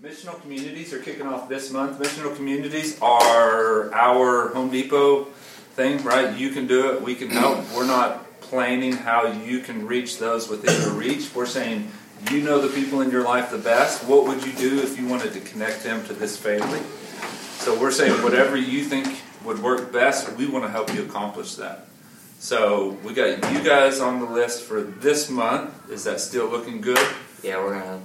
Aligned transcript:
Missional 0.00 0.40
communities 0.42 0.92
are 0.92 1.00
kicking 1.00 1.26
off 1.26 1.48
this 1.48 1.72
month. 1.72 1.98
Missional 1.98 2.34
communities 2.36 2.96
are 3.02 3.92
our 3.92 4.50
Home 4.50 4.70
Depot 4.70 5.24
thing, 5.74 6.04
right? 6.04 6.38
You 6.38 6.50
can 6.50 6.68
do 6.68 6.92
it, 6.92 7.02
we 7.02 7.16
can 7.16 7.30
help. 7.30 7.64
We're 7.74 7.84
not 7.84 8.40
planning 8.40 8.92
how 8.92 9.26
you 9.26 9.58
can 9.58 9.88
reach 9.88 10.18
those 10.18 10.48
within 10.48 10.80
your 10.82 10.92
reach. 10.92 11.34
We're 11.34 11.46
saying 11.46 11.90
you 12.30 12.42
know 12.42 12.60
the 12.60 12.72
people 12.72 13.00
in 13.00 13.10
your 13.10 13.24
life 13.24 13.50
the 13.50 13.58
best. 13.58 14.04
What 14.04 14.24
would 14.28 14.46
you 14.46 14.52
do 14.52 14.78
if 14.78 14.96
you 14.96 15.08
wanted 15.08 15.32
to 15.32 15.40
connect 15.40 15.82
them 15.82 16.06
to 16.06 16.12
this 16.12 16.36
family? 16.36 16.78
So 17.58 17.76
we're 17.76 17.90
saying 17.90 18.22
whatever 18.22 18.56
you 18.56 18.84
think 18.84 19.20
would 19.44 19.60
work 19.60 19.92
best, 19.92 20.32
we 20.36 20.46
want 20.46 20.64
to 20.64 20.70
help 20.70 20.94
you 20.94 21.02
accomplish 21.02 21.56
that. 21.56 21.88
So 22.38 22.96
we 23.02 23.14
got 23.14 23.52
you 23.52 23.64
guys 23.64 23.98
on 23.98 24.20
the 24.20 24.30
list 24.30 24.62
for 24.62 24.80
this 24.80 25.28
month. 25.28 25.90
Is 25.90 26.04
that 26.04 26.20
still 26.20 26.46
looking 26.46 26.80
good? 26.80 27.04
Yeah, 27.42 27.56
we're 27.58 27.80
gonna 27.80 28.00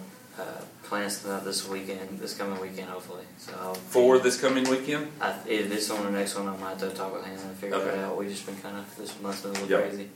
uh, 0.84 0.88
plan 0.88 1.09
something 1.09 1.31
out 1.31 1.45
this 1.45 1.68
weekend, 1.68 2.20
this 2.20 2.36
coming 2.36 2.59
weekend, 2.59 2.89
hopefully. 2.89 3.23
So 3.38 3.53
For 3.89 4.20
this 4.20 4.39
coming 4.39 4.70
weekend? 4.70 5.07
I, 5.21 5.35
either 5.49 5.67
this 5.67 5.90
one 5.90 6.05
or 6.05 6.12
next 6.12 6.35
one, 6.35 6.48
I 6.48 6.57
might 6.57 6.70
have 6.70 6.80
to 6.80 6.90
talk 6.90 7.13
with 7.13 7.23
Hannah 7.26 7.41
and 7.41 7.57
figure 7.57 7.76
Okay. 7.77 7.98
it 7.98 8.03
out. 8.03 8.17
We 8.17 8.27
just 8.27 8.45
been 8.45 8.57
kind 8.57 8.77
of 8.77 8.95
this 8.98 9.20
month's 9.21 9.41
been 9.41 9.52
a 9.52 9.54
little 9.54 9.70
Yep. 9.70 9.90
crazy. 9.90 10.09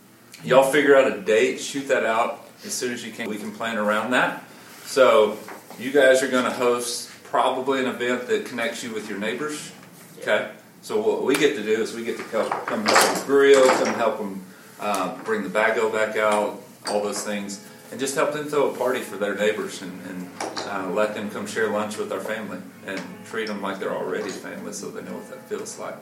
Y'all 0.44 0.72
figure 0.72 0.96
out 0.96 1.12
a 1.12 1.20
date, 1.22 1.60
shoot 1.60 1.88
that 1.88 2.06
out 2.06 2.48
as 2.64 2.74
soon 2.74 2.94
as 2.94 3.06
you 3.06 3.12
can. 3.12 3.28
We 3.30 3.38
can 3.38 3.52
plan 3.52 3.78
around 3.78 4.12
that. 4.12 4.44
So, 4.86 5.38
you 5.80 5.92
guys 5.92 6.22
are 6.24 6.28
going 6.28 6.46
to 6.46 6.52
host 6.52 7.10
probably 7.24 7.80
an 7.84 7.88
event 7.88 8.28
that 8.28 8.46
connects 8.46 8.84
you 8.84 8.94
with 8.94 9.10
your 9.10 9.18
neighbors. 9.18 9.72
Okay? 10.20 10.50
So, 10.82 11.02
what 11.02 11.24
we 11.26 11.36
get 11.36 11.56
to 11.56 11.64
do 11.64 11.82
is 11.82 11.94
we 11.94 12.04
get 12.06 12.18
to 12.18 12.24
come, 12.26 12.50
come 12.66 12.86
help 12.86 13.16
them 13.16 13.26
grill, 13.26 13.68
come 13.68 13.94
help 13.96 14.18
them 14.20 14.44
uh, 14.80 15.18
bring 15.24 15.44
the 15.44 15.50
bago 15.50 15.92
back 15.92 16.16
out, 16.18 16.62
all 16.88 17.02
those 17.02 17.24
things, 17.24 17.66
and 17.92 18.00
just 18.00 18.16
help 18.16 18.34
them 18.34 18.46
throw 18.46 18.72
a 18.72 18.78
party 18.78 19.02
for 19.02 19.18
their 19.18 19.36
neighbors 19.36 19.82
and, 19.82 20.02
and 20.08 20.30
uh, 20.42 20.90
let 20.92 21.14
them 21.14 21.30
come 21.30 21.48
share 21.48 21.70
lunch 21.70 21.98
with 21.98 22.12
our 22.12 22.20
family 22.20 22.60
and 22.86 23.02
treat 23.26 23.48
them 23.48 23.62
like 23.62 23.80
they're 23.80 23.96
already 23.96 24.30
family 24.30 24.74
so 24.74 24.90
they 24.90 25.02
know 25.02 25.16
what 25.16 25.30
that 25.30 25.42
feels 25.50 25.80
like. 25.80 25.96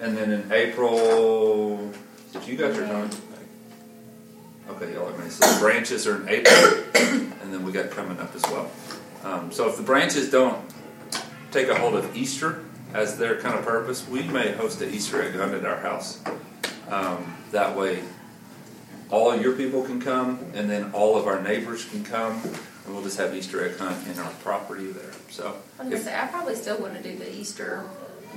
And 0.00 0.16
then 0.16 0.30
in 0.30 0.52
April, 0.52 1.90
if 2.34 2.48
you 2.48 2.56
guys 2.56 2.76
are 2.78 2.86
going, 2.86 3.10
Okay, 4.66 4.94
y'all 4.94 5.08
are. 5.08 5.30
So 5.30 5.46
the 5.52 5.60
branches 5.60 6.06
are 6.06 6.22
in 6.22 6.28
April, 6.28 6.84
and 6.94 7.52
then 7.52 7.64
we 7.64 7.72
got 7.72 7.90
coming 7.90 8.18
up 8.18 8.34
as 8.34 8.42
well. 8.44 8.70
Um, 9.22 9.52
so 9.52 9.68
if 9.68 9.76
the 9.76 9.82
branches 9.82 10.30
don't 10.30 10.58
take 11.50 11.68
a 11.68 11.78
hold 11.78 11.94
of 11.94 12.16
Easter 12.16 12.64
as 12.94 13.18
their 13.18 13.38
kind 13.40 13.58
of 13.58 13.64
purpose, 13.64 14.08
we 14.08 14.22
may 14.22 14.52
host 14.52 14.80
an 14.80 14.92
Easter 14.92 15.22
egg 15.22 15.34
hunt 15.34 15.52
at 15.52 15.66
our 15.66 15.76
house. 15.80 16.22
Um, 16.88 17.36
that 17.50 17.76
way, 17.76 18.02
all 19.10 19.36
your 19.36 19.52
people 19.52 19.82
can 19.82 20.00
come, 20.00 20.38
and 20.54 20.68
then 20.70 20.90
all 20.92 21.16
of 21.16 21.26
our 21.26 21.40
neighbors 21.40 21.84
can 21.84 22.04
come, 22.04 22.40
and 22.84 22.94
we'll 22.94 23.02
just 23.04 23.18
have 23.18 23.34
Easter 23.34 23.64
egg 23.64 23.76
hunt 23.78 24.06
in 24.08 24.18
our 24.18 24.30
property 24.42 24.86
there. 24.92 25.12
So, 25.30 25.56
I 25.78 25.86
if, 25.88 26.02
say, 26.02 26.14
I 26.18 26.26
probably 26.26 26.54
still 26.54 26.78
want 26.78 26.94
to 26.96 27.02
do 27.02 27.16
the 27.16 27.32
Easter 27.34 27.84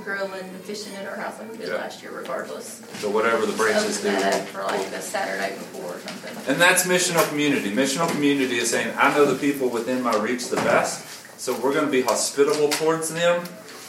grilling 0.04 0.42
and 0.42 0.62
fishing 0.62 0.94
at 0.96 1.08
our 1.08 1.16
house 1.16 1.40
like 1.40 1.52
we 1.52 1.58
did 1.58 1.70
Yeah. 1.70 1.76
last 1.76 2.04
year, 2.04 2.12
regardless. 2.12 2.82
so 3.00 3.09
whatever 3.09 3.48
the 3.48 3.54
branches 3.54 4.00
do, 4.00 4.09
Open 4.09 4.22
that 4.22 4.34
up 4.36 4.40
we'll- 4.42 4.64
for 4.70 4.78
like 4.78 4.92
the 4.92 5.02
Saturday 5.02 5.56
before 5.56 5.96
or 5.96 6.00
something. 6.00 6.38
And 6.48 6.62
that's 6.62 6.84
missional 6.84 7.28
community. 7.30 7.72
Missional 7.74 8.08
community 8.12 8.58
is 8.59 8.70
saying, 8.70 8.94
I 8.96 9.12
know 9.16 9.26
the 9.26 9.40
people 9.40 9.70
within 9.70 10.04
my 10.04 10.16
reach 10.18 10.50
the 10.50 10.58
best, 10.58 11.40
so 11.40 11.54
we're 11.59 11.74
going 11.74 11.86
to 11.86 11.92
be 11.92 12.02
hospitable 12.04 12.70
towards 12.70 13.12
them. 13.12 13.44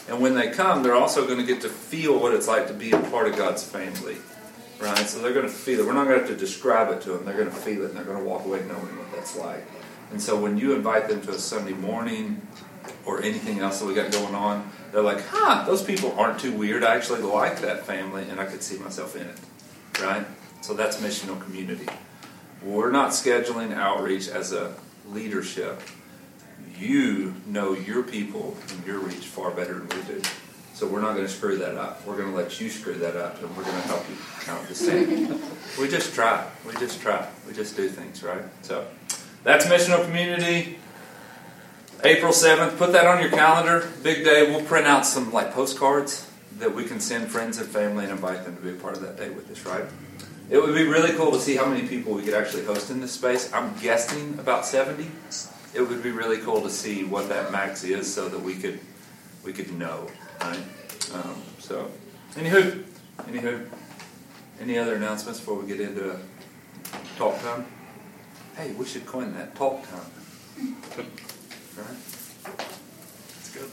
And 0.09 0.21
when 0.23 0.35
they 0.35 0.49
come, 0.51 0.83
they're 0.83 0.95
also 0.95 1.27
going 1.27 1.39
to 1.39 1.45
get 1.45 1.61
to 1.61 1.69
feel 1.69 2.19
what 2.19 2.33
it's 2.33 2.49
like 2.49 2.67
to 2.69 2.73
be 2.75 2.93
a 2.93 2.99
part 2.99 3.29
of 3.29 3.37
God's 3.37 3.63
family. 3.63 4.17
Right? 4.81 5.09
So 5.09 5.21
they're 5.21 5.35
going 5.35 5.47
to 5.47 5.53
feel 5.53 5.81
it. 5.81 5.87
We're 5.87 5.93
not 5.93 6.07
going 6.07 6.21
to 6.21 6.27
have 6.27 6.31
to 6.31 6.37
describe 6.37 6.91
it 6.93 7.01
to 7.03 7.11
them. 7.11 7.25
They're 7.25 7.37
going 7.37 7.51
to 7.51 7.57
feel 7.57 7.83
it 7.83 7.89
and 7.89 7.97
they're 7.97 8.05
going 8.05 8.19
to 8.19 8.25
walk 8.25 8.45
away 8.45 8.61
knowing 8.61 8.97
what 8.97 9.13
that's 9.13 9.37
like. 9.37 9.65
And 10.13 10.23
so 10.23 10.41
when 10.41 10.57
you 10.57 10.75
invite 10.75 11.09
them 11.09 11.21
to 11.23 11.31
a 11.31 11.39
Sunday 11.39 11.73
morning 11.73 12.41
or 13.05 13.23
anything 13.23 13.59
else 13.59 13.81
that 13.81 13.87
we 13.87 13.95
got 13.95 14.13
going 14.13 14.35
on, 14.35 14.71
they're 14.93 15.03
like, 15.03 15.23
huh, 15.27 15.65
those 15.67 15.83
people 15.83 16.13
aren't 16.19 16.39
too 16.39 16.53
weird. 16.53 16.85
I 16.85 16.95
actually 16.95 17.23
like 17.23 17.61
that 17.61 17.87
family 17.87 18.29
and 18.29 18.41
I 18.41 18.47
could 18.47 18.63
see 18.63 18.79
myself 18.79 19.17
in 19.17 19.27
it. 19.27 19.37
Right? 20.01 20.27
So 20.61 20.75
that's 20.75 20.99
missional 20.99 21.41
community. 21.41 21.89
We're 22.63 22.91
not 22.91 23.11
scheduling 23.11 23.75
outreach 23.75 24.29
as 24.29 24.53
a 24.53 24.75
leadership. 25.07 25.81
You 26.79 27.35
know 27.47 27.73
your 27.75 28.03
people 28.03 28.57
and 28.71 28.87
your 28.87 28.99
reach 28.99 29.27
far 29.27 29.51
better 29.51 29.75
than 29.75 29.89
we 29.89 30.15
do. 30.15 30.23
So 30.79 30.87
we're 30.87 31.01
not 31.01 31.17
going 31.17 31.27
to 31.27 31.33
screw 31.33 31.59
that 31.59 31.75
up. 31.75 32.07
We're 32.07 32.17
going 32.17 32.31
to 32.31 32.37
let 32.37 32.61
you 32.61 32.71
screw 32.71 32.95
that 32.95 33.17
up, 33.17 33.43
and 33.43 33.57
we're 33.57 33.65
going 33.65 33.83
to 33.83 33.89
help 33.89 34.09
you 34.09 34.15
count 34.43 34.69
the 34.69 34.77
same. 34.77 35.37
we 35.81 35.89
just 35.89 36.15
try. 36.15 36.49
We 36.65 36.73
just 36.75 37.03
try. 37.03 37.27
We 37.49 37.53
just 37.53 37.77
do 37.77 37.89
things, 37.89 38.23
right? 38.23 38.45
So 38.63 38.87
that's 39.43 39.67
missional 39.67 40.05
community. 40.05 40.79
April 42.05 42.31
7th, 42.31 42.79
put 42.79 42.93
that 42.93 43.07
on 43.07 43.21
your 43.21 43.31
calendar. 43.33 43.91
Big 44.05 44.23
day. 44.23 44.49
We'll 44.49 44.65
print 44.67 44.87
out 44.87 45.05
some 45.05 45.33
like 45.33 45.53
postcards 45.53 46.31
that 46.59 46.73
we 46.73 46.85
can 46.85 47.01
send 47.01 47.27
friends 47.27 47.59
and 47.59 47.69
family 47.69 48.05
and 48.05 48.13
invite 48.13 48.45
them 48.45 48.55
to 48.55 48.63
be 48.63 48.71
a 48.71 48.75
part 48.75 48.97
of 48.97 49.03
that 49.03 49.17
day 49.17 49.31
with 49.31 49.51
us, 49.51 49.67
right? 49.67 49.85
It 50.49 50.63
would 50.63 50.77
be 50.77 50.85
really 50.85 51.11
cool 51.15 51.33
to 51.33 51.41
see 51.41 51.57
how 51.57 51.67
many 51.67 51.89
people 51.89 52.15
we 52.15 52.23
could 52.23 52.35
actually 52.35 52.65
host 52.65 52.93
in 52.93 53.01
this 53.01 53.11
space. 53.11 53.53
I'm 53.53 53.77
guessing 53.81 54.39
about 54.39 54.65
70. 54.65 55.11
It 55.75 55.81
would 55.81 56.05
be 56.05 56.13
really 56.13 56.39
cool 56.39 56.63
to 56.63 56.71
see 56.71 57.03
what 57.03 57.29
that 57.31 57.51
max 57.51 57.83
is 57.83 58.15
so 58.15 58.29
that 58.29 58.41
we 58.41 58.55
could 58.55 58.79
we 59.45 59.53
could 59.53 59.73
know, 59.77 60.09
right? 60.41 60.63
Um, 61.15 61.43
so, 61.59 61.91
anywho, 62.35 62.85
anywho, 63.19 63.69
any 64.61 64.79
other 64.79 64.95
announcements 64.95 65.41
before 65.41 65.57
we 65.57 65.67
get 65.67 65.81
into 65.81 66.19
talk 67.17 67.41
time? 67.43 67.67
Hey, 68.57 68.73
we 68.73 68.85
should 68.87 69.07
coin 69.07 69.35
that 69.35 69.55
talk 69.55 69.89
time. 69.89 70.11
Right? 71.77 71.97
It's 73.39 73.55
good. 73.55 73.71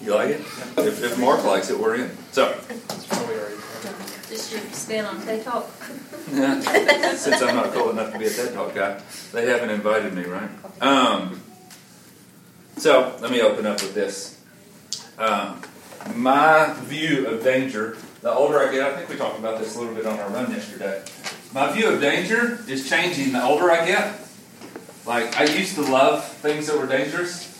You 0.00 0.14
like 0.14 0.30
it? 0.30 0.40
If, 0.40 1.02
if 1.02 1.18
Mark 1.18 1.44
likes 1.44 1.70
it, 1.70 1.78
we're 1.78 1.96
in. 1.96 2.10
So, 2.32 2.58
It's 2.68 3.06
probably 3.06 3.36
already. 3.36 3.54
Just 4.28 4.52
your 4.52 4.62
spin 4.72 5.04
on 5.04 5.20
TED 5.24 5.44
Talk. 5.44 5.70
since 6.30 7.42
I'm 7.42 7.54
not 7.54 7.72
cool 7.72 7.90
enough 7.90 8.12
to 8.12 8.18
be 8.18 8.24
a 8.24 8.30
TED 8.30 8.54
Talk 8.54 8.74
guy, 8.74 9.00
they 9.32 9.46
haven't 9.46 9.70
invited 9.70 10.14
me, 10.14 10.24
right? 10.24 10.48
Um, 10.80 11.40
so 12.78 13.16
let 13.20 13.30
me 13.30 13.40
open 13.42 13.66
up 13.66 13.80
with 13.82 13.94
this. 13.94 14.33
Um, 15.18 15.62
my 16.14 16.74
view 16.80 17.26
of 17.28 17.44
danger. 17.44 17.96
The 18.20 18.32
older 18.32 18.58
I 18.58 18.72
get, 18.72 18.82
I 18.82 18.96
think 18.96 19.08
we 19.08 19.16
talked 19.16 19.38
about 19.38 19.58
this 19.58 19.76
a 19.76 19.78
little 19.78 19.94
bit 19.94 20.06
on 20.06 20.18
our 20.18 20.28
run 20.30 20.50
yesterday. 20.50 21.02
My 21.52 21.70
view 21.72 21.88
of 21.88 22.00
danger 22.00 22.58
is 22.68 22.88
changing 22.88 23.32
the 23.32 23.42
older 23.42 23.70
I 23.70 23.86
get. 23.86 24.20
Like 25.06 25.38
I 25.38 25.44
used 25.44 25.74
to 25.76 25.82
love 25.82 26.26
things 26.26 26.66
that 26.66 26.78
were 26.78 26.86
dangerous, 26.86 27.50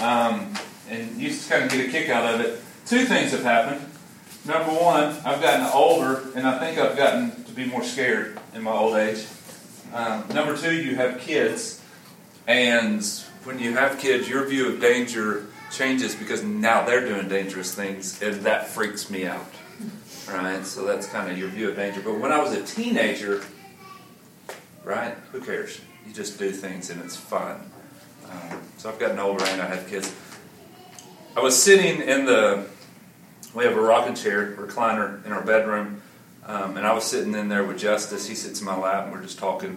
um, 0.00 0.54
and 0.88 1.20
used 1.20 1.44
to 1.44 1.50
kind 1.50 1.64
of 1.64 1.70
get 1.70 1.88
a 1.88 1.90
kick 1.90 2.08
out 2.08 2.34
of 2.34 2.40
it. 2.40 2.60
Two 2.86 3.04
things 3.04 3.32
have 3.32 3.42
happened. 3.42 3.84
Number 4.46 4.72
one, 4.72 5.16
I've 5.26 5.42
gotten 5.42 5.66
older, 5.66 6.22
and 6.34 6.46
I 6.46 6.58
think 6.58 6.78
I've 6.78 6.96
gotten 6.96 7.44
to 7.44 7.52
be 7.52 7.66
more 7.66 7.82
scared 7.82 8.38
in 8.54 8.62
my 8.62 8.72
old 8.72 8.96
age. 8.96 9.26
Um, 9.92 10.24
number 10.32 10.56
two, 10.56 10.74
you 10.74 10.96
have 10.96 11.20
kids, 11.20 11.82
and 12.46 13.04
when 13.44 13.58
you 13.58 13.74
have 13.74 13.98
kids, 13.98 14.28
your 14.28 14.46
view 14.46 14.72
of 14.72 14.80
danger 14.80 15.48
changes 15.70 16.14
because 16.14 16.42
now 16.42 16.84
they're 16.84 17.06
doing 17.06 17.28
dangerous 17.28 17.74
things, 17.74 18.20
and 18.22 18.42
that 18.42 18.68
freaks 18.68 19.10
me 19.10 19.26
out. 19.26 19.46
Right? 20.28 20.64
So 20.64 20.84
that's 20.84 21.06
kind 21.06 21.30
of 21.30 21.38
your 21.38 21.48
view 21.48 21.70
of 21.70 21.76
danger. 21.76 22.02
But 22.02 22.18
when 22.18 22.32
I 22.32 22.40
was 22.40 22.52
a 22.52 22.62
teenager, 22.62 23.42
right? 24.84 25.14
Who 25.32 25.40
cares? 25.40 25.80
You 26.06 26.12
just 26.12 26.38
do 26.38 26.50
things, 26.50 26.90
and 26.90 27.02
it's 27.02 27.16
fun. 27.16 27.70
Um, 28.30 28.60
so 28.76 28.90
I've 28.90 28.98
gotten 28.98 29.18
older, 29.18 29.44
and 29.44 29.62
I 29.62 29.66
have 29.66 29.88
kids. 29.88 30.14
I 31.36 31.40
was 31.40 31.60
sitting 31.60 32.02
in 32.02 32.26
the 32.26 32.66
we 33.54 33.64
have 33.64 33.76
a 33.76 33.80
rocking 33.80 34.14
chair 34.14 34.54
recliner 34.58 35.24
in 35.24 35.32
our 35.32 35.42
bedroom 35.42 36.02
um, 36.44 36.76
and 36.76 36.86
i 36.86 36.92
was 36.92 37.04
sitting 37.04 37.34
in 37.34 37.48
there 37.48 37.64
with 37.64 37.78
justice 37.78 38.26
he 38.26 38.34
sits 38.34 38.60
in 38.60 38.66
my 38.66 38.76
lap 38.76 39.04
and 39.04 39.12
we're 39.12 39.22
just 39.22 39.38
talking 39.38 39.76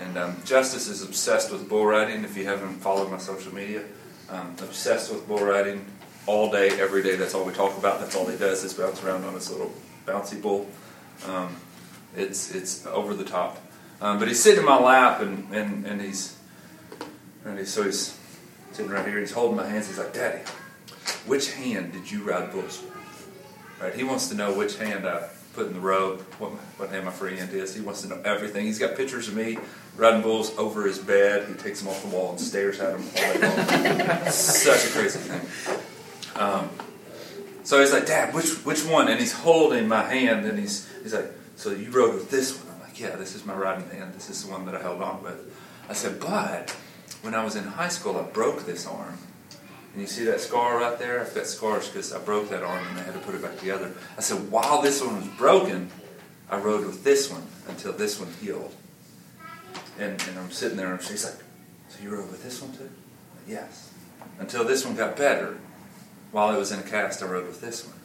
and 0.00 0.16
um, 0.16 0.36
justice 0.44 0.88
is 0.88 1.02
obsessed 1.02 1.52
with 1.52 1.68
bull 1.68 1.84
riding 1.84 2.24
if 2.24 2.36
you 2.36 2.44
haven't 2.44 2.74
followed 2.74 3.10
my 3.10 3.18
social 3.18 3.54
media 3.54 3.84
um, 4.30 4.54
obsessed 4.60 5.12
with 5.12 5.26
bull 5.26 5.44
riding 5.44 5.84
all 6.26 6.50
day 6.50 6.80
every 6.80 7.02
day 7.02 7.16
that's 7.16 7.34
all 7.34 7.44
we 7.44 7.52
talk 7.52 7.76
about 7.78 8.00
that's 8.00 8.14
all 8.14 8.26
he 8.26 8.36
does 8.36 8.62
is 8.64 8.72
bounce 8.74 9.02
around 9.02 9.24
on 9.24 9.34
his 9.34 9.50
little 9.50 9.72
bouncy 10.06 10.40
bull 10.40 10.66
um, 11.26 11.56
it's 12.16 12.54
it's 12.54 12.86
over 12.86 13.14
the 13.14 13.24
top 13.24 13.58
um, 14.00 14.18
but 14.18 14.28
he's 14.28 14.42
sitting 14.42 14.60
in 14.60 14.66
my 14.66 14.78
lap 14.78 15.20
and, 15.20 15.52
and, 15.52 15.86
and 15.86 16.00
he's 16.00 16.36
and 17.44 17.58
he's, 17.58 17.72
so 17.72 17.84
he's 17.84 18.18
sitting 18.72 18.90
right 18.90 19.06
here 19.06 19.18
he's 19.18 19.32
holding 19.32 19.56
my 19.56 19.66
hands 19.66 19.86
he's 19.88 19.98
like 19.98 20.12
daddy 20.12 20.42
which 21.26 21.52
hand 21.54 21.92
did 21.92 22.10
you 22.10 22.22
ride 22.22 22.52
bulls 22.52 22.82
with 22.82 23.00
Right? 23.80 23.94
He 23.94 24.04
wants 24.04 24.28
to 24.28 24.34
know 24.34 24.52
which 24.52 24.76
hand 24.76 25.08
I 25.08 25.28
put 25.54 25.66
in 25.66 25.72
the 25.72 25.80
robe, 25.80 26.20
what, 26.38 26.50
what 26.76 26.90
hand 26.90 27.06
my 27.06 27.10
free 27.10 27.36
hand 27.36 27.52
is. 27.52 27.74
He 27.74 27.80
wants 27.80 28.02
to 28.02 28.08
know 28.08 28.20
everything. 28.24 28.66
He's 28.66 28.78
got 28.78 28.94
pictures 28.94 29.26
of 29.26 29.34
me 29.34 29.58
riding 29.96 30.22
bulls 30.22 30.56
over 30.56 30.86
his 30.86 30.98
bed. 30.98 31.48
He 31.48 31.54
takes 31.54 31.80
them 31.80 31.88
off 31.88 32.02
the 32.02 32.08
wall 32.08 32.30
and 32.30 32.40
stares 32.40 32.80
at 32.80 32.92
them 32.92 33.06
all 33.16 33.34
day 33.34 34.20
long. 34.22 34.30
Such 34.30 34.86
a 34.86 34.88
crazy 34.88 35.18
thing. 35.18 35.40
Um, 36.36 36.70
so 37.64 37.80
he's 37.80 37.92
like, 37.92 38.06
Dad, 38.06 38.34
which 38.34 38.50
which 38.64 38.84
one? 38.84 39.08
And 39.08 39.20
he's 39.20 39.32
holding 39.32 39.86
my 39.88 40.02
hand, 40.02 40.46
and 40.46 40.58
he's 40.58 40.88
he's 41.02 41.14
like, 41.14 41.30
So 41.56 41.70
you 41.72 41.90
rode 41.90 42.14
with 42.14 42.30
this 42.30 42.56
one? 42.56 42.74
I'm 42.74 42.80
like, 42.80 42.98
Yeah, 42.98 43.16
this 43.16 43.34
is 43.34 43.44
my 43.44 43.54
riding 43.54 43.88
hand. 43.90 44.14
This 44.14 44.30
is 44.30 44.44
the 44.44 44.50
one 44.50 44.64
that 44.66 44.74
I 44.74 44.80
held 44.80 45.02
on 45.02 45.22
with. 45.22 45.54
I 45.88 45.92
said, 45.92 46.20
But 46.20 46.74
when 47.22 47.34
I 47.34 47.44
was 47.44 47.56
in 47.56 47.64
high 47.64 47.88
school, 47.88 48.16
I 48.18 48.22
broke 48.22 48.64
this 48.64 48.86
arm, 48.86 49.18
And 49.92 50.00
you 50.00 50.06
see 50.06 50.24
that 50.24 50.40
scar 50.40 50.78
right 50.78 50.98
there? 50.98 51.20
I've 51.20 51.34
got 51.34 51.46
scars 51.46 51.88
because 51.88 52.12
I 52.12 52.18
broke 52.18 52.48
that 52.50 52.62
arm 52.62 52.86
and 52.88 52.98
I 52.98 53.02
had 53.02 53.14
to 53.14 53.20
put 53.20 53.34
it 53.34 53.42
back 53.42 53.58
together. 53.58 53.92
I 54.16 54.20
said, 54.20 54.50
while 54.50 54.80
this 54.80 55.02
one 55.02 55.16
was 55.16 55.28
broken, 55.36 55.90
I 56.48 56.58
rode 56.58 56.86
with 56.86 57.04
this 57.04 57.30
one 57.30 57.42
until 57.68 57.92
this 57.92 58.18
one 58.18 58.32
healed. 58.40 58.74
And, 59.98 60.22
and 60.28 60.38
I'm 60.38 60.50
sitting 60.50 60.76
there 60.76 60.92
and 60.92 61.02
she's 61.02 61.24
like, 61.24 61.42
So 61.88 62.02
you 62.02 62.10
rode 62.10 62.30
with 62.30 62.42
this 62.42 62.62
one 62.62 62.72
too? 62.72 62.90
Yes. 63.46 63.92
Until 64.38 64.64
this 64.64 64.84
one 64.84 64.94
got 64.96 65.16
better. 65.16 65.58
While 66.32 66.54
it 66.54 66.58
was 66.58 66.70
in 66.72 66.78
a 66.78 66.82
cast, 66.82 67.22
I 67.22 67.26
rode 67.26 67.46
with 67.46 67.60
this 67.60 67.86
one. 67.86 67.96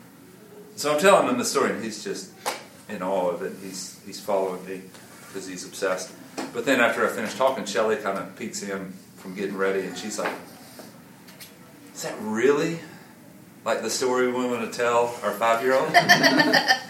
So 0.75 0.93
I'm 0.93 0.99
telling 0.99 1.29
him 1.29 1.37
the 1.37 1.45
story, 1.45 1.71
and 1.71 1.83
he's 1.83 2.03
just 2.03 2.31
in 2.89 3.01
awe 3.01 3.29
of 3.29 3.43
it. 3.43 3.53
He's, 3.61 3.99
he's 4.05 4.19
following 4.19 4.65
me 4.65 4.81
because 5.27 5.47
he's 5.47 5.65
obsessed. 5.65 6.11
But 6.53 6.65
then 6.65 6.79
after 6.81 7.05
I 7.05 7.09
finish 7.09 7.33
talking, 7.35 7.65
Shelly 7.65 7.95
kind 7.97 8.17
of 8.17 8.35
peeks 8.35 8.63
in 8.63 8.93
from 9.15 9.35
getting 9.35 9.55
ready, 9.55 9.81
and 9.81 9.97
she's 9.97 10.19
like, 10.19 10.33
Is 11.93 12.01
that 12.03 12.15
really 12.19 12.79
like 13.63 13.81
the 13.81 13.89
story 13.89 14.27
we 14.27 14.45
want 14.45 14.71
to 14.71 14.77
tell 14.77 15.17
our 15.23 15.31
five 15.31 15.63
year 15.63 15.75
old? 15.75 15.89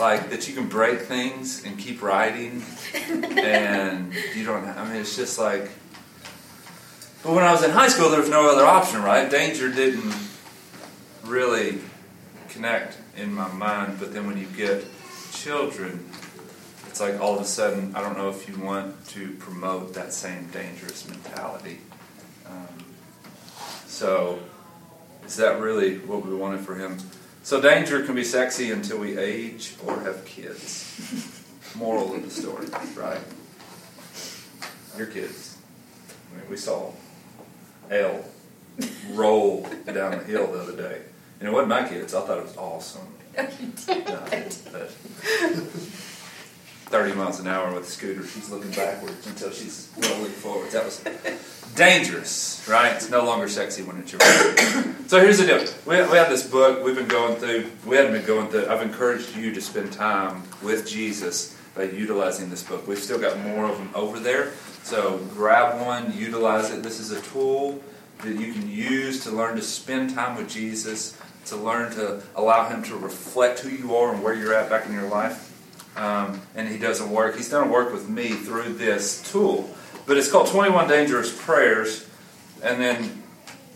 like 0.00 0.30
that 0.30 0.48
you 0.48 0.54
can 0.54 0.68
break 0.68 1.00
things 1.00 1.64
and 1.64 1.78
keep 1.78 2.02
riding, 2.02 2.62
and 2.94 4.12
you 4.34 4.44
don't, 4.44 4.64
have, 4.64 4.78
I 4.78 4.84
mean, 4.84 5.00
it's 5.00 5.16
just 5.16 5.38
like, 5.38 5.70
but 7.22 7.32
when 7.32 7.44
I 7.44 7.52
was 7.52 7.64
in 7.64 7.70
high 7.70 7.88
school, 7.88 8.10
there 8.10 8.20
was 8.20 8.30
no 8.30 8.50
other 8.50 8.64
option, 8.64 9.02
right? 9.02 9.28
Danger 9.30 9.70
didn't 9.72 10.14
really 11.24 11.80
connect 12.48 12.96
in 13.16 13.32
my 13.32 13.48
mind, 13.52 13.98
but 13.98 14.12
then 14.12 14.26
when 14.26 14.38
you 14.38 14.46
get 14.46 14.84
children, 15.32 16.08
it's 16.86 17.00
like 17.00 17.20
all 17.20 17.34
of 17.34 17.40
a 17.40 17.44
sudden, 17.44 17.94
I 17.94 18.00
don't 18.00 18.16
know 18.16 18.30
if 18.30 18.48
you 18.48 18.58
want 18.58 19.06
to 19.08 19.32
promote 19.34 19.94
that 19.94 20.12
same 20.12 20.46
dangerous 20.48 21.08
mentality. 21.08 21.80
Um, 22.46 22.84
so, 23.86 24.38
is 25.26 25.36
that 25.36 25.60
really 25.60 25.98
what 25.98 26.24
we 26.24 26.34
wanted 26.34 26.60
for 26.60 26.74
him? 26.74 26.98
So, 27.48 27.62
danger 27.62 28.04
can 28.04 28.14
be 28.14 28.24
sexy 28.24 28.72
until 28.72 28.98
we 28.98 29.16
age 29.16 29.74
or 29.86 29.98
have 30.00 30.22
kids. 30.26 31.42
Moral 31.74 32.14
of 32.14 32.22
the 32.22 32.28
story, 32.28 32.66
right? 32.94 33.22
Your 34.98 35.06
kids. 35.06 35.56
I 36.30 36.36
mean, 36.36 36.50
we 36.50 36.58
saw 36.58 36.92
L 37.90 38.22
roll 39.12 39.66
down 39.86 40.18
the 40.18 40.24
hill 40.24 40.52
the 40.52 40.58
other 40.58 40.76
day. 40.76 41.00
And 41.40 41.48
it 41.48 41.50
wasn't 41.50 41.70
my 41.70 41.88
kids. 41.88 42.12
I 42.12 42.20
thought 42.20 42.36
it 42.36 42.44
was 42.44 42.56
awesome. 42.58 43.14
No, 43.88 44.26
but 44.70 44.92
30 46.88 47.14
miles 47.14 47.38
an 47.38 47.46
hour 47.46 47.72
with 47.74 47.84
a 47.84 47.86
scooter. 47.86 48.26
She's 48.26 48.48
looking 48.50 48.70
backwards 48.70 49.26
until 49.26 49.50
she's 49.50 49.90
rolling 49.98 50.32
forwards. 50.32 50.72
That 50.72 50.84
was 50.86 51.04
dangerous, 51.74 52.66
right? 52.68 52.94
It's 52.94 53.10
no 53.10 53.24
longer 53.24 53.46
sexy 53.46 53.82
when 53.82 53.98
it's 53.98 54.10
your 54.10 54.20
So 55.06 55.20
here's 55.20 55.38
the 55.38 55.46
deal. 55.46 55.58
We, 55.86 55.96
we 56.10 56.16
have 56.16 56.30
this 56.30 56.48
book 56.48 56.82
we've 56.82 56.96
been 56.96 57.08
going 57.08 57.36
through. 57.36 57.70
We 57.86 57.96
haven't 57.96 58.12
been 58.12 58.24
going 58.24 58.48
through. 58.48 58.68
I've 58.68 58.82
encouraged 58.82 59.36
you 59.36 59.52
to 59.52 59.60
spend 59.60 59.92
time 59.92 60.42
with 60.62 60.88
Jesus 60.88 61.56
by 61.74 61.84
utilizing 61.84 62.48
this 62.48 62.62
book. 62.62 62.88
We've 62.88 62.98
still 62.98 63.20
got 63.20 63.38
more 63.40 63.66
of 63.66 63.76
them 63.76 63.90
over 63.94 64.18
there. 64.18 64.52
So 64.82 65.18
grab 65.34 65.84
one, 65.84 66.16
utilize 66.16 66.70
it. 66.70 66.82
This 66.82 66.98
is 67.00 67.10
a 67.10 67.20
tool 67.20 67.82
that 68.22 68.34
you 68.34 68.52
can 68.52 68.68
use 68.68 69.22
to 69.24 69.30
learn 69.30 69.56
to 69.56 69.62
spend 69.62 70.14
time 70.14 70.36
with 70.36 70.48
Jesus, 70.48 71.16
to 71.46 71.56
learn 71.56 71.92
to 71.92 72.22
allow 72.34 72.68
Him 72.68 72.82
to 72.84 72.96
reflect 72.96 73.60
who 73.60 73.68
you 73.68 73.94
are 73.94 74.14
and 74.14 74.22
where 74.22 74.34
you're 74.34 74.54
at 74.54 74.70
back 74.70 74.86
in 74.86 74.92
your 74.92 75.08
life. 75.08 75.47
Um, 75.98 76.40
and 76.54 76.68
He 76.68 76.78
does 76.78 77.00
a 77.00 77.06
work. 77.06 77.36
He's 77.36 77.50
done 77.50 77.68
a 77.68 77.70
work 77.70 77.92
with 77.92 78.08
me 78.08 78.30
through 78.30 78.74
this 78.74 79.30
tool. 79.30 79.68
But 80.06 80.16
it's 80.16 80.30
called 80.30 80.46
21 80.46 80.88
Dangerous 80.88 81.36
Prayers. 81.44 82.08
And 82.62 82.80
then 82.80 83.22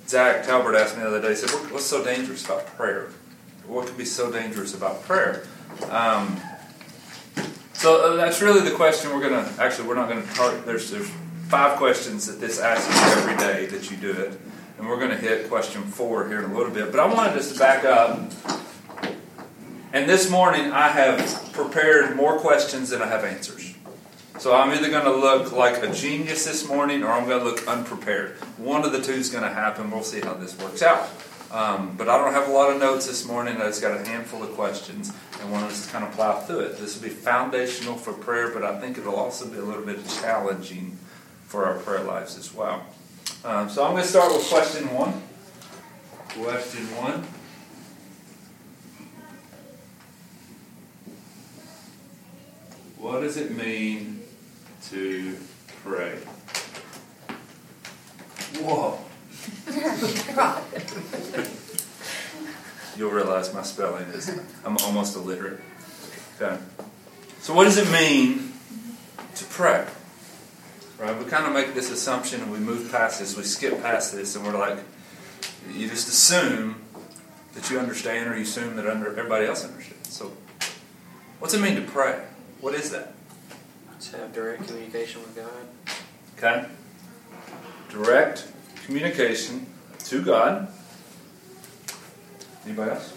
Zach 0.06 0.46
Talbert 0.46 0.74
asked 0.74 0.96
me 0.96 1.02
the 1.02 1.08
other 1.08 1.20
day, 1.20 1.30
he 1.30 1.34
said, 1.34 1.50
What's 1.70 1.84
so 1.84 2.02
dangerous 2.04 2.44
about 2.44 2.66
prayer? 2.68 3.10
What 3.66 3.86
could 3.86 3.98
be 3.98 4.04
so 4.04 4.30
dangerous 4.30 4.74
about 4.74 5.02
prayer? 5.02 5.46
Um, 5.90 6.40
so 7.72 8.12
uh, 8.12 8.16
that's 8.16 8.40
really 8.40 8.68
the 8.68 8.74
question 8.74 9.10
we're 9.10 9.28
going 9.28 9.44
to, 9.44 9.62
actually, 9.62 9.88
we're 9.88 9.94
not 9.94 10.08
going 10.08 10.26
to 10.26 10.34
target. 10.34 10.64
There's, 10.64 10.90
there's 10.90 11.10
five 11.48 11.76
questions 11.76 12.26
that 12.26 12.40
this 12.40 12.60
asks 12.60 12.88
you 12.88 13.22
every 13.22 13.36
day 13.36 13.66
that 13.66 13.90
you 13.90 13.96
do 13.96 14.12
it. 14.12 14.40
And 14.78 14.88
we're 14.88 14.98
going 14.98 15.10
to 15.10 15.16
hit 15.16 15.48
question 15.48 15.82
four 15.82 16.28
here 16.28 16.42
in 16.42 16.50
a 16.50 16.54
little 16.54 16.72
bit. 16.72 16.90
But 16.90 17.00
I 17.00 17.06
wanted 17.06 17.36
us 17.36 17.52
to 17.52 17.58
back 17.58 17.84
up. 17.84 18.32
And 19.94 20.08
this 20.08 20.30
morning 20.30 20.72
I 20.72 20.88
have 20.88 21.52
prepared 21.52 22.16
more 22.16 22.38
questions 22.38 22.88
than 22.88 23.02
I 23.02 23.06
have 23.08 23.24
answers. 23.24 23.74
So 24.38 24.54
I'm 24.54 24.72
either 24.72 24.88
going 24.88 25.04
to 25.04 25.14
look 25.14 25.52
like 25.52 25.82
a 25.82 25.92
genius 25.92 26.46
this 26.46 26.66
morning 26.66 27.02
or 27.02 27.08
I'm 27.08 27.28
going 27.28 27.40
to 27.40 27.44
look 27.44 27.68
unprepared. 27.68 28.36
One 28.56 28.86
of 28.86 28.92
the 28.92 29.02
two 29.02 29.12
is 29.12 29.28
going 29.28 29.44
to 29.44 29.52
happen. 29.52 29.90
We'll 29.90 30.02
see 30.02 30.20
how 30.20 30.32
this 30.32 30.58
works 30.58 30.80
out. 30.80 31.10
Um, 31.50 31.94
but 31.98 32.08
I 32.08 32.16
don't 32.16 32.32
have 32.32 32.48
a 32.48 32.52
lot 32.52 32.72
of 32.72 32.80
notes 32.80 33.06
this 33.06 33.26
morning. 33.26 33.58
I 33.58 33.66
just 33.66 33.82
got 33.82 33.94
a 33.94 34.02
handful 34.02 34.42
of 34.42 34.52
questions 34.52 35.12
and 35.42 35.52
want 35.52 35.66
us 35.66 35.84
to 35.84 35.92
kind 35.92 36.06
of 36.06 36.12
plow 36.12 36.40
through 36.40 36.60
it. 36.60 36.78
This 36.78 36.96
will 36.96 37.06
be 37.06 37.14
foundational 37.14 37.96
for 37.96 38.14
prayer, 38.14 38.48
but 38.48 38.64
I 38.64 38.80
think 38.80 38.96
it'll 38.96 39.16
also 39.16 39.46
be 39.46 39.58
a 39.58 39.62
little 39.62 39.84
bit 39.84 39.98
challenging 40.08 40.96
for 41.44 41.66
our 41.66 41.74
prayer 41.74 42.02
lives 42.02 42.38
as 42.38 42.54
well. 42.54 42.86
Um, 43.44 43.68
so 43.68 43.84
I'm 43.84 43.90
going 43.90 44.04
to 44.04 44.08
start 44.08 44.32
with 44.32 44.48
question 44.48 44.90
one. 44.94 45.20
Question 46.30 46.86
one. 46.96 47.24
What 53.02 53.22
does 53.22 53.36
it 53.36 53.50
mean 53.50 54.22
to 54.90 55.36
pray? 55.82 56.18
Whoa. 58.60 59.00
You'll 62.96 63.10
realize 63.10 63.52
my 63.52 63.64
spelling 63.64 64.04
is, 64.10 64.28
I'm 64.64 64.76
almost 64.84 65.16
illiterate. 65.16 65.58
Okay. 66.40 66.62
So, 67.40 67.54
what 67.54 67.64
does 67.64 67.76
it 67.76 67.90
mean 67.90 68.52
to 69.34 69.44
pray? 69.46 69.84
Right? 71.00 71.18
We 71.18 71.24
kind 71.24 71.46
of 71.46 71.52
make 71.52 71.74
this 71.74 71.90
assumption 71.90 72.40
and 72.40 72.52
we 72.52 72.60
move 72.60 72.92
past 72.92 73.18
this, 73.18 73.36
we 73.36 73.42
skip 73.42 73.82
past 73.82 74.14
this, 74.14 74.36
and 74.36 74.46
we're 74.46 74.56
like, 74.56 74.78
you 75.74 75.88
just 75.88 76.06
assume 76.06 76.80
that 77.54 77.68
you 77.68 77.80
understand 77.80 78.30
or 78.30 78.36
you 78.36 78.42
assume 78.42 78.76
that 78.76 78.86
under, 78.86 79.08
everybody 79.08 79.46
else 79.46 79.64
understands. 79.64 80.14
So, 80.14 80.30
what's 81.40 81.52
it 81.52 81.60
mean 81.60 81.74
to 81.74 81.82
pray? 81.82 82.22
What 82.62 82.74
is 82.74 82.92
that? 82.92 83.12
To 84.02 84.16
have 84.18 84.32
direct 84.32 84.68
communication 84.68 85.20
with 85.20 85.34
God. 85.34 85.48
Okay? 86.38 86.68
Direct 87.90 88.46
communication 88.84 89.66
to 90.04 90.22
God. 90.22 90.68
Anybody 92.64 92.92
else? 92.92 93.14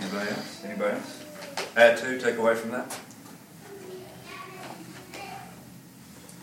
Anybody 0.00 0.30
else? 0.30 0.64
Anybody 0.64 0.94
else? 0.94 1.24
Add 1.76 1.96
to, 1.98 2.20
take 2.20 2.36
away 2.36 2.54
from 2.54 2.70
that? 2.70 3.00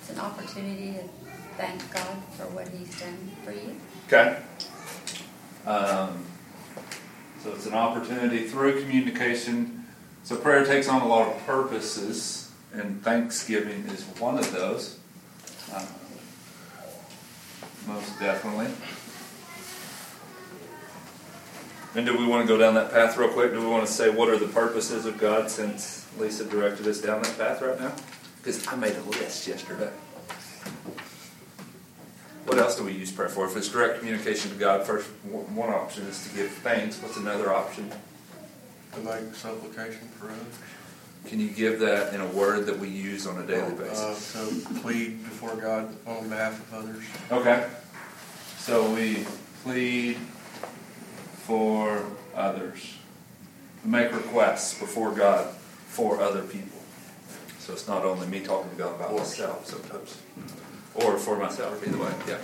It's 0.02 0.10
an 0.10 0.20
opportunity 0.56 0.94
to 0.94 1.04
thank 1.58 1.94
God 1.94 2.18
for 2.38 2.46
what 2.48 2.70
He's 2.70 2.98
done 3.00 3.32
for 3.44 3.52
you. 3.52 3.76
Okay. 4.08 4.38
Um, 5.66 6.26
so 7.44 7.52
it's 7.52 7.66
an 7.66 7.74
opportunity 7.74 8.48
through 8.48 8.82
communication. 8.82 9.86
So 10.24 10.38
prayer 10.38 10.66
takes 10.66 10.88
on 10.88 11.02
a 11.02 11.08
lot 11.08 11.28
of 11.28 11.46
purposes, 11.46 12.52
and 12.74 13.04
Thanksgiving 13.04 13.86
is 13.88 14.04
one 14.20 14.38
of 14.38 14.50
those. 14.54 15.00
Uh, 15.74 15.86
most 17.88 18.18
definitely. 18.20 18.68
And 21.96 22.06
do 22.06 22.18
we 22.18 22.26
want 22.26 22.44
to 22.44 22.48
go 22.48 22.58
down 22.58 22.76
that 22.76 22.92
path 22.92 23.18
real 23.18 23.30
quick? 23.30 23.52
Do 23.52 23.60
we 23.60 23.68
want 23.68 23.86
to 23.86 23.92
say 23.92 24.10
what 24.10 24.30
are 24.30 24.38
the 24.38 24.48
purposes 24.48 25.06
of 25.06 25.18
God 25.18 25.50
since 25.52 26.08
Lisa 26.18 26.46
directed 26.46 26.88
us 26.88 27.02
down 27.02 27.22
that 27.24 27.38
path 27.38 27.62
right 27.62 27.80
now? 27.80 27.94
Because 28.38 28.66
I 28.68 28.76
made 28.76 28.96
a 28.96 29.02
list 29.02 29.48
yesterday. 29.48 29.92
What 32.46 32.60
else 32.60 32.76
do 32.76 32.84
we 32.84 32.92
use 32.94 33.12
prayer 33.12 33.30
for? 33.30 33.46
If 33.46 33.58
it's 33.58 33.70
direct 33.70 34.00
communication 34.00 34.52
to 34.52 34.58
God, 34.58 34.86
first 34.86 35.08
one 35.32 35.70
option 35.70 36.06
is 36.06 36.28
to 36.28 36.36
give 36.36 36.52
thanks. 36.52 37.02
What's 37.02 37.18
another 37.18 37.52
option? 37.52 37.92
To 38.94 39.00
make 39.02 39.34
supplication 39.36 40.08
for 40.20 40.28
others. 40.28 40.60
Can 41.26 41.40
you 41.40 41.50
give 41.50 41.80
that 41.80 42.14
in 42.14 42.22
a 42.22 42.28
word 42.28 42.68
that 42.68 42.78
we 42.78 42.88
use 42.88 43.26
on 43.26 43.40
a 43.42 43.46
daily 43.48 43.74
Uh, 43.74 43.76
basis? 43.78 44.18
so 44.24 44.48
plead 44.82 45.24
before 45.24 45.56
God 45.56 45.96
on 46.06 46.30
behalf 46.30 46.60
of 46.72 46.84
others. 46.86 47.04
Okay. 47.32 47.68
So 48.60 48.92
we 48.94 49.26
plead 49.64 50.18
for 51.48 52.06
others. 52.36 52.94
We 53.84 53.90
make 53.92 54.12
requests 54.14 54.78
before 54.80 55.12
God 55.12 55.48
for 55.88 56.22
other 56.22 56.44
people. 56.44 56.78
So 57.60 57.74
it's 57.74 57.88
not 57.88 58.06
only 58.06 58.28
me 58.28 58.42
talking 58.42 58.70
to 58.70 58.76
God 58.76 58.96
about 58.96 59.16
myself 59.16 59.66
sometimes. 59.66 60.18
Or 60.96 61.18
for 61.18 61.38
myself, 61.38 61.86
either 61.86 61.98
way, 61.98 62.12
yeah. 62.28 62.38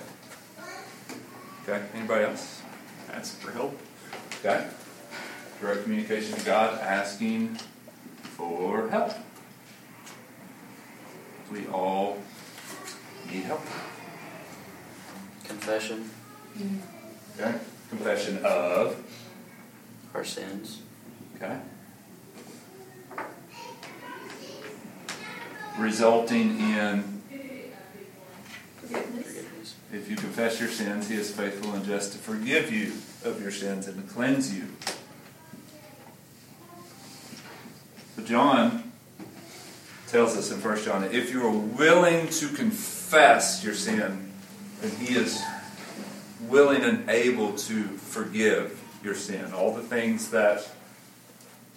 Okay, 1.64 1.86
anybody 1.96 2.26
else? 2.26 2.62
Ask 3.12 3.40
for 3.40 3.52
help. 3.52 3.80
Okay. 4.40 4.68
Direct 5.62 5.84
communication 5.84 6.38
to 6.38 6.46
God, 6.46 6.80
asking 6.82 7.56
for 8.36 8.90
help. 8.90 9.14
We 11.52 11.68
all 11.68 12.18
need 13.32 13.44
help. 13.44 13.62
Confession, 15.44 16.10
Okay? 17.40 17.56
Confession 17.90 18.40
of. 18.44 18.96
our 20.14 20.24
sins, 20.26 20.82
Okay? 21.36 21.58
Resulting 25.78 26.60
in, 26.60 27.21
if 29.94 30.10
you 30.10 30.16
confess 30.16 30.60
your 30.60 30.70
sins, 30.70 31.10
He 31.10 31.16
is 31.16 31.32
faithful 31.32 31.74
and 31.74 31.86
just 31.86 32.14
to 32.14 32.18
forgive 32.18 32.72
you 32.72 32.94
of 33.24 33.42
your 33.42 33.52
sins 33.52 33.88
and 33.88 34.08
to 34.08 34.14
cleanse 34.14 34.54
you. 34.54 34.68
But 38.16 38.26
John 38.26 38.92
tells 40.08 40.36
us 40.38 40.52
in 40.52 40.62
1 40.62 40.84
John 40.84 41.02
that 41.02 41.14
if 41.14 41.32
you 41.32 41.46
are 41.46 41.52
willing 41.52 42.30
to 42.30 42.48
confess 42.50 43.64
your 43.64 43.74
sin, 43.74 44.32
then 44.82 44.92
He 44.98 45.16
is 45.16 45.42
willing 46.42 46.84
and 46.84 47.10
able 47.10 47.54
to 47.54 47.84
forgive 47.84 48.82
your 49.04 49.16
sin. 49.16 49.54
All 49.54 49.74
the 49.74 49.82
things 49.82 50.32
that 50.32 50.70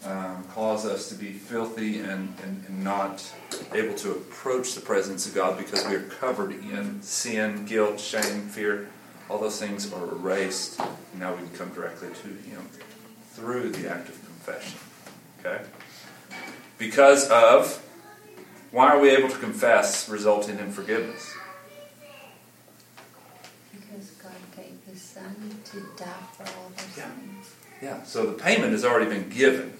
um, 0.05 0.45
cause 0.53 0.85
us 0.85 1.09
to 1.09 1.15
be 1.15 1.33
filthy 1.33 2.01
and, 2.01 2.35
and, 2.43 2.65
and 2.69 2.85
not 2.85 3.33
able 3.73 3.95
to 3.95 4.11
approach 4.13 4.75
the 4.75 4.81
presence 4.81 5.27
of 5.27 5.35
God 5.35 5.57
because 5.59 5.87
we 5.87 5.95
are 5.95 6.03
covered 6.03 6.53
in 6.53 7.01
sin, 7.03 7.65
guilt, 7.65 7.99
shame, 8.01 8.43
fear. 8.49 8.89
All 9.31 9.39
those 9.39 9.59
things 9.59 9.91
are 9.93 10.05
erased. 10.05 10.79
And 10.81 11.21
now 11.21 11.33
we 11.33 11.39
can 11.39 11.51
come 11.51 11.71
directly 11.71 12.09
to 12.09 12.29
Him 12.49 12.69
through 13.33 13.71
the 13.71 13.91
act 13.91 14.09
of 14.09 14.25
confession. 14.25 14.79
Okay? 15.41 15.65
Because 16.77 17.29
of, 17.31 17.83
why 18.71 18.89
are 18.89 19.01
we 19.01 19.11
able 19.11 19.29
to 19.29 19.39
confess 19.39 20.09
resulting 20.09 20.59
in 20.59 20.71
forgiveness? 20.71 21.33
Because 23.73 24.11
God 24.11 24.33
gave 24.57 24.77
His 24.87 25.01
Son 25.01 25.35
to 25.65 25.81
die 25.97 26.07
for 26.37 26.43
all 26.43 26.67
of 26.67 26.79
our 26.79 26.99
Yeah. 26.99 27.11
sins. 27.15 27.55
Yeah, 27.83 28.03
so 28.05 28.27
the 28.27 28.33
payment 28.33 28.73
has 28.73 28.85
already 28.85 29.11
been 29.11 29.29
given. 29.29 29.75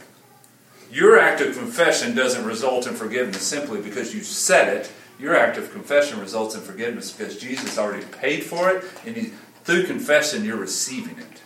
Your 0.95 1.19
act 1.19 1.41
of 1.41 1.59
confession 1.59 2.15
doesn't 2.15 2.45
result 2.45 2.87
in 2.87 2.95
forgiveness 2.95 3.43
simply 3.43 3.81
because 3.81 4.15
you 4.15 4.23
said 4.23 4.77
it. 4.77 4.93
Your 5.19 5.35
act 5.35 5.59
of 5.59 5.73
confession 5.73 6.21
results 6.21 6.55
in 6.55 6.61
forgiveness 6.61 7.11
because 7.11 7.37
Jesus 7.37 7.77
already 7.79 8.07
paid 8.07 8.45
for 8.45 8.71
it, 8.71 8.85
and 9.05 9.17
he, 9.17 9.33
through 9.65 9.87
confession, 9.87 10.45
you're 10.45 10.57
receiving 10.57 11.19
it. 11.19 11.43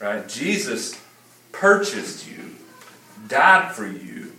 Right? 0.00 0.28
Jesus 0.28 1.00
purchased 1.50 2.30
you, 2.30 2.54
died 3.26 3.74
for 3.74 3.88
you, 3.88 4.32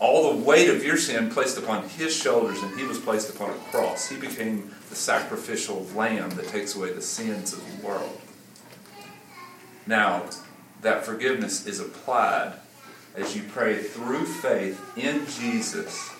all 0.00 0.32
the 0.32 0.42
weight 0.42 0.68
of 0.68 0.84
your 0.84 0.96
sin 0.96 1.30
placed 1.30 1.56
upon 1.56 1.88
his 1.88 2.14
shoulders, 2.16 2.60
and 2.60 2.76
he 2.76 2.84
was 2.84 2.98
placed 2.98 3.32
upon 3.32 3.50
a 3.50 3.58
cross. 3.70 4.08
He 4.08 4.16
became 4.16 4.74
the 4.88 4.96
sacrificial 4.96 5.86
lamb 5.94 6.30
that 6.30 6.48
takes 6.48 6.74
away 6.74 6.92
the 6.92 7.00
sins 7.00 7.52
of 7.52 7.60
the 7.60 7.86
world. 7.86 8.20
Now, 9.86 10.24
that 10.82 11.04
forgiveness 11.04 11.64
is 11.64 11.78
applied 11.78 12.54
as 13.16 13.34
you 13.36 13.42
pray 13.50 13.78
through 13.78 14.26
faith 14.26 14.80
in 14.96 15.26
Jesus, 15.26 16.10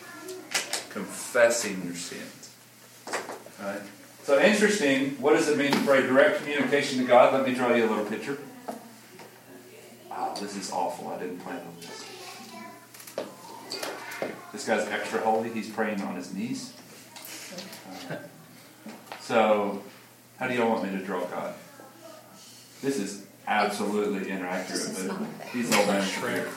confessing 0.90 1.82
your 1.84 1.94
sins. 1.94 2.54
Right? 3.62 3.80
So 4.22 4.40
interesting. 4.40 5.10
What 5.20 5.34
does 5.34 5.48
it 5.48 5.56
mean 5.58 5.70
to 5.72 5.78
pray 5.80 6.02
direct 6.02 6.40
communication 6.40 6.98
to 6.98 7.04
God? 7.04 7.32
Let 7.32 7.46
me 7.46 7.54
draw 7.54 7.74
you 7.74 7.84
a 7.84 7.88
little 7.88 8.04
picture. 8.04 8.38
Oh, 10.10 10.34
this 10.40 10.56
is 10.56 10.72
awful. 10.72 11.08
I 11.08 11.18
didn't 11.18 11.38
plan 11.40 11.58
on 11.58 11.76
this. 11.80 12.04
This 14.52 14.66
guy's 14.66 14.88
extra 14.88 15.20
holy. 15.20 15.50
He's 15.50 15.68
praying 15.68 16.00
on 16.00 16.16
his 16.16 16.32
knees. 16.32 16.72
Uh, 18.10 18.16
So, 19.20 19.82
how 20.38 20.46
do 20.46 20.54
y'all 20.54 20.70
want 20.70 20.84
me 20.84 20.98
to 20.98 21.04
draw 21.04 21.24
God? 21.24 21.52
This 22.80 22.98
is 22.98 23.26
absolutely 23.46 24.30
inaccurate, 24.30 24.88
but 24.94 25.48
he's 25.48 25.74
old 25.74 25.88
man 25.88 26.00
with 26.00 26.18
a 26.18 26.20
beard. 26.26 26.48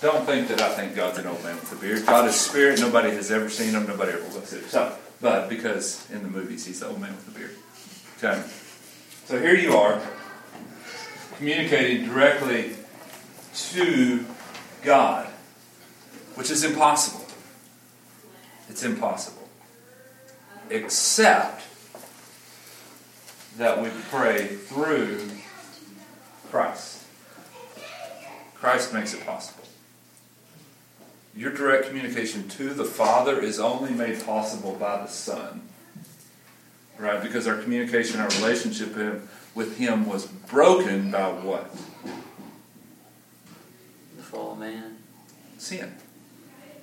Don't 0.00 0.24
think 0.24 0.48
that 0.48 0.62
I 0.62 0.74
think 0.74 0.96
God's 0.96 1.18
an 1.18 1.26
old 1.26 1.42
man 1.44 1.56
with 1.56 1.72
a 1.72 1.76
beard. 1.76 2.06
God 2.06 2.26
is 2.26 2.34
spirit. 2.34 2.80
Nobody 2.80 3.10
has 3.10 3.30
ever 3.30 3.50
seen 3.50 3.74
him. 3.74 3.86
Nobody 3.86 4.12
ever 4.12 4.22
looks 4.32 4.52
at 4.54 4.60
him. 4.60 4.68
So, 4.68 4.96
but 5.20 5.48
because 5.50 6.10
in 6.10 6.22
the 6.22 6.28
movies 6.28 6.64
he's 6.64 6.80
the 6.80 6.88
old 6.88 7.00
man 7.00 7.14
with 7.14 7.28
a 7.28 7.38
beard. 7.38 7.56
Okay. 8.18 8.42
So 9.26 9.38
here 9.38 9.54
you 9.54 9.76
are, 9.76 10.00
communicating 11.36 12.06
directly 12.06 12.76
to 13.54 14.24
God, 14.82 15.26
which 16.34 16.50
is 16.50 16.64
impossible. 16.64 17.26
It's 18.70 18.82
impossible. 18.82 19.48
Except 20.70 21.62
that 23.58 23.82
we 23.82 23.90
pray 24.10 24.46
through 24.46 25.28
Christ. 26.50 27.04
Christ 28.54 28.94
makes 28.94 29.12
it 29.12 29.24
possible. 29.26 29.59
Your 31.40 31.54
direct 31.54 31.86
communication 31.86 32.50
to 32.50 32.74
the 32.74 32.84
Father 32.84 33.40
is 33.40 33.58
only 33.58 33.92
made 33.92 34.22
possible 34.26 34.76
by 34.78 34.98
the 34.98 35.06
Son. 35.06 35.62
Right? 36.98 37.22
Because 37.22 37.46
our 37.46 37.56
communication, 37.56 38.20
our 38.20 38.28
relationship 38.28 38.94
with 39.54 39.78
Him 39.78 40.06
was 40.06 40.26
broken 40.26 41.10
by 41.10 41.30
what? 41.30 41.74
the 44.18 44.22
fall 44.22 44.52
of 44.52 44.58
man, 44.58 44.98
Sin. 45.56 45.94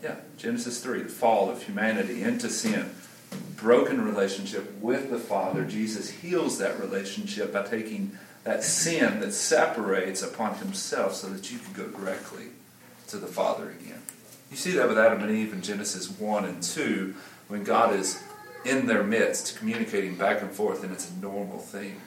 Yeah, 0.01 0.15
Genesis 0.37 0.81
3, 0.81 1.03
the 1.03 1.09
fall 1.09 1.51
of 1.51 1.61
humanity 1.61 2.23
into 2.23 2.49
sin. 2.49 2.95
Broken 3.57 4.03
relationship 4.03 4.73
with 4.81 5.11
the 5.11 5.19
Father. 5.19 5.65
Jesus 5.65 6.09
heals 6.09 6.57
that 6.57 6.79
relationship 6.79 7.53
by 7.53 7.61
taking 7.61 8.17
that 8.43 8.63
sin 8.63 9.19
that 9.19 9.33
separates 9.33 10.23
upon 10.23 10.55
Himself 10.55 11.13
so 11.13 11.27
that 11.27 11.51
you 11.51 11.59
can 11.59 11.73
go 11.73 11.85
directly 11.89 12.47
to 13.09 13.17
the 13.17 13.27
Father 13.27 13.69
again. 13.69 14.01
You 14.49 14.57
see 14.57 14.71
that 14.71 14.87
with 14.87 14.97
Adam 14.97 15.21
and 15.21 15.31
Eve 15.31 15.53
in 15.53 15.61
Genesis 15.61 16.09
1 16.09 16.45
and 16.45 16.63
2 16.63 17.15
when 17.47 17.63
God 17.63 17.93
is 17.95 18.23
in 18.65 18.87
their 18.87 19.03
midst 19.03 19.57
communicating 19.57 20.15
back 20.15 20.41
and 20.41 20.51
forth, 20.51 20.83
and 20.83 20.91
it's 20.91 21.09
a 21.09 21.15
normal 21.15 21.59
thing. 21.59 22.01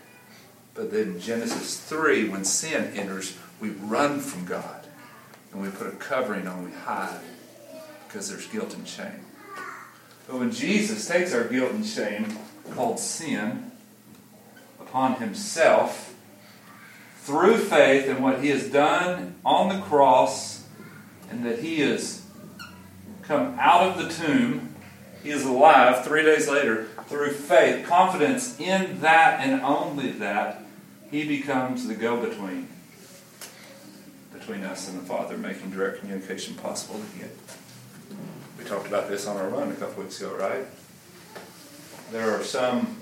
But 0.75 0.91
then 0.91 1.21
Genesis 1.21 1.79
3, 1.81 2.29
when 2.29 2.45
sin 2.45 2.93
enters, 2.95 3.37
we 3.61 3.71
run 3.71 4.21
from 4.21 4.45
God 4.45 4.87
and 5.53 5.61
we 5.61 5.69
put 5.69 5.87
a 5.87 5.97
covering 5.97 6.47
on, 6.47 6.65
we 6.65 6.71
hide 6.71 7.21
because 8.07 8.29
there's 8.29 8.47
guilt 8.47 8.75
and 8.75 8.87
shame. 8.87 9.25
But 10.27 10.39
when 10.39 10.51
Jesus 10.51 11.07
takes 11.07 11.35
our 11.35 11.45
guilt 11.45 11.73
and 11.73 11.85
shame, 11.85 12.39
called 12.75 12.99
sin, 12.99 13.73
upon 14.81 15.17
himself, 15.17 16.15
through 17.19 17.59
faith 17.59 18.09
in 18.09 18.23
what 18.23 18.43
he 18.43 18.49
has 18.49 18.69
done 18.71 19.37
on 19.45 19.69
the 19.69 19.81
cross, 19.85 20.65
and 21.31 21.45
that 21.45 21.61
he 21.61 21.81
has 21.81 22.20
come 23.23 23.57
out 23.59 23.83
of 23.83 23.99
the 23.99 24.27
tomb, 24.27 24.75
he 25.23 25.31
is 25.31 25.45
alive 25.45 26.05
three 26.05 26.23
days 26.23 26.49
later, 26.49 26.87
through 27.07 27.33
faith, 27.33 27.87
confidence 27.87 28.59
in 28.59 29.01
that 29.01 29.41
and 29.41 29.61
only 29.63 30.13
that, 30.13 30.65
he 31.11 31.27
becomes 31.27 31.87
the 31.87 31.95
go 31.95 32.25
between 32.25 32.69
between 34.33 34.65
us 34.65 34.89
and 34.89 34.99
the 34.99 35.05
Father, 35.05 35.37
making 35.37 35.71
direct 35.71 36.01
communication 36.01 36.55
possible 36.55 37.01
again. 37.15 37.31
We 38.59 38.65
talked 38.65 38.87
about 38.87 39.09
this 39.09 39.27
on 39.27 39.37
our 39.37 39.49
run 39.49 39.71
a 39.71 39.75
couple 39.75 40.03
weeks 40.03 40.21
ago, 40.21 40.35
right? 40.35 40.65
There 42.11 42.31
are 42.35 42.43
some 42.43 42.97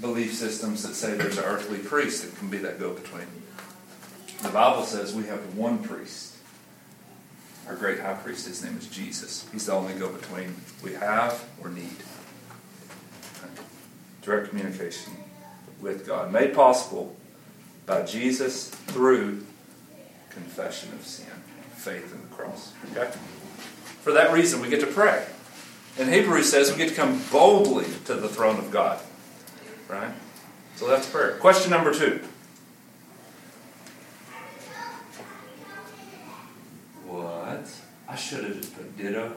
belief 0.00 0.34
systems 0.34 0.82
that 0.82 0.94
say 0.94 1.14
there's 1.14 1.38
an 1.38 1.44
earthly 1.44 1.78
priest 1.78 2.24
that 2.24 2.36
can 2.38 2.48
be 2.48 2.58
that 2.58 2.80
go 2.80 2.94
between. 2.94 3.26
The 4.42 4.48
Bible 4.48 4.84
says 4.84 5.14
we 5.14 5.24
have 5.24 5.54
one 5.56 5.78
priest. 5.78 6.35
Our 7.68 7.74
great 7.74 8.00
high 8.00 8.14
priest, 8.14 8.46
his 8.46 8.62
name 8.62 8.76
is 8.78 8.86
Jesus. 8.86 9.48
He's 9.52 9.66
the 9.66 9.72
only 9.72 9.94
go 9.94 10.08
between 10.08 10.54
we 10.82 10.92
have 10.94 11.44
or 11.62 11.70
need. 11.70 11.96
Direct 14.22 14.50
communication 14.50 15.12
with 15.80 16.06
God, 16.06 16.32
made 16.32 16.54
possible 16.54 17.16
by 17.86 18.02
Jesus 18.02 18.68
through 18.68 19.44
confession 20.30 20.92
of 20.92 21.04
sin, 21.06 21.26
faith 21.74 22.12
in 22.12 22.20
the 22.20 22.34
cross. 22.34 22.72
Okay? 22.92 23.10
For 24.02 24.12
that 24.12 24.32
reason, 24.32 24.60
we 24.60 24.68
get 24.68 24.80
to 24.80 24.86
pray. 24.86 25.24
And 25.98 26.12
Hebrews 26.12 26.50
says 26.50 26.70
we 26.70 26.76
get 26.76 26.90
to 26.90 26.94
come 26.94 27.22
boldly 27.32 27.86
to 28.04 28.14
the 28.14 28.28
throne 28.28 28.58
of 28.58 28.70
God. 28.70 29.00
Right? 29.88 30.12
So 30.76 30.86
that's 30.86 31.08
prayer. 31.08 31.38
Question 31.38 31.70
number 31.70 31.94
two. 31.94 32.20
What? 37.06 37.66
I 38.16 38.18
should 38.18 38.44
have 38.44 38.56
just 38.56 38.74
put 38.74 38.96
ditto 38.96 39.30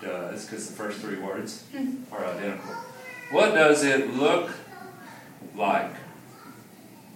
does, 0.00 0.44
because 0.44 0.68
the 0.70 0.76
first 0.76 1.00
three 1.00 1.18
words 1.18 1.64
are 2.12 2.24
identical. 2.24 2.70
What 3.32 3.52
does 3.52 3.82
it 3.82 4.14
look 4.14 4.52
like 5.56 5.90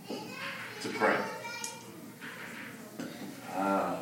to 0.08 0.88
pray? 0.88 1.16
Ah. 3.54 3.98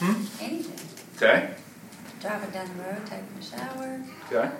Hmm? 0.00 0.44
Anything. 0.44 0.98
Okay. 1.14 1.54
Driving 2.20 2.50
down 2.50 2.76
the 2.76 2.82
road, 2.82 3.06
taking 3.06 3.28
a 3.38 3.42
shower. 3.44 4.04
Okay. 4.26 4.50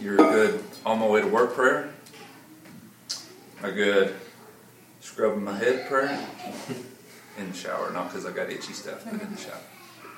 You're 0.00 0.14
a 0.14 0.16
good 0.16 0.64
on 0.84 0.98
my 0.98 1.06
way 1.06 1.20
to 1.20 1.28
work 1.28 1.54
prayer. 1.54 1.90
A 3.62 3.70
good 3.70 4.16
scrubbing 5.00 5.44
my 5.44 5.56
head 5.56 5.88
prayer. 5.88 6.28
In 7.38 7.50
the 7.50 7.56
shower, 7.56 7.90
not 7.92 8.08
because 8.08 8.26
I 8.26 8.32
got 8.32 8.50
itchy 8.50 8.72
stuff, 8.72 9.04
but 9.04 9.20
in 9.20 9.34
the 9.34 9.40
shower. 9.40 9.60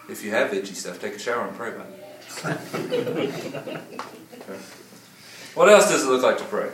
If 0.08 0.24
you 0.24 0.30
have 0.30 0.52
itchy 0.52 0.74
stuff, 0.74 1.00
take 1.00 1.14
a 1.14 1.18
shower 1.18 1.46
and 1.46 1.56
pray 1.56 1.74
about 1.74 1.86
it. 1.86 1.98
Okay. 4.50 4.60
What 5.54 5.68
else 5.68 5.90
does 5.90 6.04
it 6.04 6.08
look 6.08 6.22
like 6.22 6.38
to 6.38 6.44
pray? 6.44 6.70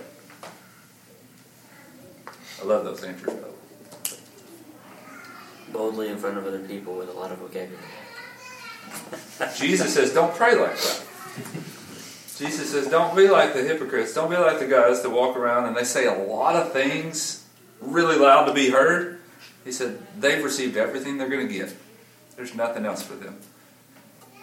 I 2.61 2.65
love 2.65 2.85
those 2.85 3.03
answers, 3.03 3.35
though. 3.35 3.55
Boldly 5.73 6.09
in 6.09 6.17
front 6.17 6.39
of 6.39 6.47
other 6.47 6.61
people 6.61 6.95
with 6.95 7.09
a 7.09 7.13
lot 7.13 7.33
of 7.33 7.39
vocabulary. 7.39 7.77
Jesus 9.57 9.93
says, 9.93 10.15
don't 10.15 10.33
pray 10.33 10.55
like 10.55 10.77
that. 10.77 11.03
Jesus 12.37 12.71
says, 12.71 12.87
don't 12.87 13.17
be 13.17 13.27
like 13.27 13.53
the 13.53 13.63
hypocrites. 13.63 14.15
Don't 14.15 14.31
be 14.31 14.37
like 14.37 14.61
the 14.61 14.69
guys 14.69 15.03
that 15.03 15.11
walk 15.11 15.37
around 15.37 15.67
and 15.67 15.77
they 15.77 15.83
say 15.83 16.07
a 16.07 16.15
lot 16.15 16.55
of 16.55 16.73
things 16.73 17.48
really 17.81 18.17
loud 18.17 18.47
to 18.47 18.53
be 18.53 18.71
heard. 18.71 19.21
He 19.65 19.73
said, 19.73 19.99
they've 20.19 20.43
received 20.43 20.77
everything 20.77 21.19
they're 21.19 21.29
going 21.29 21.47
to 21.47 21.53
get. 21.53 21.75
There's 22.37 22.55
nothing 22.55 22.87
else 22.87 23.03
for 23.03 23.15
them. 23.15 23.39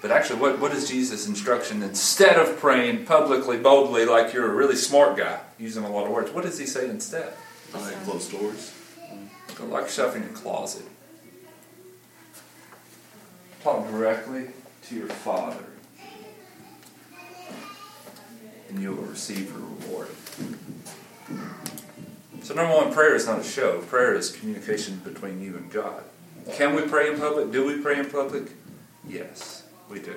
But 0.01 0.11
actually, 0.11 0.39
what, 0.39 0.59
what 0.59 0.71
is 0.71 0.87
Jesus' 0.87 1.27
instruction? 1.27 1.81
Instead 1.81 2.37
of 2.37 2.57
praying 2.57 3.05
publicly, 3.05 3.57
boldly, 3.57 4.05
like 4.05 4.33
you're 4.33 4.51
a 4.51 4.53
really 4.53 4.75
smart 4.75 5.17
guy, 5.17 5.39
using 5.57 5.83
a 5.83 5.89
lot 5.89 6.05
of 6.05 6.11
words, 6.11 6.31
what 6.31 6.43
does 6.43 6.59
he 6.59 6.65
say 6.65 6.89
instead? 6.89 7.33
Behind 7.71 7.95
closed 8.03 8.31
doors. 8.31 8.71
Go 9.55 9.65
lock 9.65 9.83
yourself 9.83 10.15
in 10.15 10.21
your 10.21 10.31
closet. 10.33 10.85
Talk 13.63 13.89
directly 13.89 14.49
to 14.89 14.95
your 14.95 15.07
Father. 15.07 15.63
And 18.69 18.79
you 18.79 18.91
will 18.91 19.05
receive 19.05 19.49
your 19.49 19.59
reward. 19.59 20.09
So, 22.45 22.53
number 22.53 22.75
one, 22.75 22.93
prayer 22.93 23.15
is 23.15 23.25
not 23.25 23.39
a 23.39 23.43
show. 23.43 23.79
Prayer 23.79 24.13
is 24.13 24.31
communication 24.31 25.01
between 25.03 25.41
you 25.41 25.57
and 25.57 25.71
God. 25.71 26.03
Can 26.53 26.75
we 26.75 26.83
pray 26.83 27.11
in 27.11 27.19
public? 27.19 27.51
Do 27.51 27.65
we 27.65 27.81
pray 27.81 27.97
in 27.97 28.07
public? 28.07 28.51
Yes, 29.09 29.63
we 29.89 29.97
do. 29.97 30.13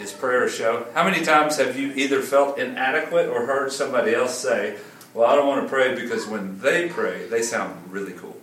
Is 0.00 0.10
prayer 0.14 0.44
a 0.44 0.50
show? 0.50 0.86
How 0.94 1.04
many 1.04 1.22
times 1.22 1.58
have 1.58 1.78
you 1.78 1.92
either 1.92 2.22
felt 2.22 2.58
inadequate 2.58 3.28
or 3.28 3.44
heard 3.44 3.72
somebody 3.72 4.14
else 4.14 4.38
say, 4.38 4.78
Well, 5.12 5.28
I 5.28 5.34
don't 5.34 5.46
want 5.46 5.64
to 5.64 5.68
pray 5.68 5.94
because 5.94 6.26
when 6.26 6.60
they 6.60 6.88
pray, 6.88 7.28
they 7.28 7.42
sound 7.42 7.92
really 7.92 8.14
cool. 8.14 8.40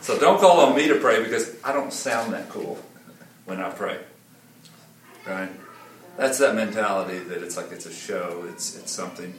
So 0.00 0.18
don't 0.18 0.40
call 0.40 0.60
on 0.60 0.74
me 0.74 0.88
to 0.88 0.94
pray 0.94 1.22
because 1.22 1.54
I 1.62 1.74
don't 1.74 1.92
sound 1.92 2.32
that 2.32 2.48
cool 2.48 2.78
when 3.44 3.60
I 3.60 3.68
pray. 3.68 3.98
Right? 5.26 5.50
That's 6.16 6.38
that 6.38 6.54
mentality 6.54 7.18
that 7.18 7.42
it's 7.42 7.58
like 7.58 7.70
it's 7.70 7.84
a 7.84 7.92
show, 7.92 8.46
it's, 8.48 8.78
it's 8.78 8.92
something. 8.92 9.34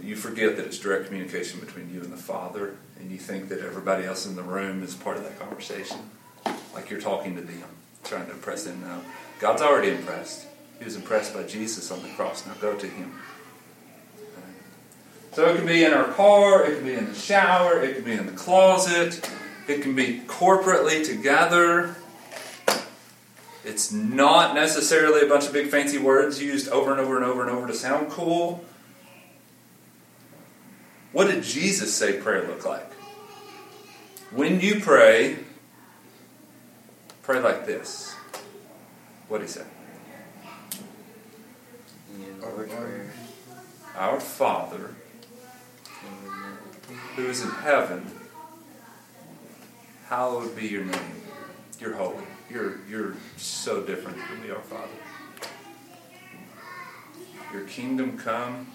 You 0.00 0.16
forget 0.16 0.56
that 0.56 0.66
it's 0.66 0.78
direct 0.78 1.06
communication 1.06 1.60
between 1.60 1.92
you 1.92 2.00
and 2.00 2.12
the 2.12 2.16
Father, 2.16 2.76
and 2.98 3.10
you 3.10 3.18
think 3.18 3.48
that 3.48 3.60
everybody 3.60 4.04
else 4.04 4.26
in 4.26 4.36
the 4.36 4.42
room 4.42 4.82
is 4.82 4.94
part 4.94 5.16
of 5.16 5.24
that 5.24 5.38
conversation. 5.38 5.98
Like 6.74 6.90
you're 6.90 7.00
talking 7.00 7.34
to 7.36 7.42
them, 7.42 7.68
trying 8.04 8.26
to 8.26 8.32
impress 8.32 8.64
them 8.64 8.80
now. 8.80 9.02
God's 9.38 9.62
already 9.62 9.90
impressed. 9.90 10.46
He 10.78 10.84
was 10.84 10.96
impressed 10.96 11.34
by 11.34 11.44
Jesus 11.44 11.90
on 11.90 12.02
the 12.02 12.08
cross. 12.10 12.46
Now 12.46 12.54
go 12.54 12.76
to 12.76 12.86
Him. 12.86 13.12
So 15.32 15.46
it 15.46 15.56
can 15.56 15.66
be 15.66 15.84
in 15.84 15.94
our 15.94 16.08
car, 16.12 16.64
it 16.64 16.76
can 16.76 16.84
be 16.84 16.94
in 16.94 17.06
the 17.06 17.14
shower, 17.14 17.80
it 17.80 17.94
can 17.94 18.04
be 18.04 18.12
in 18.12 18.26
the 18.26 18.32
closet, 18.32 19.30
it 19.66 19.80
can 19.80 19.94
be 19.94 20.20
corporately 20.26 21.04
together. 21.04 21.96
It's 23.64 23.92
not 23.92 24.54
necessarily 24.54 25.22
a 25.22 25.26
bunch 25.26 25.46
of 25.46 25.52
big 25.52 25.68
fancy 25.68 25.96
words 25.96 26.42
used 26.42 26.68
over 26.68 26.90
and 26.90 27.00
over 27.00 27.16
and 27.16 27.24
over 27.24 27.42
and 27.42 27.50
over 27.50 27.66
to 27.66 27.72
sound 27.72 28.10
cool. 28.10 28.64
What 31.12 31.26
did 31.26 31.44
Jesus 31.44 31.94
say 31.94 32.20
prayer 32.20 32.46
look 32.46 32.64
like? 32.64 32.90
When 34.30 34.60
you 34.60 34.80
pray, 34.80 35.36
pray 37.22 37.40
like 37.40 37.66
this. 37.66 38.14
What 39.28 39.38
did 39.38 39.48
he 39.48 39.52
say? 39.52 39.64
You 42.18 42.32
know, 42.40 42.48
Lord's 42.48 42.72
Prayer. 42.72 43.12
Our 43.94 44.20
Father, 44.20 44.94
who 47.16 47.26
is 47.26 47.42
in 47.42 47.50
heaven, 47.50 48.10
hallowed 50.08 50.56
be 50.56 50.66
your 50.66 50.84
name. 50.84 51.22
You're 51.78 51.94
holy. 51.94 52.24
You're, 52.50 52.78
you're 52.88 53.16
so 53.36 53.82
different 53.82 54.16
than 54.16 54.42
we 54.42 54.50
are, 54.50 54.62
Father. 54.62 54.88
Your 57.52 57.64
kingdom 57.64 58.16
come. 58.16 58.68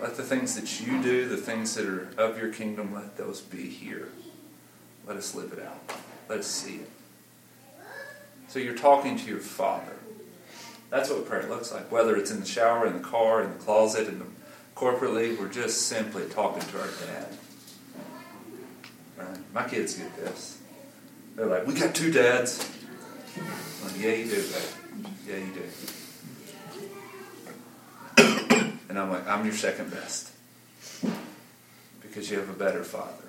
Let 0.00 0.16
the 0.16 0.22
things 0.22 0.54
that 0.54 0.80
you 0.80 1.02
do, 1.02 1.28
the 1.28 1.36
things 1.36 1.74
that 1.74 1.86
are 1.86 2.08
of 2.16 2.38
your 2.38 2.52
kingdom, 2.52 2.94
let 2.94 3.16
those 3.16 3.40
be 3.40 3.68
here. 3.68 4.08
Let 5.06 5.16
us 5.16 5.34
live 5.34 5.52
it 5.52 5.60
out. 5.60 5.98
Let 6.28 6.40
us 6.40 6.46
see 6.46 6.76
it. 6.76 6.90
So 8.46 8.58
you're 8.58 8.76
talking 8.76 9.16
to 9.18 9.28
your 9.28 9.40
Father. 9.40 9.96
That's 10.90 11.10
what 11.10 11.26
prayer 11.26 11.48
looks 11.48 11.72
like. 11.72 11.90
Whether 11.90 12.16
it's 12.16 12.30
in 12.30 12.40
the 12.40 12.46
shower, 12.46 12.86
in 12.86 12.94
the 12.94 13.00
car, 13.00 13.42
in 13.42 13.50
the 13.50 13.58
closet, 13.58 14.08
in 14.08 14.18
the 14.18 14.24
corporately, 14.74 15.38
we're 15.38 15.48
just 15.48 15.88
simply 15.88 16.24
talking 16.26 16.62
to 16.62 16.80
our 16.80 16.88
dad. 17.06 17.36
Right? 19.16 19.52
My 19.52 19.68
kids 19.68 19.94
get 19.94 20.16
this. 20.16 20.58
They're 21.34 21.46
like, 21.46 21.66
"We 21.66 21.74
got 21.74 21.94
two 21.94 22.12
dads." 22.12 22.70
Like, 23.84 24.00
yeah, 24.00 24.12
you 24.12 24.24
do, 24.24 24.42
babe. 24.42 25.06
Yeah, 25.26 25.36
you 25.36 25.52
do. 25.52 25.62
And 28.88 28.98
I'm 28.98 29.10
like, 29.10 29.26
I'm 29.26 29.44
your 29.44 29.54
second 29.54 29.90
best 29.90 30.32
because 32.00 32.30
you 32.30 32.38
have 32.38 32.48
a 32.48 32.54
better 32.54 32.82
father 32.82 33.24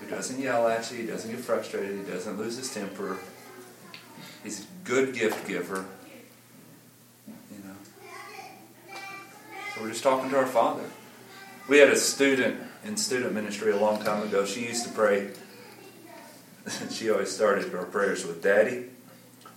who 0.00 0.10
doesn't 0.10 0.40
yell 0.40 0.68
at 0.68 0.90
you, 0.90 0.98
he 0.98 1.06
doesn't 1.06 1.30
get 1.30 1.40
frustrated, 1.40 2.04
he 2.04 2.12
doesn't 2.12 2.38
lose 2.38 2.56
his 2.56 2.72
temper. 2.72 3.18
He's 4.42 4.60
a 4.60 4.66
good 4.84 5.14
gift 5.14 5.46
giver. 5.46 5.84
You 7.26 7.64
know. 7.64 8.96
So 9.74 9.82
we're 9.82 9.90
just 9.90 10.02
talking 10.02 10.30
to 10.30 10.36
our 10.36 10.46
Father. 10.46 10.84
We 11.68 11.78
had 11.78 11.90
a 11.90 11.96
student 11.96 12.60
in 12.84 12.96
student 12.96 13.32
ministry 13.32 13.70
a 13.70 13.76
long 13.76 14.02
time 14.02 14.26
ago. 14.26 14.44
She 14.44 14.66
used 14.66 14.84
to 14.84 14.92
pray. 14.92 15.30
she 16.90 17.10
always 17.10 17.30
started 17.30 17.70
her 17.70 17.84
prayers 17.84 18.26
with 18.26 18.42
Daddy. 18.42 18.86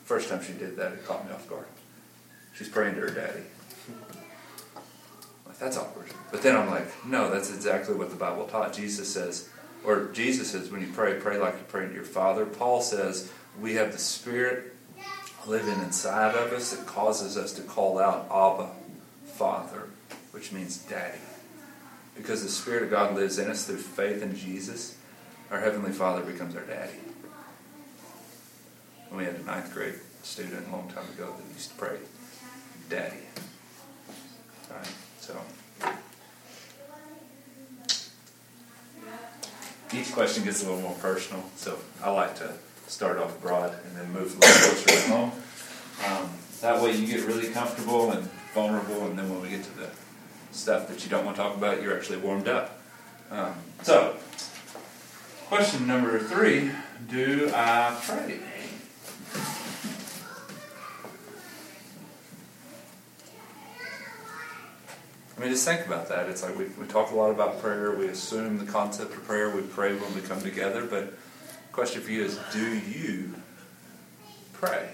First 0.03 0.29
time 0.29 0.43
she 0.43 0.53
did 0.53 0.77
that, 0.77 0.93
it 0.93 1.05
caught 1.05 1.25
me 1.25 1.33
off 1.33 1.49
guard. 1.49 1.65
She's 2.55 2.69
praying 2.69 2.95
to 2.95 3.01
her 3.01 3.09
daddy. 3.09 3.41
That's 5.59 5.77
awkward. 5.77 6.07
But 6.31 6.41
then 6.41 6.55
I'm 6.55 6.69
like, 6.69 7.05
no, 7.05 7.31
that's 7.31 7.53
exactly 7.53 7.95
what 7.95 8.09
the 8.09 8.15
Bible 8.15 8.45
taught. 8.45 8.73
Jesus 8.73 9.11
says, 9.11 9.49
or 9.85 10.05
Jesus 10.13 10.51
says, 10.51 10.69
when 10.69 10.81
you 10.81 10.91
pray, 10.93 11.19
pray 11.19 11.37
like 11.37 11.53
you're 11.53 11.63
praying 11.63 11.89
to 11.89 11.95
your 11.95 12.03
Father. 12.03 12.45
Paul 12.45 12.81
says, 12.81 13.31
we 13.59 13.75
have 13.75 13.91
the 13.91 13.97
Spirit 13.97 14.75
living 15.47 15.79
inside 15.81 16.35
of 16.35 16.51
us 16.51 16.75
that 16.75 16.85
causes 16.85 17.37
us 17.37 17.53
to 17.53 17.61
call 17.61 17.99
out 17.99 18.25
Abba, 18.31 18.71
Father, 19.35 19.89
which 20.31 20.51
means 20.51 20.77
Daddy. 20.77 21.19
Because 22.17 22.43
the 22.43 22.49
Spirit 22.49 22.83
of 22.83 22.89
God 22.89 23.15
lives 23.15 23.37
in 23.37 23.49
us 23.49 23.65
through 23.65 23.77
faith 23.77 24.23
in 24.23 24.35
Jesus, 24.35 24.97
our 25.51 25.59
Heavenly 25.59 25.91
Father 25.91 26.21
becomes 26.23 26.55
our 26.55 26.63
Daddy. 26.63 26.97
And 29.09 29.17
we 29.17 29.25
had 29.25 29.35
a 29.35 29.43
ninth 29.43 29.73
grade 29.73 29.95
student 30.23 30.67
a 30.67 30.71
long 30.71 30.89
time 30.89 31.07
ago 31.17 31.33
that 31.37 31.53
used 31.53 31.69
to 31.69 31.75
pray, 31.75 31.97
Daddy. 32.89 33.17
All 34.71 34.77
right, 34.77 34.87
so. 35.25 35.41
Each 39.93 40.11
question 40.11 40.43
gets 40.43 40.63
a 40.63 40.67
little 40.69 40.81
more 40.81 40.95
personal, 40.95 41.43
so 41.55 41.77
I 42.03 42.11
like 42.11 42.35
to 42.37 42.53
start 42.87 43.17
off 43.17 43.39
broad 43.41 43.73
and 43.85 43.95
then 43.95 44.11
move 44.11 44.35
a 44.35 44.39
little 44.39 44.59
closer 44.69 44.87
to 44.87 45.09
home. 45.09 45.31
Um, 46.05 46.29
that 46.61 46.81
way 46.81 46.95
you 46.95 47.07
get 47.07 47.25
really 47.25 47.49
comfortable 47.49 48.11
and 48.11 48.29
vulnerable, 48.53 49.07
and 49.07 49.17
then 49.17 49.29
when 49.29 49.41
we 49.41 49.49
get 49.49 49.63
to 49.63 49.77
the 49.77 49.89
stuff 50.51 50.87
that 50.89 51.03
you 51.03 51.09
don't 51.09 51.25
want 51.25 51.37
to 51.37 51.43
talk 51.43 51.55
about, 51.55 51.81
you're 51.81 51.95
actually 51.95 52.17
warmed 52.17 52.47
up. 52.47 52.79
Um, 53.31 53.55
so, 53.81 54.15
question 55.47 55.87
number 55.87 56.19
three 56.19 56.71
Do 57.09 57.51
I 57.53 57.97
pray? 58.03 58.39
I 65.35 65.41
mean, 65.41 65.49
just 65.49 65.67
think 65.67 65.85
about 65.85 66.07
that. 66.09 66.29
It's 66.29 66.43
like 66.43 66.57
we, 66.57 66.65
we 66.79 66.87
talk 66.87 67.11
a 67.11 67.15
lot 67.15 67.29
about 67.29 67.61
prayer. 67.61 67.91
We 67.91 68.07
assume 68.07 68.57
the 68.57 68.71
concept 68.71 69.13
of 69.13 69.23
prayer. 69.25 69.49
We 69.49 69.63
pray 69.63 69.93
when 69.93 70.13
we 70.15 70.21
come 70.21 70.41
together. 70.41 70.85
But 70.85 71.11
the 71.11 71.73
question 71.73 72.01
for 72.01 72.11
you 72.11 72.23
is 72.23 72.39
do 72.53 72.77
you 72.77 73.33
pray? 74.53 74.89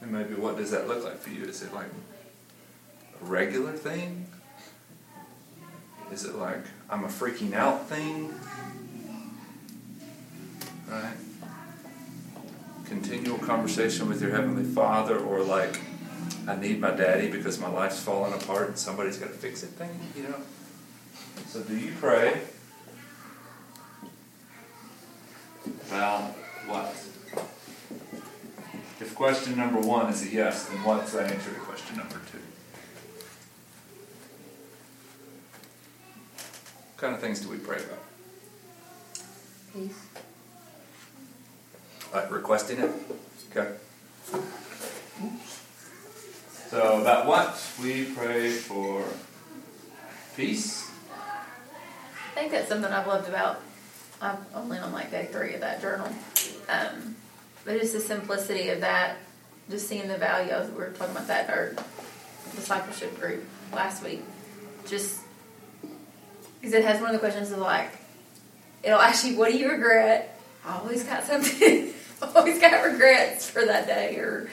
And 0.00 0.10
maybe 0.10 0.34
what 0.34 0.56
does 0.56 0.70
that 0.70 0.88
look 0.88 1.04
like 1.04 1.18
for 1.18 1.30
you? 1.30 1.44
Is 1.44 1.62
it 1.62 1.74
like 1.74 1.86
a 1.86 3.24
regular 3.24 3.72
thing? 3.72 4.26
Is 6.10 6.24
it 6.24 6.34
like 6.34 6.64
I'm 6.88 7.04
a 7.04 7.08
freaking 7.08 7.52
out 7.52 7.88
thing? 7.88 8.32
Right? 10.88 11.16
Continual 12.86 13.38
conversation 13.38 14.08
with 14.08 14.20
your 14.20 14.30
Heavenly 14.30 14.64
Father, 14.64 15.18
or 15.18 15.42
like 15.42 15.80
I 16.46 16.56
need 16.56 16.80
my 16.80 16.90
daddy 16.90 17.30
because 17.30 17.58
my 17.58 17.68
life's 17.68 18.00
falling 18.00 18.32
apart 18.32 18.68
and 18.68 18.78
somebody's 18.78 19.16
got 19.18 19.28
to 19.28 19.34
fix 19.34 19.62
it 19.62 19.68
thing, 19.70 19.90
you 20.16 20.24
know? 20.24 20.36
So 21.46 21.60
do 21.62 21.76
you 21.76 21.92
pray 22.00 22.42
about 25.88 26.22
what? 26.66 26.86
If 29.00 29.14
question 29.14 29.56
number 29.56 29.80
one 29.80 30.10
is 30.10 30.22
a 30.22 30.30
yes, 30.30 30.66
then 30.66 30.78
what's 30.84 31.12
the 31.12 31.22
answer 31.22 31.50
to 31.50 31.60
question 31.60 31.96
number 31.96 32.20
two? 32.30 32.38
What 36.88 36.96
kind 36.96 37.14
of 37.14 37.20
things 37.20 37.40
do 37.40 37.48
we 37.48 37.58
pray 37.58 37.78
about? 37.78 38.04
Peace. 39.72 40.06
Like 42.12 42.30
requesting 42.30 42.78
it? 42.78 42.90
Okay. 43.50 43.72
So 46.68 47.00
about 47.00 47.26
what? 47.26 47.58
We 47.82 48.04
pray 48.04 48.50
for 48.50 49.04
peace. 50.36 50.90
I 51.10 52.34
think 52.34 52.52
that's 52.52 52.68
something 52.68 52.90
I've 52.90 53.06
loved 53.06 53.28
about. 53.28 53.60
I'm 54.20 54.38
only 54.54 54.78
on 54.78 54.92
like 54.92 55.10
day 55.10 55.28
three 55.30 55.54
of 55.54 55.60
that 55.60 55.80
journal, 55.80 56.08
um, 56.68 57.16
but 57.64 57.76
it's 57.76 57.92
the 57.92 58.00
simplicity 58.00 58.68
of 58.68 58.80
that. 58.80 59.16
Just 59.70 59.88
seeing 59.88 60.08
the 60.08 60.16
value 60.16 60.52
of 60.52 60.70
we 60.72 60.78
were 60.78 60.90
talking 60.90 61.14
about 61.14 61.28
that 61.28 61.50
our 61.50 61.74
discipleship 62.54 63.18
group 63.18 63.44
last 63.72 64.02
week. 64.02 64.22
Just 64.86 65.20
because 66.60 66.74
it 66.74 66.84
has 66.84 67.00
one 67.00 67.10
of 67.10 67.14
the 67.14 67.18
questions 67.20 67.50
of 67.52 67.58
like, 67.58 67.90
it'll 68.82 69.00
ask 69.00 69.26
you, 69.26 69.36
"What 69.36 69.50
do 69.50 69.58
you 69.58 69.70
regret?" 69.70 70.38
I 70.64 70.78
always 70.78 71.04
got 71.04 71.24
something. 71.24 71.92
always 72.34 72.60
got 72.60 72.84
regrets 72.84 73.48
for 73.48 73.64
that 73.64 73.86
day 73.86 74.16
or 74.16 74.48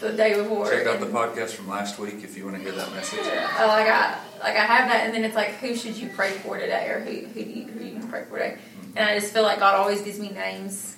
the 0.00 0.12
day 0.12 0.34
before. 0.34 0.70
Check 0.70 0.86
out 0.86 1.00
the 1.00 1.06
podcast 1.06 1.50
from 1.50 1.68
last 1.68 1.98
week 1.98 2.22
if 2.22 2.36
you 2.36 2.44
want 2.44 2.56
to 2.56 2.62
hear 2.62 2.72
that 2.72 2.92
message. 2.92 3.20
Oh, 3.22 3.66
like 3.68 3.88
I 3.88 4.18
like 4.40 4.56
I 4.56 4.64
have 4.64 4.88
that, 4.90 5.06
and 5.06 5.14
then 5.14 5.24
it's 5.24 5.34
like, 5.34 5.52
who 5.56 5.74
should 5.74 5.96
you 5.96 6.08
pray 6.10 6.32
for 6.32 6.58
today, 6.58 6.88
or 6.88 7.00
who 7.00 7.26
who 7.26 7.44
do 7.44 7.50
you, 7.50 7.66
who 7.66 7.84
you 7.84 8.06
pray 8.08 8.24
for 8.24 8.38
today? 8.38 8.58
And 8.96 9.08
I 9.08 9.18
just 9.18 9.32
feel 9.32 9.42
like 9.42 9.60
God 9.60 9.76
always 9.76 10.02
gives 10.02 10.18
me 10.18 10.30
names. 10.30 10.96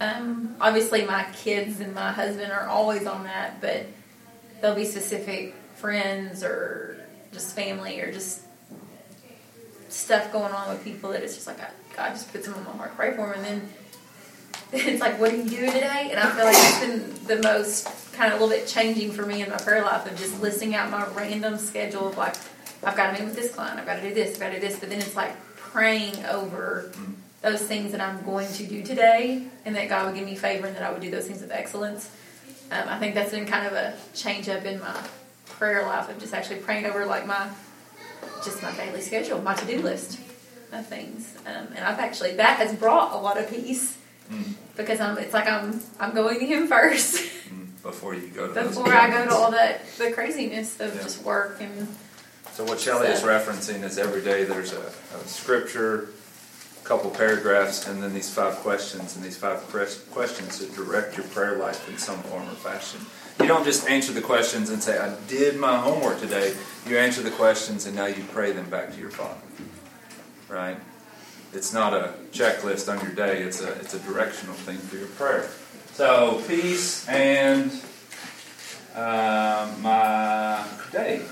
Um, 0.00 0.56
obviously, 0.60 1.04
my 1.04 1.24
kids 1.34 1.80
and 1.80 1.94
my 1.94 2.12
husband 2.12 2.52
are 2.52 2.66
always 2.66 3.06
on 3.06 3.24
that, 3.24 3.60
but 3.60 3.86
there'll 4.60 4.76
be 4.76 4.84
specific 4.84 5.54
friends 5.76 6.42
or 6.42 6.96
just 7.32 7.54
family 7.54 8.00
or 8.00 8.12
just 8.12 8.42
stuff 9.88 10.32
going 10.32 10.52
on 10.52 10.68
with 10.70 10.84
people 10.84 11.10
that 11.10 11.22
it's 11.22 11.34
just 11.34 11.46
like 11.46 11.60
I, 11.60 11.70
God 11.96 12.10
just 12.10 12.30
puts 12.32 12.46
them 12.46 12.54
on 12.54 12.64
my 12.64 12.72
heart, 12.72 12.96
pray 12.96 13.10
for 13.12 13.26
them, 13.26 13.32
and 13.34 13.44
then 13.44 13.72
it's 14.72 15.00
like, 15.00 15.18
what 15.18 15.32
are 15.32 15.36
you 15.36 15.48
doing 15.48 15.72
today? 15.72 16.08
And 16.10 16.20
I 16.20 16.30
feel 16.30 16.44
like 16.44 16.56
it's 16.58 16.80
been 16.80 17.26
the 17.26 17.42
most 17.42 18.12
kind 18.12 18.32
of 18.32 18.38
a 18.38 18.44
little 18.44 18.58
bit 18.58 18.68
changing 18.68 19.12
for 19.12 19.24
me 19.24 19.42
in 19.42 19.48
my 19.48 19.56
prayer 19.56 19.82
life 19.82 20.10
of 20.10 20.18
just 20.18 20.42
listing 20.42 20.74
out 20.74 20.90
my 20.90 21.06
random 21.14 21.56
schedule 21.56 22.08
of 22.08 22.18
like, 22.18 22.34
I've 22.84 22.94
got 22.94 23.06
to 23.06 23.12
meet 23.14 23.24
with 23.24 23.34
this 23.34 23.54
client, 23.54 23.80
I've 23.80 23.86
got 23.86 23.96
to 23.96 24.02
do 24.02 24.12
this, 24.12 24.34
I've 24.34 24.40
got 24.40 24.48
to 24.50 24.60
do 24.60 24.60
this, 24.60 24.78
but 24.78 24.90
then 24.90 24.98
it's 24.98 25.16
like 25.16 25.34
praying 25.56 26.22
over 26.26 26.92
those 27.40 27.62
things 27.62 27.92
that 27.92 28.00
I'm 28.02 28.22
going 28.24 28.52
to 28.54 28.66
do 28.66 28.82
today 28.82 29.44
and 29.64 29.74
that 29.74 29.88
God 29.88 30.06
would 30.06 30.14
give 30.14 30.26
me 30.26 30.34
favor 30.34 30.66
and 30.66 30.76
that 30.76 30.82
I 30.82 30.92
would 30.92 31.00
do 31.00 31.10
those 31.10 31.26
things 31.26 31.40
with 31.40 31.50
excellence. 31.50 32.10
Um, 32.70 32.88
I 32.88 32.98
think 32.98 33.14
that's 33.14 33.30
been 33.30 33.46
kind 33.46 33.66
of 33.66 33.72
a 33.72 33.94
change 34.14 34.48
up 34.50 34.64
in 34.64 34.80
my 34.80 35.02
prayer 35.46 35.82
life 35.82 36.10
of 36.10 36.18
just 36.18 36.34
actually 36.34 36.60
praying 36.60 36.84
over 36.84 37.06
like 37.06 37.26
my 37.26 37.48
just 38.44 38.62
my 38.62 38.72
daily 38.72 39.00
schedule, 39.00 39.40
my 39.40 39.54
to 39.54 39.66
do 39.66 39.80
list 39.80 40.18
of 40.72 40.86
things. 40.86 41.34
Um, 41.46 41.68
and 41.74 41.78
I've 41.78 41.98
actually 41.98 42.34
that 42.36 42.58
has 42.58 42.74
brought 42.74 43.14
a 43.14 43.16
lot 43.18 43.38
of 43.38 43.48
peace 43.48 43.97
Mm, 44.30 44.54
because 44.76 45.00
I'm 45.00 45.16
it's 45.18 45.32
like 45.32 45.48
I'm 45.48 45.80
I'm 45.98 46.14
going 46.14 46.38
to 46.40 46.46
him 46.46 46.66
first 46.66 47.14
mm, 47.48 47.82
Before 47.82 48.14
you 48.14 48.28
go 48.28 48.46
to 48.52 48.62
before 48.62 48.92
I 48.92 49.08
go 49.10 49.24
to 49.24 49.32
all 49.34 49.50
that 49.52 49.80
the 49.96 50.12
craziness 50.12 50.80
of 50.80 50.94
Yeah. 50.94 51.02
just 51.02 51.24
work 51.24 51.60
and 51.60 51.88
So 52.52 52.64
what 52.64 52.78
Shelley 52.80 53.08
is 53.08 53.22
referencing 53.22 53.84
is 53.84 53.96
every 53.98 54.20
day 54.20 54.44
there's 54.44 54.72
a, 54.72 54.82
a 55.14 55.18
scripture, 55.26 56.10
a 56.82 56.84
couple 56.84 57.08
paragraphs, 57.10 57.86
and 57.86 58.02
then 58.02 58.12
these 58.12 58.28
five 58.28 58.56
questions, 58.56 59.14
and 59.14 59.24
these 59.24 59.36
five 59.36 59.60
questions 60.12 60.58
that 60.58 60.74
direct 60.74 61.16
your 61.16 61.26
prayer 61.28 61.56
life 61.56 61.88
in 61.88 61.96
some 61.98 62.18
form 62.24 62.42
or 62.48 62.58
fashion. 62.58 63.00
You 63.40 63.46
don't 63.46 63.64
just 63.64 63.88
answer 63.88 64.12
the 64.12 64.20
questions 64.20 64.70
and 64.70 64.82
say, 64.82 64.98
I 64.98 65.14
did 65.28 65.56
my 65.56 65.78
homework 65.78 66.18
today. 66.18 66.52
You 66.86 66.98
answer 66.98 67.22
the 67.22 67.30
questions 67.30 67.86
and 67.86 67.94
now 67.94 68.06
you 68.06 68.24
pray 68.32 68.50
them 68.50 68.68
back 68.68 68.92
to 68.92 68.98
your 68.98 69.10
Father. 69.10 69.40
Right? 70.48 70.76
It's 71.52 71.72
not 71.72 71.94
a 71.94 72.14
checklist 72.30 72.92
on 72.92 73.04
your 73.04 73.14
day, 73.14 73.42
it's 73.42 73.62
a, 73.62 73.72
it's 73.80 73.94
a 73.94 73.98
directional 74.00 74.54
thing 74.54 74.76
for 74.76 74.96
your 74.96 75.08
prayer. 75.08 75.48
So, 75.92 76.42
peace 76.46 77.08
and 77.08 77.72
um, 78.94 79.82
my 79.82 80.66
day. 80.92 81.22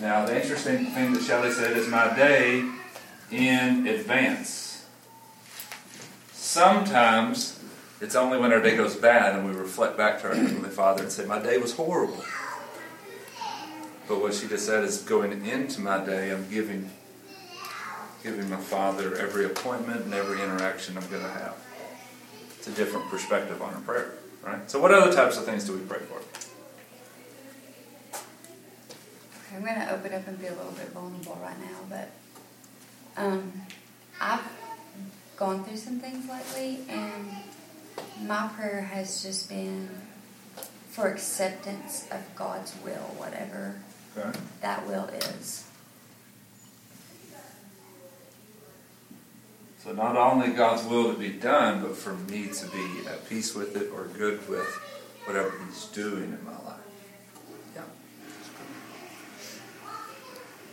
Now, 0.00 0.26
the 0.26 0.40
interesting 0.40 0.86
thing 0.86 1.12
that 1.14 1.22
Shelley 1.22 1.50
said 1.50 1.76
is 1.76 1.88
my 1.88 2.14
day 2.14 2.68
in 3.30 3.86
advance. 3.86 4.86
Sometimes 6.32 7.58
it's 8.00 8.14
only 8.14 8.38
when 8.38 8.52
our 8.52 8.60
day 8.60 8.76
goes 8.76 8.94
bad 8.94 9.34
and 9.34 9.46
we 9.46 9.52
reflect 9.52 9.96
back 9.96 10.20
to 10.20 10.28
our 10.28 10.34
Heavenly 10.34 10.70
Father 10.70 11.02
and 11.02 11.10
say, 11.10 11.24
My 11.24 11.40
day 11.40 11.58
was 11.58 11.74
horrible. 11.74 12.22
But 14.06 14.20
what 14.20 14.34
she 14.34 14.46
just 14.46 14.66
said 14.66 14.84
is 14.84 15.02
going 15.02 15.44
into 15.44 15.80
my 15.80 16.04
day, 16.04 16.30
I'm 16.30 16.48
giving 16.48 16.90
giving 18.22 18.48
my 18.50 18.56
Father 18.56 19.16
every 19.16 19.44
appointment 19.44 20.04
and 20.04 20.14
every 20.14 20.42
interaction 20.42 20.96
I'm 20.96 21.08
going 21.08 21.22
to 21.22 21.28
have. 21.28 21.56
It's 22.58 22.66
a 22.66 22.72
different 22.72 23.08
perspective 23.08 23.62
on 23.62 23.74
our 23.74 23.80
prayer, 23.80 24.14
right? 24.42 24.68
So, 24.70 24.80
what 24.80 24.92
other 24.92 25.12
types 25.12 25.36
of 25.38 25.44
things 25.44 25.64
do 25.64 25.72
we 25.74 25.80
pray 25.80 25.98
for? 26.00 26.20
I'm 29.54 29.62
going 29.64 29.74
to 29.74 29.92
open 29.92 30.12
up 30.12 30.26
and 30.28 30.38
be 30.38 30.46
a 30.46 30.50
little 30.50 30.72
bit 30.72 30.88
vulnerable 30.90 31.38
right 31.42 31.58
now, 31.60 31.78
but 31.88 32.10
um, 33.16 33.52
I've 34.20 34.40
gone 35.36 35.64
through 35.64 35.76
some 35.78 35.98
things 35.98 36.28
lately, 36.28 36.80
and 36.88 37.28
my 38.26 38.48
prayer 38.56 38.82
has 38.82 39.22
just 39.22 39.48
been 39.48 39.88
for 40.90 41.08
acceptance 41.08 42.06
of 42.10 42.20
God's 42.36 42.74
will, 42.84 43.14
whatever 43.16 43.76
Okay. 44.16 44.36
that 44.62 44.86
will 44.86 45.04
is. 45.06 45.67
So 49.82 49.92
not 49.92 50.16
only 50.16 50.48
God's 50.48 50.84
will 50.84 51.12
to 51.12 51.18
be 51.18 51.30
done, 51.30 51.82
but 51.82 51.96
for 51.96 52.14
me 52.14 52.48
to 52.48 52.66
be 52.66 53.06
at 53.06 53.28
peace 53.28 53.54
with 53.54 53.76
it 53.76 53.90
or 53.92 54.06
good 54.06 54.46
with 54.48 54.66
whatever 55.24 55.52
He's 55.66 55.84
doing 55.86 56.24
in 56.24 56.44
my 56.44 56.50
life. 56.50 56.80
Yeah. 57.76 57.82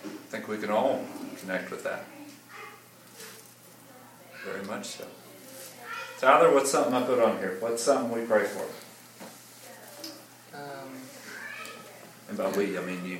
I 0.04 0.08
think 0.30 0.48
we 0.48 0.58
can 0.58 0.72
all 0.72 1.06
connect 1.39 1.70
with 1.70 1.84
that. 1.84 2.06
Very 4.44 4.65
much 4.65 4.86
so. 4.86 5.06
Tyler, 6.20 6.54
what's 6.54 6.72
something 6.72 6.94
I 6.94 7.04
put 7.04 7.20
on 7.20 7.38
here? 7.38 7.58
What's 7.60 7.84
something 7.84 8.12
we 8.12 8.26
pray 8.26 8.46
for? 8.46 8.65
Um, 10.58 10.89
And 12.30 12.38
by 12.38 12.50
we, 12.52 12.78
I 12.78 12.82
mean 12.82 13.06
you. 13.06 13.20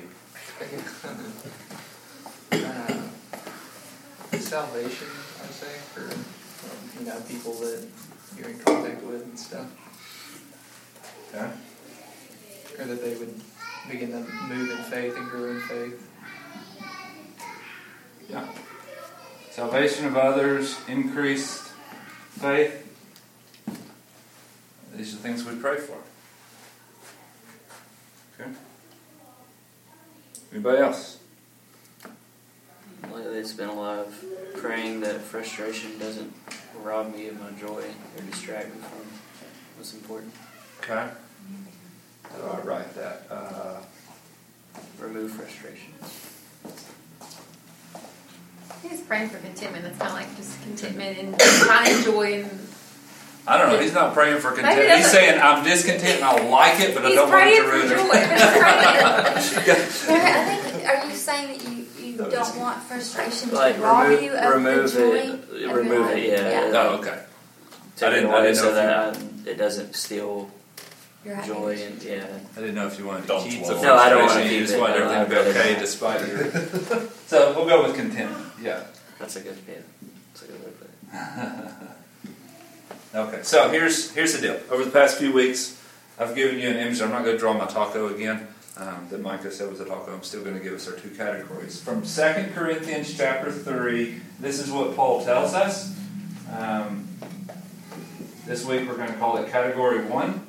uh, 2.52 3.05
salvation, 4.46 5.08
I 5.38 5.42
would 5.42 5.50
say, 5.50 5.76
for 5.92 6.02
um, 6.02 6.90
you 7.00 7.06
know 7.06 7.20
people 7.28 7.52
that 7.54 7.84
you're 8.38 8.50
in 8.50 8.58
contact 8.60 9.02
with 9.02 9.22
and 9.24 9.38
stuff, 9.38 9.66
Okay? 11.34 11.50
or 12.78 12.84
that 12.84 13.02
they 13.02 13.16
would 13.16 13.34
begin 13.90 14.12
to 14.12 14.18
move 14.48 14.70
in 14.70 14.84
faith 14.84 15.16
and 15.16 15.28
grow 15.28 15.50
in 15.50 15.60
faith. 15.62 16.08
Yeah. 18.30 18.48
Salvation 19.50 20.06
of 20.06 20.16
others, 20.16 20.78
increased 20.86 21.64
faith. 22.38 22.82
These 24.94 25.14
are 25.14 25.18
things 25.18 25.44
we 25.44 25.56
pray 25.56 25.78
for. 25.78 25.98
Okay. 28.38 28.50
Anybody 30.52 30.78
else? 30.78 31.18
Lately, 33.46 33.64
it's 33.64 33.70
been 33.70 33.78
a 33.78 33.80
lot 33.80 33.98
of 34.00 34.24
praying 34.56 35.00
that 35.02 35.20
frustration 35.20 35.96
doesn't 36.00 36.32
rob 36.82 37.14
me 37.14 37.28
of 37.28 37.40
my 37.40 37.50
joy 37.60 37.78
or 37.84 38.22
distract 38.28 38.74
me 38.74 38.80
from 38.80 39.06
what's 39.76 39.94
important. 39.94 40.32
Okay. 40.80 41.08
How 42.24 42.36
do 42.38 42.44
I 42.44 42.60
write 42.62 42.94
that? 42.96 43.22
Uh, 43.30 43.76
Remove 44.98 45.30
frustration. 45.30 45.92
He's 48.82 49.00
praying 49.02 49.30
for 49.30 49.38
contentment. 49.38 49.84
That's 49.84 49.98
kind 49.98 50.10
of 50.10 50.16
like 50.16 50.36
just 50.36 50.60
contentment 50.62 51.18
and 51.18 51.40
finding 51.66 52.02
joy 52.02 52.32
in 52.40 52.50
I 53.48 53.58
don't 53.58 53.72
know. 53.72 53.80
He's 53.80 53.94
not 53.94 54.12
praying 54.12 54.40
for 54.40 54.50
Maybe 54.50 54.62
content. 54.62 54.98
He's 54.98 55.10
saying, 55.10 55.40
I'm 55.40 55.62
discontent 55.62 56.16
and 56.16 56.24
I 56.24 56.48
like 56.48 56.80
it, 56.80 56.94
but 56.96 57.06
I 57.06 57.14
don't 57.14 57.30
want 57.30 57.48
it 57.48 57.62
praying 57.62 57.62
to 57.62 57.68
for 57.68 57.76
ruin 57.76 57.88
joy. 57.88 58.16
it. 58.16 59.36
He's 59.38 60.02
praying. 60.02 60.20
Mary, 60.20 60.32
I 60.32 60.56
think, 60.56 60.88
are 60.88 61.06
you 61.06 61.14
saying 61.14 61.46
that 61.48 61.68
you, 61.70 61.86
you 62.04 62.16
don't 62.36 62.58
want 62.60 62.82
frustration 62.82 63.48
to 63.50 63.54
Like 63.54 63.78
rob 63.80 64.08
remove, 64.08 64.22
you 64.22 64.34
of 64.36 64.54
remove 64.54 64.92
the 64.92 64.98
joy? 64.98 65.56
it, 65.56 65.64
of 65.70 65.76
remove 65.76 66.06
life? 66.06 66.16
it. 66.16 66.28
Yeah. 66.28 66.70
Oh, 66.74 66.96
okay. 66.98 67.22
Take 67.96 68.08
I 68.08 68.14
didn't- 68.14 68.30
it 68.30 68.34
I 68.34 68.40
didn't 68.42 68.56
know 68.56 68.62
so 68.62 68.68
if 68.68 68.74
that 68.74 69.16
I, 69.16 69.50
it 69.50 69.54
doesn't 69.58 69.94
steal 69.96 70.50
Your 71.24 71.36
joy 71.42 71.76
happiness. 71.76 71.82
and 71.82 72.02
yeah. 72.02 72.26
I 72.56 72.60
didn't 72.60 72.74
know 72.74 72.86
if 72.86 72.98
you 72.98 73.06
wanted 73.06 73.22
to 73.22 73.28
Don't 73.28 73.48
keep 73.48 73.60
the 73.60 73.66
swallow 73.66 73.82
No, 73.82 73.94
I 73.96 74.08
don't 74.10 74.18
wanna 74.18 74.28
frustration. 74.32 74.54
You 74.54 74.60
just 74.60 74.74
it. 74.74 74.80
want 74.80 74.92
No, 74.98 75.08
everything 75.10 75.36
to 75.38 75.44
be 75.44 75.50
okay 75.58 75.72
not. 75.72 75.80
despite 75.80 76.28
your. 76.28 77.08
so 77.26 77.52
we'll 77.56 77.66
go 77.66 77.82
with 77.84 77.96
contentment. 77.96 78.46
Yeah. 78.60 78.82
That's 79.18 79.36
a 79.36 79.40
good 79.40 79.56
yeah. 79.68 79.74
That's 80.32 80.42
a 80.42 80.46
good 80.46 80.60
way 80.60 80.70
to 80.70 80.72
put 80.72 80.90
it. 80.90 81.72
Okay, 83.14 83.38
so 83.42 83.70
here's 83.70 84.10
here's 84.14 84.34
the 84.34 84.40
deal. 84.42 84.60
Over 84.70 84.84
the 84.84 84.90
past 84.90 85.16
few 85.16 85.32
weeks, 85.32 85.80
I've 86.18 86.34
given 86.34 86.58
you 86.58 86.68
an 86.68 86.76
image. 86.76 87.00
I'm 87.00 87.08
not 87.10 87.24
going 87.24 87.34
to 87.36 87.38
draw 87.40 87.54
my 87.54 87.64
taco 87.64 88.08
again. 88.14 88.46
Um, 88.78 89.06
that 89.08 89.22
Micah 89.22 89.50
said 89.50 89.70
was 89.70 89.80
a 89.80 89.86
taco. 89.86 90.12
I'm 90.12 90.22
still 90.22 90.42
going 90.44 90.56
to 90.56 90.62
give 90.62 90.74
us 90.74 90.86
our 90.86 90.94
two 90.94 91.08
categories. 91.08 91.80
From 91.80 92.02
2 92.02 92.52
Corinthians 92.52 93.16
chapter 93.16 93.50
3, 93.50 94.20
this 94.38 94.60
is 94.60 94.70
what 94.70 94.94
Paul 94.94 95.24
tells 95.24 95.54
us. 95.54 95.98
Um, 96.54 97.08
this 98.44 98.66
week 98.66 98.86
we're 98.86 98.98
going 98.98 99.10
to 99.10 99.16
call 99.18 99.38
it 99.38 99.50
category 99.50 100.04
1. 100.04 100.46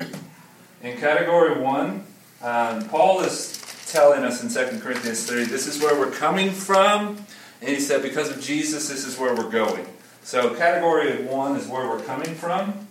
In 0.84 0.98
category 0.98 1.58
1, 1.58 2.06
um, 2.42 2.90
Paul 2.90 3.22
is 3.22 3.64
telling 3.88 4.26
us 4.26 4.44
in 4.44 4.50
2 4.50 4.82
Corinthians 4.82 5.26
3, 5.26 5.46
this 5.46 5.66
is 5.66 5.82
where 5.82 5.98
we're 5.98 6.12
coming 6.12 6.52
from. 6.52 7.18
And 7.62 7.70
he 7.70 7.80
said, 7.80 8.02
because 8.02 8.30
of 8.30 8.42
Jesus, 8.42 8.90
this 8.90 9.06
is 9.06 9.18
where 9.18 9.34
we're 9.36 9.50
going. 9.50 9.88
So, 10.24 10.54
category 10.56 11.24
one 11.24 11.56
is 11.56 11.68
where 11.68 11.88
we're 11.88 12.04
coming 12.04 12.36
from. 12.36 12.88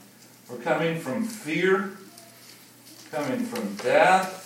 We're 0.49 0.57
coming 0.57 0.99
from 0.99 1.25
fear, 1.25 1.91
coming 3.13 3.41
from 3.41 3.75
death. 3.75 4.46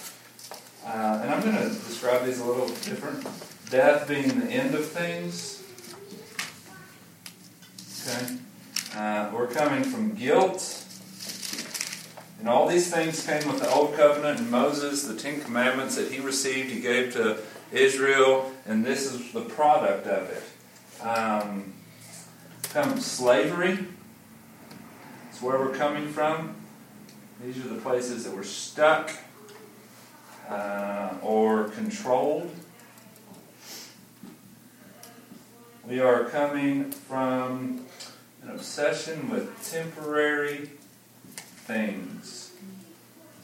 Uh, 0.92 1.20
and 1.22 1.31
I'm 1.33 1.40
going 1.40 1.57
to 1.57 1.68
describe 1.68 2.24
these 2.24 2.40
a 2.40 2.44
little 2.44 2.66
different. 2.66 3.24
Death 3.70 4.09
being 4.09 4.40
the 4.40 4.46
end 4.46 4.74
of 4.74 4.85
things. 4.87 5.62
Okay. 8.09 8.37
Uh, 8.96 9.31
we're 9.33 9.46
coming 9.46 9.85
from 9.85 10.16
guilt. 10.16 10.85
And 12.40 12.48
all 12.48 12.66
these 12.66 12.92
things 12.92 13.24
came 13.24 13.46
with 13.46 13.61
the 13.61 13.70
Old 13.70 13.94
Covenant 13.94 14.40
and 14.40 14.50
Moses, 14.50 15.05
the 15.05 15.14
Ten 15.14 15.40
Commandments 15.40 15.94
that 15.94 16.11
he 16.11 16.18
received, 16.18 16.70
he 16.70 16.81
gave 16.81 17.12
to 17.12 17.38
Israel, 17.70 18.50
and 18.66 18.85
this 18.85 19.07
is 19.07 19.31
the 19.31 19.42
product 19.42 20.09
of 20.09 20.29
it. 20.29 21.07
Um, 21.07 21.72
comes 22.70 23.07
slavery. 23.07 23.79
It's 25.31 25.40
where 25.40 25.57
we're 25.57 25.74
coming 25.74 26.09
from. 26.09 26.57
These 27.44 27.64
are 27.64 27.68
the 27.68 27.81
places 27.81 28.24
that 28.24 28.35
we're 28.35 28.42
stuck 28.42 29.12
uh, 30.50 31.14
or 31.22 31.64
controlled. 31.68 32.50
We 35.86 36.00
are 36.00 36.24
coming 36.24 36.90
from 36.90 37.86
an 38.42 38.50
obsession 38.50 39.30
with 39.30 39.70
temporary 39.70 40.70
things. 41.66 42.52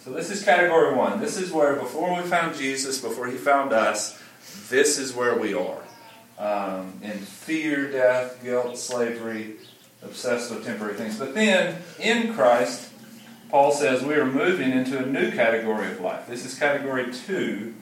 So, 0.05 0.13
this 0.13 0.31
is 0.31 0.45
category 0.45 0.95
one. 0.95 1.21
This 1.21 1.37
is 1.37 1.51
where, 1.51 1.75
before 1.77 2.15
we 2.15 2.29
found 2.29 2.57
Jesus, 2.57 3.01
before 3.01 3.27
he 3.27 3.37
found 3.37 3.73
us, 3.73 4.21
this 4.69 4.99
is 4.99 5.15
where 5.15 5.37
we 5.37 5.55
are 5.55 5.83
um, 6.39 7.01
in 7.03 7.19
fear, 7.19 7.91
death, 7.91 8.43
guilt, 8.43 8.79
slavery, 8.79 9.57
obsessed 10.03 10.51
with 10.51 10.65
temporary 10.65 10.95
things. 10.95 11.19
But 11.19 11.35
then, 11.35 11.83
in 11.99 12.35
Christ, 12.35 12.86
Paul 13.51 13.71
says 13.73 14.03
we 14.03 14.15
are 14.15 14.27
moving 14.27 14.73
into 14.73 14.99
a 14.99 15.07
new 15.07 15.31
category 15.33 15.91
of 15.91 16.01
life. 16.01 16.27
This 16.27 16.45
is 16.45 16.59
category 16.59 17.13
two, 17.13 17.75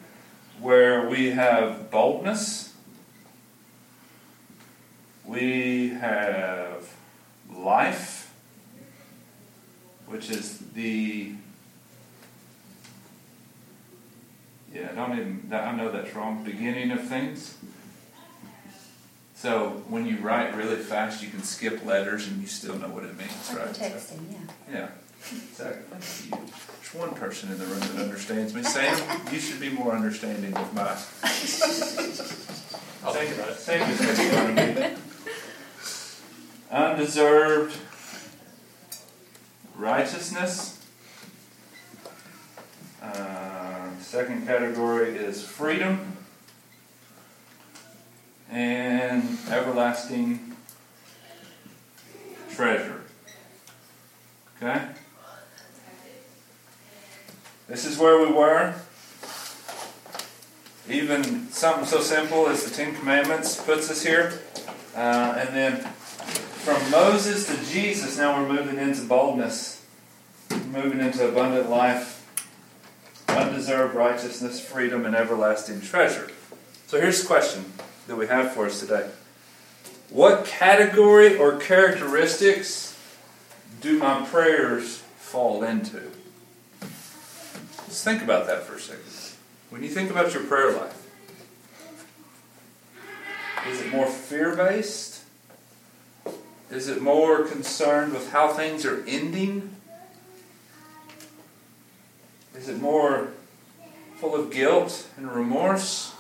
where 0.61 1.09
we 1.09 1.31
have 1.31 1.91
boldness, 1.91 2.75
we 5.25 5.89
have 5.91 6.95
life, 7.51 8.33
which 10.07 10.31
is 10.31 10.59
the 10.75 11.33
yeah, 14.73 14.89
I 14.91 14.95
don't 14.95 15.13
even 15.19 15.51
I 15.53 15.73
know 15.73 15.91
that's 15.91 16.15
wrong. 16.15 16.43
Beginning 16.45 16.91
of 16.91 17.07
things. 17.07 17.57
So 19.37 19.83
when 19.89 20.07
you 20.07 20.17
write 20.19 20.55
really 20.57 20.77
fast, 20.77 21.23
you 21.23 21.29
can 21.29 21.43
skip 21.43 21.85
letters 21.85 22.27
and 22.27 22.41
you 22.41 22.47
still 22.47 22.77
know 22.79 22.89
what 22.89 23.05
it 23.05 23.17
means, 23.17 23.51
Like 23.51 23.67
right? 23.67 23.75
texting, 23.75 24.21
yeah. 24.33 24.73
Yeah, 24.73 24.89
exactly. 25.33 25.99
There's 26.31 26.95
one 26.95 27.15
person 27.15 27.51
in 27.51 27.59
the 27.59 27.67
room 27.67 27.81
that 27.81 27.97
understands 28.03 28.55
me. 28.55 28.63
Sam, 28.63 29.21
you 29.33 29.39
should 29.39 29.61
be 29.61 29.71
more 29.71 29.93
understanding 29.93 30.55
of 30.55 30.75
my. 30.75 30.83
I'll 33.05 33.13
think 33.13 33.35
about 33.35 33.51
it. 33.51 33.57
Sam 33.57 33.91
is 33.91 34.01
making 34.01 34.31
fun 34.31 34.59
of 34.59 34.77
me. 34.77 34.97
Undeserved 36.71 37.77
righteousness. 39.77 40.85
Uh, 43.03 43.91
second 44.01 44.47
category 44.47 45.17
is 45.17 45.43
freedom 45.47 46.17
and 48.51 49.39
everlasting 49.51 50.57
treasure. 52.51 53.03
Okay? 54.57 54.87
This 57.67 57.87
is 57.87 57.99
where 57.99 58.19
we 58.19 58.31
were. 58.31 58.75
Even 60.87 61.49
something 61.49 61.87
so 61.87 62.01
simple 62.01 62.47
as 62.47 62.63
the 62.63 62.75
Ten 62.75 62.95
Commandments 62.95 63.59
puts 63.63 63.91
us 63.91 64.03
here. 64.03 64.39
Uh, 64.95 65.37
and 65.39 65.49
then 65.57 65.77
from 65.79 66.91
Moses 66.91 67.47
to 67.47 67.73
Jesus, 67.73 68.19
now 68.19 68.39
we're 68.39 68.49
moving 68.49 68.77
into 68.77 69.03
boldness, 69.05 69.83
moving 70.71 71.01
into 71.01 71.27
abundant 71.27 71.71
life, 71.71 72.27
undeserved 73.29 73.95
righteousness, 73.95 74.61
freedom, 74.61 75.07
and 75.07 75.17
everlasting 75.17 75.81
treasure. 75.81 76.29
So 76.87 77.01
here's 77.01 77.23
the 77.23 77.27
question 77.27 77.73
that 78.09 78.17
we 78.17 78.27
have 78.27 78.53
for 78.53 78.67
us 78.67 78.79
today 78.81 79.09
What 80.11 80.45
category 80.45 81.39
or 81.39 81.57
characteristics 81.57 82.99
do 83.81 83.99
my 83.99 84.27
prayers 84.27 84.99
fall 85.17 85.65
into? 85.65 86.11
Let's 87.95 88.03
think 88.03 88.23
about 88.23 88.49
that 88.49 88.65
for 88.65 88.75
a 88.75 88.81
second. 88.81 89.05
When 89.71 89.85
you 89.85 89.89
think 89.89 90.11
about 90.11 90.35
your 90.35 90.43
prayer 90.43 90.73
life, 90.73 91.07
is 93.69 93.83
it 93.83 93.93
more 93.93 94.07
fear 94.07 94.57
based? 94.57 95.23
Is 96.73 96.89
it 96.89 97.01
more 97.01 97.45
concerned 97.45 98.13
with 98.13 98.33
how 98.33 98.53
things 98.53 98.85
are 98.85 99.05
ending? 99.07 99.77
Is 102.57 102.69
it 102.69 102.81
more 102.81 103.29
full 104.17 104.35
of 104.35 104.51
guilt 104.51 105.07
and 105.17 105.31
remorse? 105.31 106.17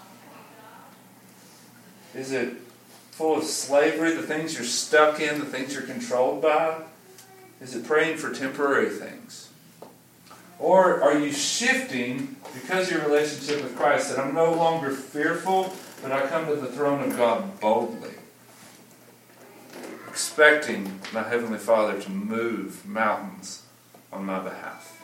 Is 2.15 2.31
it 2.31 2.53
full 3.11 3.37
of 3.37 3.43
slavery, 3.43 4.15
the 4.15 4.23
things 4.23 4.55
you're 4.55 4.63
stuck 4.63 5.19
in, 5.19 5.41
the 5.41 5.45
things 5.45 5.75
you're 5.75 5.83
controlled 5.83 6.41
by? 6.41 6.83
Is 7.61 7.75
it 7.75 7.85
praying 7.85 8.19
for 8.19 8.33
temporary 8.33 8.91
things? 8.91 9.49
Or 10.59 11.03
are 11.03 11.19
you 11.19 11.33
shifting 11.33 12.37
because 12.55 12.91
your 12.91 13.03
relationship 13.03 13.63
with 13.63 13.77
Christ 13.77 14.11
that 14.11 14.25
I'm 14.25 14.35
no 14.35 14.53
longer 14.53 14.91
fearful, 14.91 15.75
but 16.03 16.13
I 16.13 16.27
come 16.27 16.47
to 16.47 16.57
the 16.57 16.69
throne 16.69 17.03
of 17.03 17.17
God 17.17 17.61
boldly? 17.61 18.15
expecting 20.15 21.01
my 21.13 21.25
Heavenly 21.25 21.59
Father 21.59 22.01
to 22.01 22.09
move 22.09 22.87
mountains 22.87 23.65
on 24.13 24.25
my 24.25 24.39
behalf? 24.39 25.03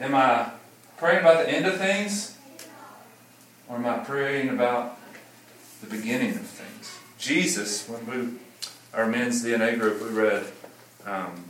Am 0.00 0.14
I 0.14 0.50
praying 0.96 1.20
about 1.20 1.44
the 1.44 1.52
end 1.52 1.66
of 1.66 1.76
things? 1.76 2.38
Or 3.68 3.76
am 3.76 3.84
I 3.84 3.98
praying 3.98 4.48
about 4.48 4.98
the 5.82 5.94
beginning 5.94 6.30
of 6.30 6.40
things? 6.40 6.98
Jesus, 7.18 7.86
when 7.86 8.06
we, 8.06 8.38
our 8.94 9.06
men's 9.06 9.44
DNA 9.44 9.78
group, 9.78 10.02
we 10.02 10.08
read, 10.08 10.46
um, 11.04 11.44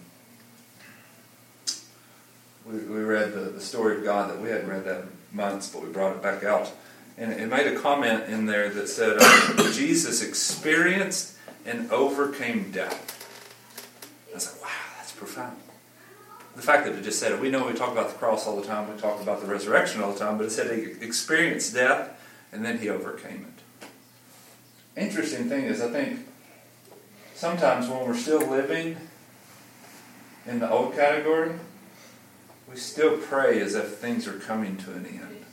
we, 2.66 2.79
we 2.79 3.01
read 3.01 3.33
the, 3.33 3.40
the 3.40 3.61
story 3.61 3.98
of 3.98 4.05
God 4.05 4.31
that 4.31 4.40
we 4.40 4.48
hadn't 4.48 4.68
read 4.68 4.85
that 4.85 5.05
months, 5.33 5.68
but 5.68 5.83
we 5.83 5.88
brought 5.88 6.16
it 6.16 6.22
back 6.22 6.44
out. 6.44 6.70
And 7.18 7.33
it 7.33 7.48
made 7.48 7.66
a 7.66 7.79
comment 7.79 8.25
in 8.25 8.46
there 8.46 8.70
that 8.70 8.88
said, 8.88 9.16
uh, 9.20 9.72
Jesus 9.72 10.22
experienced 10.22 11.37
and 11.66 11.90
overcame 11.90 12.70
death. 12.70 13.18
I 14.31 14.35
was 14.35 14.53
like, 14.53 14.62
wow, 14.62 14.70
that's 14.96 15.12
profound. 15.12 15.57
The 16.57 16.62
fact 16.62 16.85
that 16.87 16.94
it 16.94 17.03
just 17.03 17.18
said 17.18 17.33
it, 17.33 17.40
we 17.40 17.51
know 17.51 17.66
we 17.66 17.72
talk 17.72 17.92
about 17.92 18.09
the 18.09 18.18
cross 18.18 18.46
all 18.46 18.61
the 18.61 18.66
time, 18.66 18.92
we 18.92 19.01
talk 19.01 19.20
about 19.20 19.40
the 19.40 19.46
resurrection 19.46 20.03
all 20.03 20.12
the 20.12 20.18
time, 20.18 20.37
but 20.37 20.46
it 20.46 20.51
said 20.51 20.77
he 20.77 21.05
experienced 21.05 21.75
death 21.75 22.18
and 22.53 22.64
then 22.64 22.79
he 22.79 22.88
overcame 22.88 23.46
it. 23.48 23.88
Interesting 25.01 25.48
thing 25.48 25.64
is, 25.64 25.81
I 25.81 25.90
think 25.90 26.20
sometimes 27.35 27.88
when 27.88 28.07
we're 28.07 28.16
still 28.16 28.46
living 28.46 28.96
in 30.46 30.59
the 30.59 30.70
old 30.70 30.94
category, 30.94 31.53
we 32.73 32.79
still 32.79 33.19
pray 33.19 33.61
as 33.61 33.75
if 33.75 33.99
things 33.99 34.27
are 34.27 34.39
coming 34.39 34.77
to 34.79 34.93
an 34.93 35.07
end. 35.07 35.45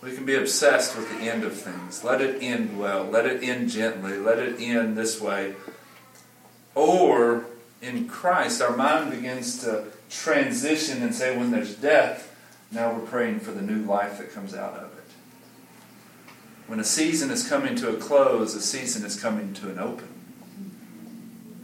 We 0.00 0.14
can 0.14 0.24
be 0.24 0.36
obsessed 0.36 0.96
with 0.96 1.10
the 1.10 1.24
end 1.24 1.44
of 1.44 1.52
things. 1.54 2.04
Let 2.04 2.20
it 2.20 2.42
end 2.42 2.78
well. 2.78 3.04
Let 3.04 3.26
it 3.26 3.42
end 3.42 3.68
gently. 3.68 4.16
Let 4.16 4.38
it 4.38 4.60
end 4.60 4.96
this 4.96 5.20
way. 5.20 5.54
Or 6.74 7.46
in 7.82 8.08
Christ, 8.08 8.62
our 8.62 8.76
mind 8.76 9.10
begins 9.10 9.60
to 9.64 9.86
transition 10.08 11.02
and 11.02 11.14
say, 11.14 11.36
when 11.36 11.50
there's 11.50 11.74
death, 11.74 12.34
now 12.70 12.92
we're 12.92 13.06
praying 13.06 13.40
for 13.40 13.50
the 13.50 13.62
new 13.62 13.84
life 13.84 14.18
that 14.18 14.32
comes 14.32 14.54
out 14.54 14.74
of 14.74 14.84
it. 14.84 15.04
When 16.68 16.78
a 16.78 16.84
season 16.84 17.30
is 17.30 17.46
coming 17.46 17.74
to 17.76 17.90
a 17.90 17.96
close, 17.96 18.54
a 18.54 18.62
season 18.62 19.04
is 19.04 19.20
coming 19.20 19.52
to 19.54 19.68
an 19.68 19.78
open. 19.80 20.08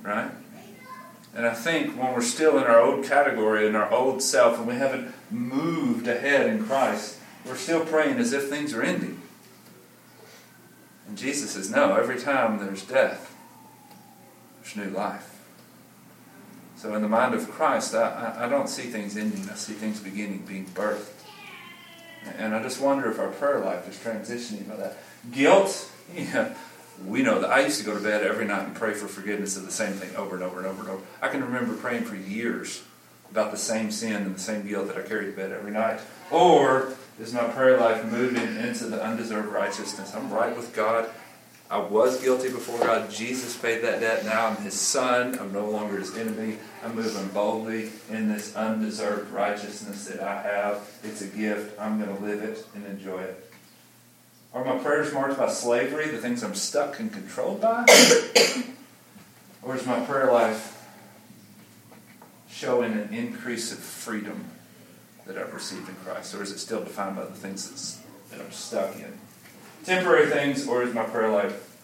Right? 0.03 0.31
And 1.37 1.45
I 1.45 1.53
think 1.53 2.01
when 2.01 2.15
we're 2.15 2.23
still 2.23 2.57
in 2.57 2.65
our 2.65 2.81
old 2.81 3.05
category, 3.05 3.67
in 3.67 3.77
our 3.77 3.93
old 3.93 4.23
self, 4.23 4.57
and 4.57 4.67
we 4.67 4.77
haven't 4.77 5.13
moved 5.31 6.09
ahead 6.09 6.47
in 6.47 6.65
Christ, 6.65 7.19
we're 7.45 7.57
still 7.57 7.85
praying 7.85 8.17
as 8.17 8.33
if 8.33 8.49
things 8.49 8.73
are 8.73 8.83
ending. 8.83 9.21
And 11.07 11.19
Jesus 11.19 11.51
says, 11.51 11.71
no, 11.71 11.95
every 11.95 12.19
time 12.19 12.59
there's 12.59 12.83
death, 12.83 13.37
there's 14.63 14.77
new 14.77 14.97
life. 14.97 15.45
So 16.77 16.95
in 16.95 17.03
the 17.03 17.09
mind 17.09 17.35
of 17.35 17.51
Christ, 17.51 17.95
I, 17.95 18.35
I, 18.39 18.47
I 18.47 18.49
don't 18.49 18.69
see 18.69 18.85
things 18.85 19.15
ending. 19.15 19.47
I 19.51 19.57
see 19.57 19.75
things 19.75 20.01
beginning, 20.01 20.39
being 20.47 20.65
birthed. 20.65 21.13
And 22.39 22.55
I 22.55 22.63
just 22.63 22.81
wonder 22.81 23.11
if 23.11 23.19
our 23.19 23.29
prayer 23.29 23.61
life 23.61 23.87
is 23.91 23.97
transitioning 23.99 24.67
by 24.67 24.77
that. 24.77 24.97
Guilt, 25.33 25.91
yeah, 26.17 26.55
we 27.05 27.23
know 27.23 27.41
that 27.41 27.51
I 27.51 27.61
used 27.61 27.79
to 27.81 27.85
go 27.85 27.95
to 27.95 28.03
bed 28.03 28.23
every 28.23 28.47
night 28.47 28.65
and 28.65 28.75
pray 28.75 28.95
for 28.95 29.07
forgiveness 29.07 29.57
of 29.57 29.65
the 29.65 29.73
same 29.73 29.93
thing 29.93 30.15
over 30.17 30.35
and 30.35 30.45
over 30.45 30.59
and 30.59 30.67
over 30.67 30.81
and 30.83 30.91
over. 30.91 31.03
I 31.21 31.29
can 31.29 31.43
remember 31.43 31.75
praying 31.75 32.05
for 32.05 32.17
years 32.17 32.83
about 33.31 33.51
the 33.51 33.59
same 33.59 33.91
sin 33.91 34.23
and 34.23 34.35
the 34.35 34.41
same 34.41 34.67
guilt 34.67 34.89
that 34.89 34.97
I 34.97 35.03
carried 35.03 35.27
to 35.27 35.33
bed 35.33 35.53
every 35.53 35.73
night. 35.73 36.01
Or 36.31 36.95
is 37.21 37.33
my 37.33 37.45
prayer 37.45 37.79
life 37.79 38.05
moving 38.11 38.57
into 38.57 38.87
the 38.87 39.03
undeserved 39.03 39.49
righteousness? 39.49 40.15
I'm 40.15 40.31
right 40.33 40.57
with 40.57 40.75
God. 40.75 41.11
I 41.69 41.79
was 41.79 42.23
guilty 42.23 42.49
before 42.49 42.79
God. 42.79 43.11
Jesus 43.11 43.57
paid 43.57 43.83
that 43.83 44.01
debt. 44.01 44.25
Now 44.25 44.47
I'm 44.47 44.57
his 44.57 44.75
son. 44.75 45.37
I'm 45.39 45.53
no 45.53 45.69
longer 45.69 45.99
his 45.99 46.17
enemy. 46.17 46.59
I'm 46.85 46.95
moving 46.95 47.27
boldly 47.29 47.91
in 48.09 48.29
this 48.29 48.55
undeserved 48.55 49.33
righteousness 49.33 50.07
that 50.07 50.21
I 50.21 50.43
have. 50.43 50.89
It's 51.03 51.23
a 51.23 51.27
gift. 51.27 51.79
I'm 51.81 52.01
going 52.01 52.17
to 52.17 52.23
live 52.23 52.43
it 52.43 52.65
and 52.77 52.87
enjoy 52.87 53.21
it. 53.21 53.51
Are 54.57 54.65
my 54.65 54.79
prayers 54.79 55.13
marked 55.13 55.37
by 55.37 55.51
slavery, 55.51 56.09
the 56.09 56.17
things 56.17 56.43
I'm 56.43 56.55
stuck 56.55 56.99
and 56.99 57.13
controlled 57.13 57.61
by? 57.61 57.85
or 59.63 59.77
is 59.77 59.85
my 59.85 60.01
prayer 60.01 60.33
life 60.33 60.89
showing 62.49 62.95
an 62.95 63.13
increase 63.13 63.71
of 63.71 63.79
freedom 63.79 64.47
that 65.27 65.37
I've 65.37 65.53
received 65.53 65.91
in 65.91 65.95
Christ? 65.97 66.35
Or 66.35 66.43
is 66.43 66.53
it 66.53 66.59
still 66.59 66.83
defined 66.83 67.17
by 67.17 67.27
the 67.27 67.35
things 67.35 68.01
that 68.31 68.41
I'm 68.41 68.51
stuck 68.51 68.97
in? 68.97 69.19
Temporary 69.85 70.31
things, 70.31 70.67
or 70.67 70.83
is 70.83 70.95
my 70.95 71.05
prayer 71.05 71.29
life 71.29 71.77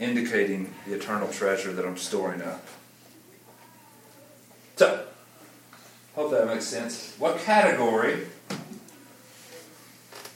indicating 0.00 0.72
the 0.86 0.94
eternal 0.94 1.28
treasure 1.28 1.74
that 1.74 1.84
I'm 1.84 1.98
storing 1.98 2.40
up? 2.40 2.66
So, 4.76 5.04
hope 6.14 6.30
that 6.30 6.46
makes 6.46 6.64
sense. 6.64 7.14
What 7.18 7.38
category 7.40 8.28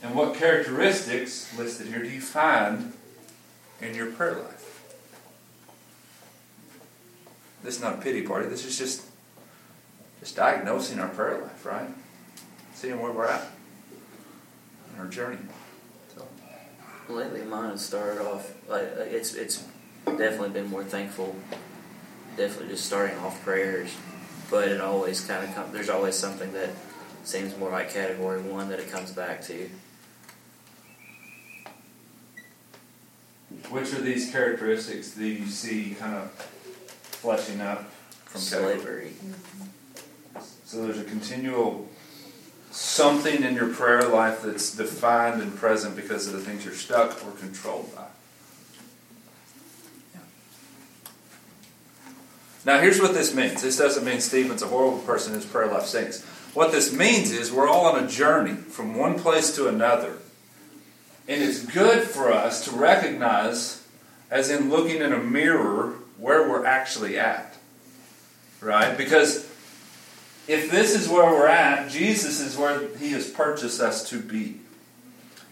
and 0.03 0.15
what 0.15 0.35
characteristics 0.35 1.55
listed 1.57 1.87
here 1.87 2.01
do 2.01 2.09
you 2.09 2.21
find 2.21 2.93
in 3.81 3.95
your 3.95 4.11
prayer 4.11 4.35
life? 4.35 4.61
This 7.63 7.75
is 7.75 7.81
not 7.81 7.95
a 7.95 7.97
pity 7.97 8.23
party. 8.23 8.47
This 8.47 8.65
is 8.65 8.77
just 8.77 9.05
just 10.19 10.35
diagnosing 10.35 10.99
our 10.99 11.09
prayer 11.09 11.41
life, 11.41 11.65
right? 11.65 11.89
Seeing 12.73 12.99
where 13.01 13.11
we're 13.11 13.27
at 13.27 13.47
in 14.93 14.99
our 14.99 15.07
journey. 15.07 15.37
So. 16.15 16.27
Lately, 17.09 17.41
mine 17.43 17.71
has 17.71 17.85
started 17.85 18.21
off 18.21 18.53
like 18.67 18.83
it's 18.97 19.35
it's 19.35 19.63
definitely 20.05 20.49
been 20.49 20.69
more 20.69 20.83
thankful. 20.83 21.35
Definitely 22.37 22.69
just 22.69 22.85
starting 22.85 23.17
off 23.19 23.43
prayers, 23.43 23.95
but 24.49 24.67
it 24.67 24.81
always 24.81 25.21
kind 25.21 25.47
of 25.47 25.53
comes. 25.53 25.73
There's 25.73 25.89
always 25.89 26.15
something 26.15 26.51
that 26.53 26.69
seems 27.23 27.55
more 27.57 27.69
like 27.69 27.93
category 27.93 28.41
one 28.41 28.69
that 28.69 28.79
it 28.79 28.89
comes 28.89 29.11
back 29.11 29.43
to. 29.43 29.69
Which 33.69 33.93
of 33.93 34.03
these 34.03 34.31
characteristics 34.31 35.11
do 35.11 35.25
you 35.25 35.45
see 35.45 35.95
kind 35.97 36.15
of 36.15 36.31
fleshing 36.31 37.61
up 37.61 37.89
from? 38.25 38.41
Slavery. 38.41 39.13
Mm-hmm. 39.17 40.41
So 40.65 40.85
there's 40.85 40.99
a 40.99 41.03
continual 41.03 41.87
something 42.71 43.43
in 43.43 43.53
your 43.55 43.67
prayer 43.73 44.07
life 44.07 44.41
that's 44.41 44.75
defined 44.75 45.41
and 45.41 45.55
present 45.55 45.95
because 45.95 46.27
of 46.27 46.33
the 46.33 46.39
things 46.39 46.63
you're 46.63 46.73
stuck 46.73 47.25
or 47.25 47.31
controlled 47.31 47.93
by. 47.95 48.05
Now, 52.63 52.79
here's 52.79 53.01
what 53.01 53.13
this 53.13 53.33
means. 53.33 53.61
This 53.61 53.77
doesn't 53.77 54.05
mean 54.05 54.21
Stephen's 54.21 54.61
a 54.61 54.67
horrible 54.67 54.99
person 54.99 55.33
his 55.33 55.45
prayer 55.45 55.67
life 55.67 55.85
stinks. 55.85 56.23
What 56.53 56.71
this 56.71 56.93
means 56.93 57.31
is 57.31 57.51
we're 57.51 57.67
all 57.67 57.87
on 57.87 58.03
a 58.03 58.07
journey 58.07 58.53
from 58.53 58.95
one 58.95 59.17
place 59.17 59.55
to 59.55 59.67
another. 59.67 60.17
And 61.31 61.41
it's 61.41 61.65
good 61.65 62.03
for 62.03 62.29
us 62.29 62.65
to 62.65 62.71
recognize, 62.71 63.87
as 64.29 64.49
in 64.49 64.69
looking 64.69 64.97
in 64.97 65.13
a 65.13 65.17
mirror, 65.17 65.93
where 66.17 66.49
we're 66.49 66.65
actually 66.65 67.17
at. 67.17 67.55
Right? 68.59 68.97
Because 68.97 69.49
if 70.49 70.69
this 70.69 70.93
is 70.93 71.07
where 71.07 71.31
we're 71.31 71.47
at, 71.47 71.89
Jesus 71.89 72.41
is 72.41 72.57
where 72.57 72.93
He 72.97 73.13
has 73.13 73.29
purchased 73.29 73.79
us 73.79 74.09
to 74.09 74.19
be. 74.19 74.59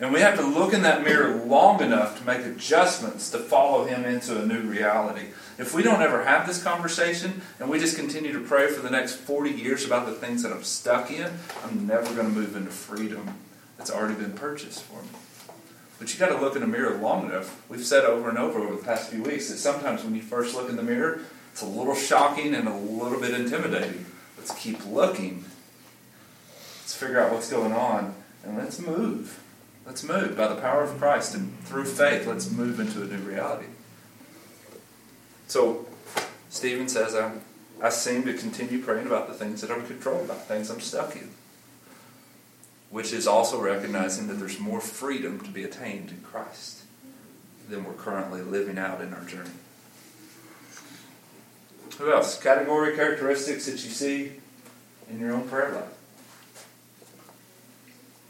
And 0.02 0.12
we 0.12 0.20
have 0.20 0.38
to 0.38 0.46
look 0.46 0.74
in 0.74 0.82
that 0.82 1.06
mirror 1.06 1.46
long 1.46 1.82
enough 1.82 2.20
to 2.20 2.26
make 2.26 2.46
adjustments 2.46 3.32
to 3.32 3.38
follow 3.38 3.86
Him 3.86 4.04
into 4.04 4.38
a 4.38 4.46
new 4.46 4.64
reality. 4.64 5.28
If 5.58 5.74
we 5.74 5.82
don't 5.82 6.02
ever 6.02 6.26
have 6.26 6.46
this 6.46 6.62
conversation 6.62 7.42
and 7.58 7.70
we 7.70 7.80
just 7.80 7.96
continue 7.96 8.34
to 8.34 8.42
pray 8.42 8.68
for 8.68 8.82
the 8.82 8.92
next 8.92 9.16
40 9.16 9.52
years 9.52 9.86
about 9.86 10.08
the 10.08 10.14
things 10.14 10.44
that 10.44 10.52
I'm 10.52 10.64
stuck 10.64 11.10
in, 11.10 11.32
I'm 11.64 11.88
never 11.88 12.14
going 12.14 12.28
to 12.28 12.38
move 12.38 12.58
into 12.58 12.70
freedom 12.70 13.36
that's 13.78 13.90
already 13.90 14.16
been 14.16 14.34
purchased 14.34 14.84
for 14.84 15.02
me. 15.04 15.08
But 16.00 16.14
you 16.14 16.20
got 16.20 16.30
to 16.30 16.40
look 16.40 16.56
in 16.56 16.62
the 16.62 16.68
mirror 16.68 16.98
long 16.98 17.26
enough. 17.26 17.62
We've 17.70 17.86
said 17.86 18.06
over 18.06 18.30
and 18.30 18.38
over 18.38 18.60
over 18.60 18.76
the 18.78 18.84
past 18.84 19.12
few 19.12 19.22
weeks 19.22 19.50
that 19.50 19.58
sometimes 19.58 20.04
when 20.04 20.16
you 20.16 20.22
first 20.22 20.56
look 20.56 20.70
in 20.70 20.78
the 20.78 20.84
mirror, 20.84 21.22
it's 21.52 21.62
a 21.62 21.66
little 21.66 21.96
shocking 21.96 22.56
and 22.56 22.68
a 22.68 22.76
little 22.76 23.20
bit 23.20 23.34
intimidating. 23.34 24.06
Let's 24.38 24.58
keep 24.58 24.86
looking. 24.86 25.44
Let's 26.80 26.96
figure 26.96 27.20
out 27.20 27.34
what's 27.34 27.50
going 27.52 27.74
on 27.74 28.16
and 28.46 28.58
let's 28.58 28.80
move. 28.80 29.44
Let's 29.86 30.04
move 30.04 30.38
by 30.38 30.48
the 30.48 30.62
power 30.62 30.84
of 30.84 30.98
Christ 30.98 31.36
and 31.36 31.60
through 31.66 31.86
faith. 31.86 32.26
Let's 32.26 32.50
move 32.50 32.80
into 32.80 33.02
a 33.02 33.06
new 33.06 33.18
reality. 33.18 33.66
So, 35.48 35.86
Stephen 36.50 36.88
says, 36.88 37.16
I, 37.16 37.34
I 37.82 37.90
seem 37.90 38.24
to 38.24 38.34
continue 38.34 38.82
praying 38.82 39.08
about 39.08 39.28
the 39.28 39.34
things 39.34 39.62
that 39.62 39.72
I'm 39.72 39.86
controlled 39.86 40.28
by, 40.28 40.36
things 40.36 40.70
I'm 40.70 40.80
stuck 40.80 41.16
in. 41.16 41.30
Which 42.92 43.14
is 43.14 43.28
also 43.28 43.62
recognizing 43.62 44.28
that 44.28 44.36
there's 44.36 44.60
more 44.60 44.82
freedom 44.82 45.40
to 45.42 45.50
be 45.50 45.64
attained 45.64 46.10
in 46.10 46.22
Christ 46.22 46.84
than 47.70 47.84
we're 47.84 47.94
currently 47.94 48.42
living 48.42 48.80
out 48.80 49.02
in 49.02 49.14
our 49.14 49.24
journey. 49.26 49.52
Who 52.00 52.12
else? 52.12 52.42
Category 52.42 52.96
characteristics 52.96 53.66
that 53.66 53.74
you 53.74 53.92
see 53.92 54.32
in 55.10 55.20
your 55.20 55.34
own 55.34 55.48
prayer 55.48 55.72
life. 55.74 55.84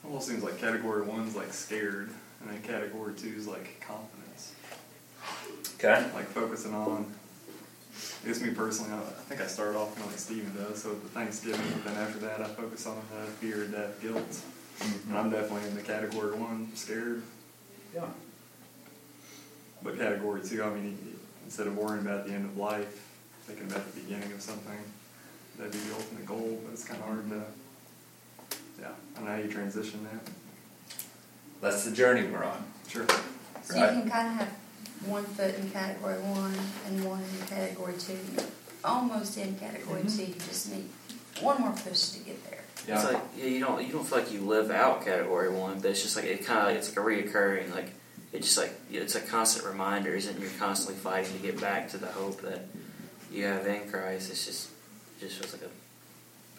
Almost 0.03 0.27
seems 0.27 0.43
like 0.43 0.57
category 0.59 1.03
one's 1.03 1.35
like 1.35 1.53
scared, 1.53 2.09
and 2.41 2.49
then 2.49 2.61
category 2.63 3.13
two's 3.13 3.47
like 3.47 3.79
confidence. 3.79 4.55
Okay. 5.75 6.03
Like 6.15 6.25
focusing 6.27 6.73
on. 6.73 7.13
I 8.23 8.27
guess 8.27 8.41
me 8.41 8.51
personally, 8.51 8.91
I 8.91 8.97
I 8.97 9.23
think 9.29 9.41
I 9.41 9.47
started 9.47 9.77
off 9.77 9.93
kind 9.95 10.05
of 10.05 10.11
like 10.11 10.19
Steven 10.19 10.53
does. 10.55 10.81
So 10.83 10.89
the 10.89 11.09
Thanksgiving, 11.09 11.61
but 11.83 11.93
then 11.93 12.03
after 12.03 12.19
that, 12.19 12.41
I 12.41 12.45
focus 12.45 12.85
on 12.87 12.97
uh, 12.97 13.25
fear, 13.39 13.65
death, 13.65 14.01
guilt. 14.01 14.41
And 15.09 15.17
I'm 15.17 15.29
definitely 15.29 15.67
in 15.69 15.75
the 15.75 15.81
category 15.81 16.37
one, 16.37 16.71
scared. 16.75 17.21
Yeah. 17.93 18.05
But 19.83 19.97
category 19.97 20.41
two, 20.43 20.63
I 20.63 20.69
mean, 20.69 20.97
instead 21.45 21.67
of 21.67 21.77
worrying 21.77 22.05
about 22.05 22.25
the 22.27 22.33
end 22.33 22.45
of 22.45 22.57
life, 22.57 23.07
thinking 23.43 23.65
about 23.69 23.85
the 23.93 24.01
beginning 24.01 24.31
of 24.33 24.41
something, 24.41 24.77
that'd 25.57 25.71
be 25.71 25.79
the 25.79 25.95
ultimate 25.95 26.25
goal. 26.25 26.59
But 26.63 26.73
it's 26.73 26.83
kind 26.85 26.99
of 26.99 27.05
hard 27.07 27.29
to. 27.29 27.43
Yeah, 28.81 28.87
I 29.17 29.21
know 29.21 29.31
how 29.31 29.37
you 29.37 29.49
transition 29.51 30.05
that. 30.11 30.31
That's 31.61 31.83
the 31.83 31.91
journey 31.91 32.27
we're 32.27 32.43
on. 32.45 32.63
Sure. 32.87 33.05
So 33.63 33.75
Right. 33.75 33.93
you 33.95 34.01
can 34.01 34.09
kind 34.09 34.27
of 34.27 34.33
have 34.47 34.58
one 35.05 35.23
foot 35.25 35.55
in 35.55 35.69
category 35.71 36.19
one 36.21 36.53
and 36.87 37.03
one 37.05 37.21
in 37.23 37.47
category 37.47 37.93
two. 37.97 38.17
You're 38.35 38.45
almost 38.83 39.37
in 39.37 39.55
category 39.55 40.01
Mhm. 40.01 40.15
two. 40.17 40.23
You 40.25 40.33
just 40.47 40.71
need 40.71 40.89
one 41.41 41.61
more 41.61 41.71
push 41.71 42.09
to 42.09 42.19
get 42.19 42.43
there. 42.49 42.59
Yeah. 42.87 42.95
It's 42.95 43.03
like 43.13 43.21
yeah, 43.37 43.45
you 43.45 43.59
don't 43.59 43.85
you 43.85 43.91
don't 43.93 44.05
feel 44.05 44.19
like 44.19 44.31
you 44.31 44.41
live 44.41 44.71
out 44.71 45.05
category 45.05 45.49
one, 45.49 45.79
but 45.79 45.91
it's 45.91 46.01
just 46.01 46.15
like 46.15 46.25
it 46.25 46.45
kind 46.45 46.69
of 46.69 46.75
it's 46.75 46.89
like 46.89 46.97
a 46.97 47.01
reoccurring 47.01 47.73
like 47.73 47.91
it's 48.31 48.45
just 48.47 48.57
like 48.57 48.73
it's 48.91 49.15
a 49.15 49.21
constant 49.21 49.65
reminder, 49.65 50.13
isn't 50.15 50.35
it? 50.37 50.41
You're 50.41 50.51
constantly 50.59 50.95
fighting 51.01 51.33
to 51.33 51.39
get 51.39 51.59
back 51.59 51.89
to 51.91 51.97
the 51.97 52.07
hope 52.07 52.41
that 52.41 52.65
you 53.31 53.45
have 53.45 53.65
in 53.67 53.89
Christ. 53.89 54.29
It's 54.31 54.45
just 54.45 54.69
just 55.19 55.37
feels 55.39 55.53
like 55.53 55.63
a 55.63 55.69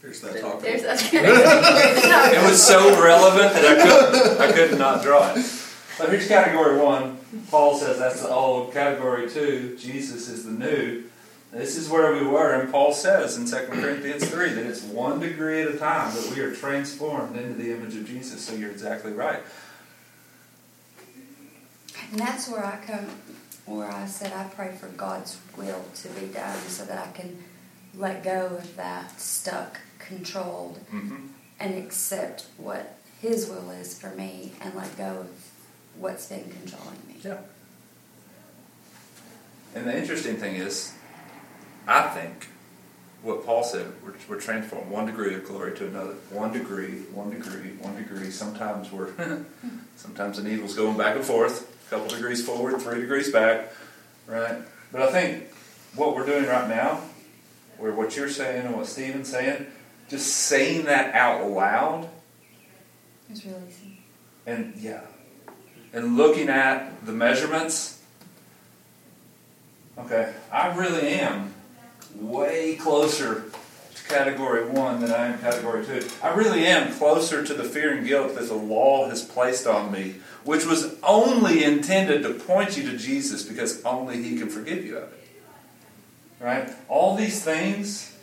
Here's 0.02 0.20
that 0.22 0.40
talk. 0.40 0.62
There's 0.62 0.82
a, 0.82 0.92
It 1.12 2.42
was 2.50 2.66
so 2.66 3.02
relevant 3.02 3.52
that 3.52 3.64
I 3.66 3.82
could 3.82 4.40
I 4.40 4.52
could 4.52 4.78
not 4.78 5.02
draw 5.02 5.34
it. 5.34 5.42
So 5.42 6.08
here's 6.08 6.26
category 6.26 6.78
one. 6.78 7.18
Paul 7.50 7.76
says 7.76 7.98
that's 7.98 8.22
the 8.22 8.28
old. 8.30 8.72
Category 8.72 9.28
two, 9.30 9.76
Jesus 9.78 10.28
is 10.28 10.44
the 10.44 10.50
new. 10.52 11.04
This 11.52 11.76
is 11.76 11.88
where 11.88 12.12
we 12.12 12.24
were, 12.24 12.52
and 12.54 12.70
Paul 12.70 12.92
says 12.92 13.36
in 13.36 13.44
2 13.44 13.66
Corinthians 13.80 14.28
3 14.30 14.50
that 14.50 14.66
it's 14.66 14.82
one 14.84 15.18
degree 15.18 15.62
at 15.62 15.68
a 15.68 15.76
time 15.78 16.14
that 16.14 16.32
we 16.32 16.40
are 16.42 16.54
transformed 16.54 17.36
into 17.36 17.54
the 17.54 17.72
image 17.72 17.96
of 17.96 18.06
Jesus. 18.06 18.40
So 18.40 18.54
you're 18.54 18.70
exactly 18.70 19.12
right. 19.12 19.40
And 22.12 22.20
that's 22.20 22.48
where 22.48 22.64
I 22.64 22.76
come, 22.84 23.06
where 23.66 23.90
I 23.90 24.06
said 24.06 24.32
I 24.32 24.44
pray 24.44 24.72
for 24.78 24.86
God's 24.88 25.38
will 25.56 25.84
to 25.96 26.08
be 26.10 26.26
done 26.26 26.58
so 26.68 26.84
that 26.84 26.98
I 26.98 27.10
can 27.12 27.42
let 27.96 28.22
go 28.22 28.46
of 28.46 28.76
that 28.76 29.20
stuck, 29.20 29.80
controlled, 29.98 30.78
Mm-hmm. 30.92 31.26
and 31.58 31.74
accept 31.74 32.46
what 32.56 32.96
His 33.20 33.48
will 33.48 33.70
is 33.70 33.98
for 34.00 34.10
me 34.10 34.52
and 34.60 34.74
let 34.74 34.96
go 34.96 35.18
of 35.20 35.49
what's 36.00 36.26
been 36.28 36.44
controlling 36.50 36.98
me. 37.06 37.16
Yeah. 37.22 37.38
And 39.74 39.86
the 39.86 39.96
interesting 39.96 40.36
thing 40.36 40.56
is, 40.56 40.92
I 41.86 42.02
think 42.08 42.48
what 43.22 43.44
Paul 43.44 43.62
said, 43.62 43.86
we're, 44.04 44.14
we're 44.28 44.40
transformed 44.40 44.90
one 44.90 45.06
degree 45.06 45.34
of 45.34 45.44
glory 45.44 45.76
to 45.76 45.86
another. 45.86 46.14
One 46.30 46.52
degree, 46.52 47.02
one 47.12 47.30
degree, 47.30 47.72
one 47.80 47.94
degree. 47.96 48.30
Sometimes 48.30 48.90
we're, 48.90 49.12
sometimes 49.96 50.38
the 50.38 50.42
needle's 50.42 50.74
going 50.74 50.96
back 50.96 51.16
and 51.16 51.24
forth, 51.24 51.76
a 51.86 51.90
couple 51.90 52.08
degrees 52.08 52.44
forward, 52.44 52.80
three 52.80 53.00
degrees 53.00 53.30
back, 53.30 53.72
right? 54.26 54.58
But 54.90 55.02
I 55.02 55.12
think 55.12 55.44
what 55.94 56.16
we're 56.16 56.26
doing 56.26 56.46
right 56.46 56.68
now, 56.68 57.00
where 57.78 57.92
what 57.92 58.16
you're 58.16 58.28
saying 58.30 58.66
and 58.66 58.76
what 58.76 58.86
Stephen's 58.86 59.28
saying, 59.28 59.66
just 60.08 60.26
saying 60.26 60.86
that 60.86 61.14
out 61.14 61.48
loud 61.48 62.08
It's 63.28 63.44
releasing. 63.44 63.98
and 64.46 64.74
yeah, 64.76 65.02
and 65.92 66.16
looking 66.16 66.48
at 66.48 67.04
the 67.04 67.12
measurements, 67.12 68.00
okay, 69.98 70.34
I 70.52 70.74
really 70.74 71.08
am 71.08 71.54
way 72.16 72.76
closer 72.76 73.44
to 73.94 74.04
category 74.08 74.68
one 74.68 75.00
than 75.00 75.12
I 75.12 75.26
am 75.26 75.38
category 75.38 75.84
two. 75.84 76.06
I 76.22 76.34
really 76.34 76.66
am 76.66 76.92
closer 76.94 77.44
to 77.44 77.54
the 77.54 77.64
fear 77.64 77.96
and 77.96 78.06
guilt 78.06 78.34
that 78.34 78.48
the 78.48 78.54
law 78.54 79.08
has 79.08 79.24
placed 79.24 79.66
on 79.66 79.90
me, 79.92 80.16
which 80.44 80.66
was 80.66 80.96
only 81.02 81.64
intended 81.64 82.22
to 82.22 82.34
point 82.34 82.76
you 82.76 82.90
to 82.90 82.96
Jesus 82.96 83.42
because 83.42 83.82
only 83.84 84.22
He 84.22 84.36
can 84.36 84.48
forgive 84.48 84.84
you 84.84 84.98
of 84.98 85.12
it. 85.12 85.28
Right? 86.40 86.70
All 86.88 87.16
these 87.16 87.42
things 87.42 88.16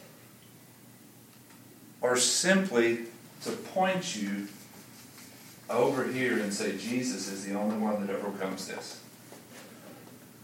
are 2.02 2.18
simply 2.18 3.06
to 3.44 3.52
point 3.52 4.16
you 4.16 4.48
over 5.70 6.06
here 6.06 6.40
and 6.40 6.54
say 6.54 6.78
Jesus 6.78 7.32
is 7.32 7.46
the 7.46 7.54
only 7.54 7.78
one 7.78 8.06
that 8.06 8.16
overcomes 8.16 8.68
this. 8.68 9.02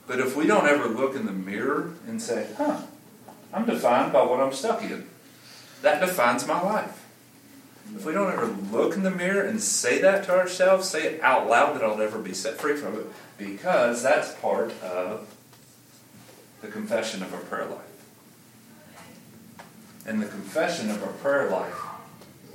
But 0.05 0.19
if 0.19 0.35
we 0.35 0.45
don't 0.45 0.67
ever 0.67 0.87
look 0.87 1.15
in 1.15 1.25
the 1.25 1.31
mirror 1.31 1.93
and 2.07 2.21
say, 2.21 2.47
huh, 2.57 2.81
I'm 3.53 3.65
defined 3.65 4.11
by 4.11 4.23
what 4.23 4.41
I'm 4.41 4.53
stuck 4.53 4.81
in, 4.81 5.07
that 5.81 6.01
defines 6.01 6.45
my 6.45 6.61
life. 6.61 7.05
If 7.95 8.05
we 8.05 8.13
don't 8.13 8.31
ever 8.31 8.47
look 8.47 8.95
in 8.95 9.03
the 9.03 9.11
mirror 9.11 9.43
and 9.43 9.61
say 9.61 10.01
that 10.01 10.25
to 10.25 10.31
ourselves, 10.31 10.89
say 10.89 11.05
it 11.15 11.21
out 11.21 11.47
loud 11.47 11.75
that 11.75 11.83
I'll 11.83 11.97
never 11.97 12.19
be 12.19 12.33
set 12.33 12.57
free 12.57 12.75
from 12.75 12.95
it, 12.95 13.05
because 13.37 14.01
that's 14.01 14.33
part 14.35 14.71
of 14.81 15.27
the 16.61 16.69
confession 16.69 17.21
of 17.21 17.33
our 17.33 17.41
prayer 17.41 17.65
life. 17.65 17.79
And 20.05 20.21
the 20.21 20.27
confession 20.27 20.89
of 20.89 21.03
our 21.03 21.11
prayer 21.13 21.49
life 21.49 21.77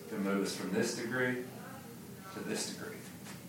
can 0.08 0.24
move 0.24 0.46
us 0.46 0.54
from 0.54 0.72
this 0.72 0.96
degree 0.96 1.36
to 2.38 2.48
this 2.48 2.70
degree. 2.70 2.96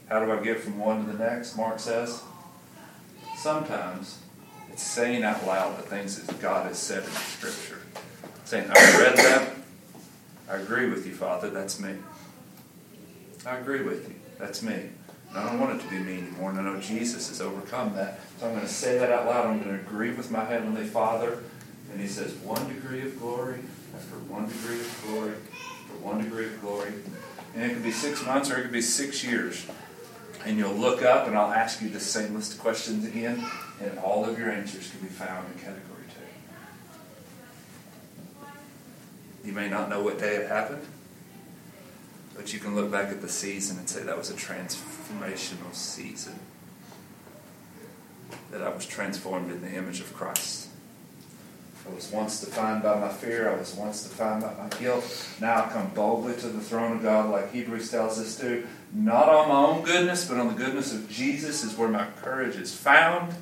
How 0.10 0.24
do 0.24 0.32
I 0.32 0.42
get 0.42 0.60
from 0.60 0.80
one 0.80 1.06
to 1.06 1.12
the 1.12 1.24
next? 1.24 1.56
Mark 1.56 1.80
says. 1.80 2.24
Sometimes 3.38 4.20
it's 4.72 4.84
saying 4.84 5.24
out 5.24 5.46
loud 5.46 5.78
the 5.78 5.84
things 5.84 6.22
that 6.22 6.42
God 6.42 6.66
has 6.66 6.78
said 6.78 7.04
in 7.04 7.10
Scripture. 7.12 7.80
Saying, 8.46 8.70
I 8.70 9.00
read 9.00 9.18
that. 9.18 9.56
I 10.50 10.56
agree 10.58 10.90
with 10.90 11.06
you, 11.06 11.14
Father. 11.14 11.50
That's 11.50 11.80
me. 11.80 11.94
I 13.46 13.58
agree 13.58 13.84
with 13.84 14.10
you. 14.10 14.16
That's 14.40 14.64
me. 14.64 14.90
And 15.30 15.38
I 15.38 15.46
don't 15.48 15.60
want 15.60 15.80
it 15.80 15.84
to 15.84 15.90
be 15.90 16.00
me 16.00 16.18
anymore. 16.18 16.50
And 16.50 16.60
I 16.60 16.64
know 16.64 16.80
Jesus 16.80 17.30
has 17.30 17.40
overcome 17.40 17.94
that. 17.96 18.20
So 18.40 18.48
I'm 18.48 18.56
going 18.56 18.66
to 18.66 18.72
say 18.72 18.98
that 18.98 19.12
out 19.12 19.28
loud. 19.28 19.46
I'm 19.46 19.62
going 19.62 19.78
to 19.78 19.84
agree 19.84 20.12
with 20.12 20.32
my 20.32 20.44
Heavenly 20.44 20.86
Father. 20.86 21.44
And 21.92 22.02
He 22.02 22.08
says, 22.08 22.34
one 22.36 22.68
degree 22.68 23.02
of 23.04 23.20
glory 23.20 23.60
after 23.96 24.16
one 24.28 24.48
degree 24.48 24.80
of 24.80 25.06
glory 25.08 25.34
after 25.34 26.04
one 26.04 26.24
degree 26.24 26.48
of 26.48 26.62
glory. 26.62 26.94
And 27.56 27.64
it 27.64 27.74
could 27.74 27.84
be 27.84 27.92
six 27.92 28.26
months 28.26 28.50
or 28.52 28.58
it 28.58 28.64
could 28.64 28.72
be 28.72 28.82
six 28.82 29.24
years. 29.24 29.66
And 30.46 30.58
you'll 30.58 30.74
look 30.74 31.04
up 31.04 31.28
and 31.28 31.38
I'll 31.38 31.52
ask 31.52 31.82
you 31.82 31.90
the 31.90 32.00
same 32.00 32.34
list 32.36 32.54
of 32.54 32.60
questions 32.60 33.06
again, 33.06 33.46
and 33.82 34.00
all 34.00 34.24
of 34.24 34.40
your 34.40 34.50
answers 34.50 34.90
can 34.90 35.02
be 35.02 35.08
found 35.08 35.46
in 35.54 35.60
category 35.60 36.06
two. 39.44 39.48
You 39.48 39.52
may 39.54 39.68
not 39.70 39.90
know 39.90 40.02
what 40.02 40.18
day 40.18 40.36
it 40.38 40.48
happened, 40.48 40.86
but 42.36 42.54
you 42.54 42.60
can 42.60 42.74
look 42.74 42.90
back 42.90 43.10
at 43.10 43.22
the 43.22 43.28
season 43.28 43.78
and 43.78 43.90
say 43.90 44.04
that 44.04 44.18
was 44.18 44.30
a 44.30 44.36
transformational 44.36 45.74
season. 45.74 46.40
That 48.52 48.62
I 48.62 48.70
was 48.70 48.86
transformed 48.86 49.52
in 49.52 49.62
the 49.62 49.74
image 49.74 50.00
of 50.00 50.14
Christ. 50.14 50.69
I 51.90 51.96
was 51.96 52.12
once 52.12 52.42
defined 52.42 52.84
by 52.84 53.00
my 53.00 53.10
fear. 53.10 53.52
I 53.52 53.58
was 53.58 53.74
once 53.74 54.04
defined 54.04 54.44
by 54.44 54.54
my 54.54 54.70
guilt. 54.80 55.28
Now 55.42 55.66
I 55.66 55.70
come 55.70 55.90
boldly 55.90 56.34
to 56.36 56.48
the 56.48 56.62
throne 56.62 56.98
of 56.98 57.04
God, 57.04 57.30
like 57.30 57.52
Hebrews 57.52 57.90
tells 57.90 58.20
us 58.20 58.38
to. 58.40 58.68
Not 58.94 59.30
on 59.30 59.50
my 59.50 59.56
own 59.56 59.84
goodness, 59.84 60.28
but 60.28 60.38
on 60.38 60.48
the 60.48 60.54
goodness 60.54 60.94
of 60.94 61.10
Jesus 61.10 61.64
is 61.64 61.78
where 61.78 61.90
my 61.90 62.08
courage 62.22 62.56
is 62.56 62.76
found. 62.76 63.34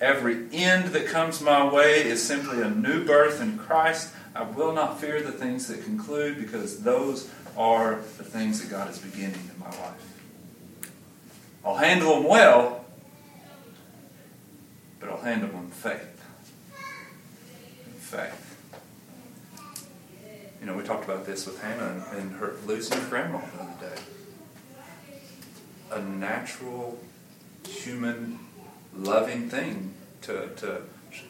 Every 0.00 0.46
end 0.52 0.92
that 0.92 1.06
comes 1.06 1.40
my 1.40 1.72
way 1.72 2.04
is 2.04 2.22
simply 2.22 2.62
a 2.62 2.70
new 2.70 3.04
birth 3.04 3.40
in 3.40 3.58
Christ. 3.58 4.12
I 4.34 4.42
will 4.42 4.72
not 4.72 5.00
fear 5.00 5.22
the 5.22 5.32
things 5.32 5.66
that 5.68 5.82
conclude 5.82 6.38
because 6.38 6.82
those 6.82 7.30
are 7.56 7.96
the 8.16 8.24
things 8.24 8.60
that 8.60 8.70
God 8.70 8.90
is 8.90 8.98
beginning 8.98 9.50
in 9.52 9.58
my 9.58 9.70
life. 9.70 10.20
I'll 11.64 11.76
handle 11.76 12.14
them 12.14 12.24
well, 12.24 12.84
but 15.00 15.08
I'll 15.08 15.20
handle 15.20 15.48
them 15.48 15.64
in 15.64 15.70
faith 15.70 16.17
faith. 18.08 18.56
You 20.60 20.66
know, 20.66 20.74
we 20.74 20.82
talked 20.82 21.04
about 21.04 21.26
this 21.26 21.46
with 21.46 21.60
Hannah 21.60 22.04
and 22.16 22.32
her 22.32 22.54
losing 22.66 22.98
her 22.98 23.08
grandma 23.08 23.40
the 23.54 23.62
other 23.62 23.94
day. 23.94 24.02
A 25.90 26.00
natural, 26.00 26.98
human, 27.68 28.38
loving 28.96 29.50
thing 29.50 29.92
to, 30.22 30.48
to, 30.56 30.82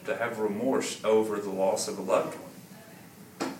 to 0.05 0.15
have 0.15 0.39
remorse 0.39 1.03
over 1.03 1.37
the 1.39 1.49
loss 1.49 1.89
of 1.89 1.97
a 1.97 2.01
loved 2.01 2.35
one. 2.35 3.53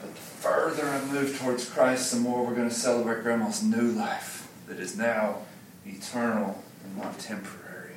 But 0.00 0.14
the 0.14 0.20
further 0.20 0.88
I 0.88 1.04
move 1.06 1.38
towards 1.40 1.68
Christ, 1.68 2.12
the 2.12 2.20
more 2.20 2.46
we're 2.46 2.54
going 2.54 2.68
to 2.68 2.74
celebrate 2.74 3.24
grandma's 3.24 3.64
new 3.64 3.90
life 3.90 4.48
that 4.68 4.78
is 4.78 4.96
now 4.96 5.38
eternal 5.84 6.62
and 6.84 6.96
not 6.96 7.18
temporary. 7.18 7.94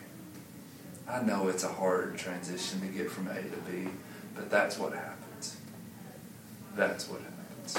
I 1.08 1.22
know 1.22 1.48
it's 1.48 1.64
a 1.64 1.70
hard 1.70 2.18
transition 2.18 2.82
to 2.82 2.88
get 2.88 3.12
from 3.12 3.28
A 3.28 3.36
to 3.36 3.58
B, 3.70 3.90
but 4.36 4.50
that's 4.50 4.78
what 4.78 4.94
happens. 4.94 5.58
That's 6.76 7.10
what 7.10 7.22
happens. 7.22 7.78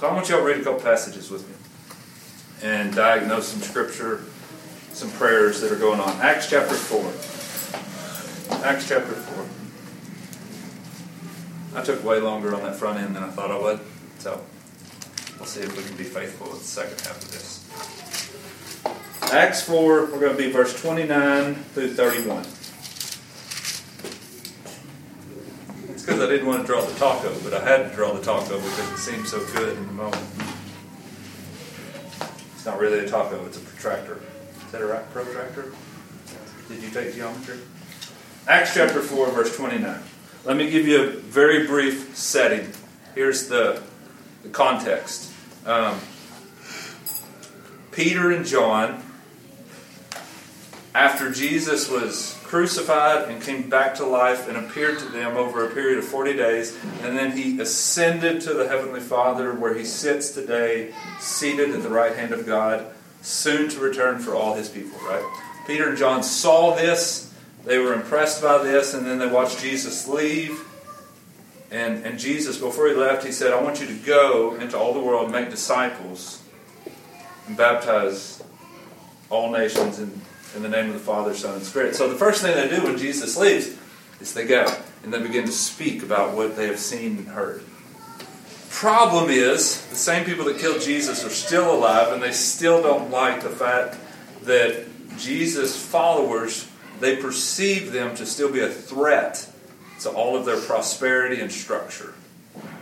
So 0.00 0.08
I 0.08 0.12
want 0.12 0.28
y'all 0.28 0.38
to 0.38 0.44
read 0.44 0.60
a 0.60 0.64
couple 0.64 0.80
passages 0.80 1.30
with 1.30 1.48
me 1.48 1.54
and 2.62 2.94
diagnose 2.94 3.48
some 3.48 3.60
scripture, 3.60 4.22
some 4.92 5.10
prayers 5.12 5.60
that 5.60 5.70
are 5.70 5.78
going 5.78 6.00
on. 6.00 6.08
Acts 6.20 6.48
chapter 6.48 6.74
4. 6.74 7.00
Acts 8.64 8.88
chapter 8.88 9.12
4. 9.12 9.46
I 11.80 11.82
took 11.82 12.04
way 12.04 12.20
longer 12.20 12.54
on 12.54 12.62
that 12.62 12.76
front 12.76 13.00
end 13.00 13.16
than 13.16 13.24
I 13.24 13.28
thought 13.28 13.50
I 13.50 13.58
would, 13.58 13.80
so 14.18 14.40
we'll 15.38 15.46
see 15.46 15.60
if 15.60 15.76
we 15.76 15.82
can 15.82 15.96
be 15.96 16.04
faithful 16.04 16.48
with 16.50 16.60
the 16.60 16.66
second 16.66 17.00
half 17.00 17.20
of 17.20 17.32
this. 17.32 17.60
Acts 19.32 19.62
4, 19.62 20.06
we're 20.06 20.20
going 20.20 20.36
to 20.36 20.38
be 20.38 20.50
verse 20.50 20.80
29 20.80 21.54
through 21.54 21.94
31. 21.94 22.44
Because 26.14 26.28
I 26.28 26.32
didn't 26.32 26.46
want 26.46 26.60
to 26.60 26.66
draw 26.66 26.80
the 26.80 26.96
taco, 26.96 27.36
but 27.42 27.52
I 27.52 27.64
had 27.64 27.90
to 27.90 27.96
draw 27.96 28.12
the 28.12 28.22
taco 28.22 28.60
because 28.60 28.92
it 28.92 28.98
seemed 28.98 29.26
so 29.26 29.44
good 29.46 29.76
in 29.76 29.84
the 29.84 29.92
moment. 29.94 30.22
It's 32.54 32.64
not 32.64 32.78
really 32.78 33.00
a 33.00 33.08
taco, 33.08 33.44
it's 33.46 33.56
a 33.56 33.60
protractor. 33.60 34.20
Is 34.64 34.70
that 34.70 34.80
a 34.80 34.86
right 34.86 35.10
protractor? 35.10 35.72
Did 36.68 36.82
you 36.84 36.90
take 36.90 37.14
geometry? 37.14 37.58
Acts 38.46 38.74
chapter 38.74 39.00
4, 39.00 39.32
verse 39.32 39.56
29. 39.56 39.98
Let 40.44 40.56
me 40.56 40.70
give 40.70 40.86
you 40.86 41.02
a 41.02 41.06
very 41.08 41.66
brief 41.66 42.16
setting. 42.16 42.72
Here's 43.16 43.48
the, 43.48 43.82
the 44.44 44.50
context. 44.50 45.32
Um, 45.66 45.98
Peter 47.90 48.30
and 48.30 48.46
John 48.46 49.02
after 50.94 51.30
Jesus 51.30 51.90
was 51.90 52.38
crucified 52.44 53.28
and 53.28 53.42
came 53.42 53.68
back 53.68 53.96
to 53.96 54.06
life 54.06 54.48
and 54.48 54.56
appeared 54.56 54.98
to 55.00 55.06
them 55.06 55.36
over 55.36 55.66
a 55.66 55.74
period 55.74 55.98
of 55.98 56.04
40 56.04 56.34
days, 56.34 56.78
and 57.02 57.18
then 57.18 57.36
he 57.36 57.60
ascended 57.60 58.40
to 58.42 58.54
the 58.54 58.68
Heavenly 58.68 59.00
Father 59.00 59.52
where 59.52 59.74
he 59.74 59.84
sits 59.84 60.30
today, 60.30 60.94
seated 61.18 61.70
at 61.70 61.82
the 61.82 61.88
right 61.88 62.14
hand 62.14 62.32
of 62.32 62.46
God, 62.46 62.86
soon 63.22 63.68
to 63.70 63.80
return 63.80 64.20
for 64.20 64.36
all 64.36 64.54
his 64.54 64.68
people, 64.68 64.96
right? 65.00 65.24
Peter 65.66 65.88
and 65.88 65.98
John 65.98 66.22
saw 66.22 66.76
this, 66.76 67.34
they 67.64 67.78
were 67.78 67.94
impressed 67.94 68.42
by 68.42 68.62
this, 68.62 68.94
and 68.94 69.04
then 69.04 69.18
they 69.18 69.26
watched 69.26 69.58
Jesus 69.60 70.06
leave. 70.06 70.62
And, 71.70 72.04
and 72.04 72.18
Jesus, 72.18 72.58
before 72.58 72.86
he 72.86 72.94
left, 72.94 73.24
he 73.24 73.32
said, 73.32 73.52
I 73.52 73.60
want 73.60 73.80
you 73.80 73.86
to 73.86 73.94
go 73.94 74.54
into 74.54 74.78
all 74.78 74.94
the 74.94 75.00
world, 75.00 75.32
make 75.32 75.50
disciples, 75.50 76.42
and 77.48 77.56
baptize 77.56 78.44
all 79.30 79.50
nations 79.50 79.98
in, 79.98 80.20
in 80.54 80.62
the 80.62 80.68
name 80.68 80.86
of 80.86 80.94
the 80.94 81.00
Father, 81.00 81.34
Son, 81.34 81.54
and 81.54 81.62
Spirit. 81.62 81.94
So 81.94 82.08
the 82.08 82.16
first 82.16 82.42
thing 82.42 82.54
they 82.54 82.74
do 82.74 82.84
when 82.84 82.96
Jesus 82.96 83.36
leaves 83.36 83.76
is 84.20 84.34
they 84.34 84.46
go 84.46 84.66
and 85.02 85.12
they 85.12 85.20
begin 85.20 85.44
to 85.44 85.52
speak 85.52 86.02
about 86.02 86.36
what 86.36 86.56
they 86.56 86.66
have 86.66 86.78
seen 86.78 87.18
and 87.18 87.28
heard. 87.28 87.62
Problem 88.70 89.30
is, 89.30 89.86
the 89.86 89.96
same 89.96 90.24
people 90.24 90.44
that 90.46 90.58
killed 90.58 90.80
Jesus 90.80 91.24
are 91.24 91.30
still 91.30 91.72
alive, 91.72 92.12
and 92.12 92.22
they 92.22 92.32
still 92.32 92.82
don't 92.82 93.10
like 93.10 93.42
the 93.42 93.48
fact 93.48 93.96
that 94.42 94.84
Jesus' 95.16 95.76
followers, 95.76 96.68
they 97.00 97.16
perceive 97.16 97.92
them 97.92 98.16
to 98.16 98.26
still 98.26 98.52
be 98.52 98.60
a 98.60 98.68
threat 98.68 99.48
to 100.00 100.10
all 100.10 100.36
of 100.36 100.44
their 100.44 100.60
prosperity 100.60 101.40
and 101.40 101.52
structure 101.52 102.14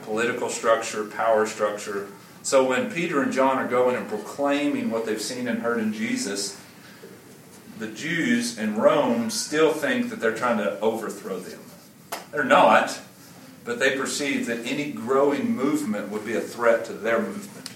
political 0.02 0.48
structure, 0.48 1.04
power 1.04 1.46
structure. 1.46 2.08
So 2.42 2.64
when 2.64 2.90
Peter 2.90 3.22
and 3.22 3.32
John 3.32 3.58
are 3.58 3.68
going 3.68 3.96
and 3.96 4.08
proclaiming 4.08 4.90
what 4.90 5.06
they've 5.06 5.20
seen 5.20 5.48
and 5.48 5.60
heard 5.60 5.78
in 5.78 5.92
Jesus, 5.92 6.60
the 7.82 7.88
Jews 7.88 8.58
in 8.58 8.76
Rome 8.76 9.28
still 9.28 9.72
think 9.72 10.10
that 10.10 10.20
they're 10.20 10.36
trying 10.36 10.58
to 10.58 10.78
overthrow 10.78 11.40
them. 11.40 11.58
They're 12.30 12.44
not, 12.44 12.96
but 13.64 13.80
they 13.80 13.96
perceive 13.96 14.46
that 14.46 14.64
any 14.64 14.92
growing 14.92 15.56
movement 15.56 16.08
would 16.10 16.24
be 16.24 16.34
a 16.34 16.40
threat 16.40 16.84
to 16.84 16.92
their 16.92 17.20
movement. 17.20 17.70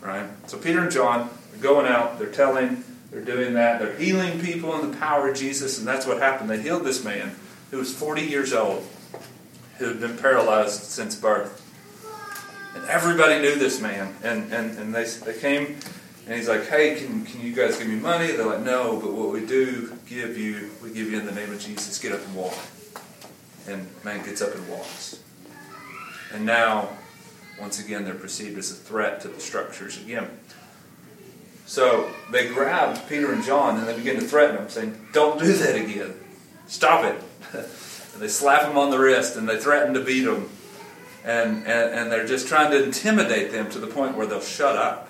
Right? 0.00 0.28
So 0.46 0.56
Peter 0.56 0.78
and 0.78 0.90
John 0.90 1.22
are 1.22 1.58
going 1.60 1.86
out, 1.86 2.20
they're 2.20 2.30
telling, 2.30 2.84
they're 3.10 3.24
doing 3.24 3.54
that, 3.54 3.80
they're 3.80 3.96
healing 3.96 4.40
people 4.40 4.80
in 4.80 4.88
the 4.88 4.96
power 4.96 5.30
of 5.30 5.36
Jesus, 5.36 5.80
and 5.80 5.86
that's 5.86 6.06
what 6.06 6.18
happened. 6.18 6.48
They 6.48 6.62
healed 6.62 6.84
this 6.84 7.04
man 7.04 7.34
who 7.72 7.78
was 7.78 7.92
40 7.92 8.22
years 8.22 8.52
old, 8.52 8.86
who 9.78 9.86
had 9.86 10.00
been 10.00 10.16
paralyzed 10.16 10.84
since 10.84 11.16
birth. 11.16 11.56
And 12.76 12.84
everybody 12.84 13.40
knew 13.40 13.56
this 13.56 13.80
man. 13.80 14.14
And, 14.22 14.52
and, 14.52 14.78
and 14.78 14.94
they, 14.94 15.04
they 15.04 15.36
came, 15.36 15.80
and 16.26 16.34
he's 16.34 16.48
like, 16.48 16.66
hey, 16.66 16.96
can, 16.96 17.24
can 17.24 17.40
you 17.40 17.54
guys 17.54 17.78
give 17.78 17.88
me 17.88 17.96
money? 17.96 18.28
They're 18.28 18.46
like, 18.46 18.60
no, 18.60 19.00
but 19.00 19.12
what 19.12 19.32
we 19.32 19.44
do 19.44 19.96
give 20.08 20.36
you, 20.36 20.70
we 20.82 20.90
give 20.90 21.10
you 21.10 21.18
in 21.18 21.26
the 21.26 21.32
name 21.32 21.52
of 21.52 21.60
Jesus, 21.60 21.98
get 21.98 22.12
up 22.12 22.24
and 22.24 22.34
walk. 22.34 22.56
And 23.66 23.88
man 24.04 24.24
gets 24.24 24.42
up 24.42 24.54
and 24.54 24.68
walks. 24.68 25.22
And 26.32 26.46
now, 26.46 26.88
once 27.60 27.84
again, 27.84 28.04
they're 28.04 28.14
perceived 28.14 28.58
as 28.58 28.70
a 28.70 28.74
threat 28.74 29.20
to 29.22 29.28
the 29.28 29.40
structures 29.40 30.00
again. 30.00 30.28
So 31.66 32.10
they 32.32 32.48
grabbed 32.48 33.08
Peter 33.08 33.32
and 33.32 33.44
John 33.44 33.78
and 33.78 33.86
they 33.86 33.96
begin 33.96 34.16
to 34.16 34.26
threaten 34.26 34.56
them, 34.56 34.68
saying, 34.68 35.06
Don't 35.12 35.38
do 35.38 35.52
that 35.52 35.76
again. 35.76 36.14
Stop 36.66 37.04
it. 37.04 37.22
and 37.52 38.20
they 38.20 38.26
slap 38.26 38.62
them 38.62 38.76
on 38.76 38.90
the 38.90 38.98
wrist 38.98 39.36
and 39.36 39.48
they 39.48 39.56
threaten 39.56 39.94
to 39.94 40.00
beat 40.00 40.22
them. 40.22 40.48
And, 41.24 41.58
and, 41.58 41.94
and 41.94 42.12
they're 42.12 42.26
just 42.26 42.48
trying 42.48 42.70
to 42.72 42.82
intimidate 42.82 43.52
them 43.52 43.70
to 43.70 43.78
the 43.78 43.86
point 43.86 44.16
where 44.16 44.26
they'll 44.26 44.40
shut 44.40 44.76
up, 44.76 45.09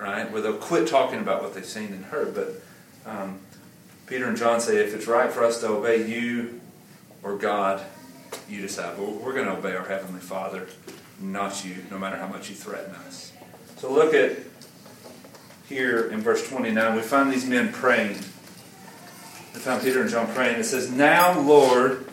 right? 0.00 0.30
Where 0.30 0.40
they'll 0.40 0.56
quit 0.56 0.88
talking 0.88 1.20
about 1.20 1.42
what 1.42 1.54
they've 1.54 1.64
seen 1.64 1.92
and 1.92 2.04
heard. 2.06 2.34
But 2.34 2.54
um, 3.06 3.40
Peter 4.06 4.26
and 4.26 4.36
John 4.36 4.60
say, 4.60 4.78
if 4.78 4.94
it's 4.94 5.06
right 5.06 5.30
for 5.30 5.44
us 5.44 5.60
to 5.60 5.68
obey 5.68 6.06
you 6.06 6.60
or 7.22 7.36
God, 7.36 7.82
you 8.48 8.62
decide. 8.62 8.96
But 8.96 9.08
we're 9.08 9.34
going 9.34 9.46
to 9.46 9.56
obey 9.56 9.74
our 9.76 9.86
Heavenly 9.86 10.20
Father, 10.20 10.66
not 11.20 11.64
you, 11.64 11.76
no 11.90 11.98
matter 11.98 12.16
how 12.16 12.26
much 12.26 12.48
you 12.48 12.54
threaten 12.54 12.94
us. 13.06 13.32
So 13.76 13.92
look 13.92 14.14
at 14.14 14.38
here 15.68 16.08
in 16.10 16.20
verse 16.20 16.48
29. 16.48 16.96
We 16.96 17.02
find 17.02 17.30
these 17.30 17.46
men 17.46 17.72
praying. 17.72 18.16
We 19.54 19.60
found 19.60 19.82
Peter 19.82 20.00
and 20.00 20.10
John 20.10 20.32
praying. 20.32 20.58
It 20.58 20.64
says, 20.64 20.90
Now, 20.90 21.38
Lord, 21.38 22.06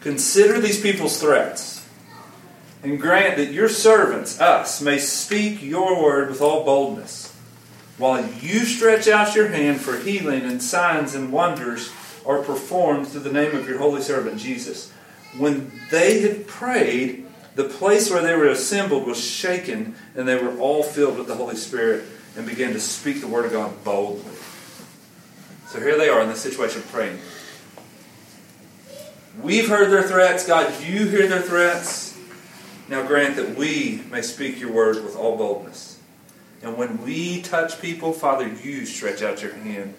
consider 0.00 0.60
these 0.60 0.80
people's 0.80 1.20
threats 1.20 1.81
and 2.82 3.00
grant 3.00 3.36
that 3.36 3.52
your 3.52 3.68
servants, 3.68 4.40
us, 4.40 4.80
may 4.80 4.98
speak 4.98 5.62
your 5.62 6.02
word 6.02 6.28
with 6.28 6.40
all 6.40 6.64
boldness, 6.64 7.34
while 7.98 8.26
you 8.40 8.60
stretch 8.60 9.06
out 9.06 9.36
your 9.36 9.48
hand 9.48 9.80
for 9.80 9.98
healing 9.98 10.42
and 10.42 10.62
signs 10.62 11.14
and 11.14 11.32
wonders 11.32 11.92
are 12.26 12.42
performed 12.42 13.08
through 13.08 13.20
the 13.20 13.32
name 13.32 13.54
of 13.54 13.68
your 13.68 13.78
holy 13.78 14.02
servant 14.02 14.38
Jesus. 14.38 14.92
When 15.38 15.72
they 15.90 16.20
had 16.20 16.46
prayed, 16.46 17.26
the 17.54 17.64
place 17.64 18.10
where 18.10 18.22
they 18.22 18.34
were 18.34 18.48
assembled 18.48 19.06
was 19.06 19.22
shaken, 19.22 19.94
and 20.16 20.26
they 20.26 20.42
were 20.42 20.58
all 20.58 20.82
filled 20.82 21.18
with 21.18 21.26
the 21.26 21.34
Holy 21.34 21.56
Spirit 21.56 22.04
and 22.36 22.46
began 22.46 22.72
to 22.72 22.80
speak 22.80 23.20
the 23.20 23.28
word 23.28 23.44
of 23.44 23.52
God 23.52 23.84
boldly. 23.84 24.32
So 25.66 25.80
here 25.80 25.96
they 25.96 26.08
are 26.08 26.20
in 26.22 26.28
this 26.28 26.40
situation 26.40 26.82
praying. 26.90 27.18
We've 29.40 29.68
heard 29.68 29.90
their 29.90 30.02
threats. 30.02 30.46
God, 30.46 30.72
you 30.82 31.06
hear 31.06 31.26
their 31.26 31.40
threats. 31.40 32.11
Now 32.92 33.06
grant 33.06 33.36
that 33.36 33.56
we 33.56 34.02
may 34.10 34.20
speak 34.20 34.60
your 34.60 34.70
word 34.70 35.02
with 35.02 35.16
all 35.16 35.38
boldness. 35.38 35.98
And 36.62 36.76
when 36.76 37.02
we 37.02 37.40
touch 37.40 37.80
people, 37.80 38.12
Father, 38.12 38.46
you 38.46 38.84
stretch 38.84 39.22
out 39.22 39.40
your 39.40 39.54
hand 39.54 39.94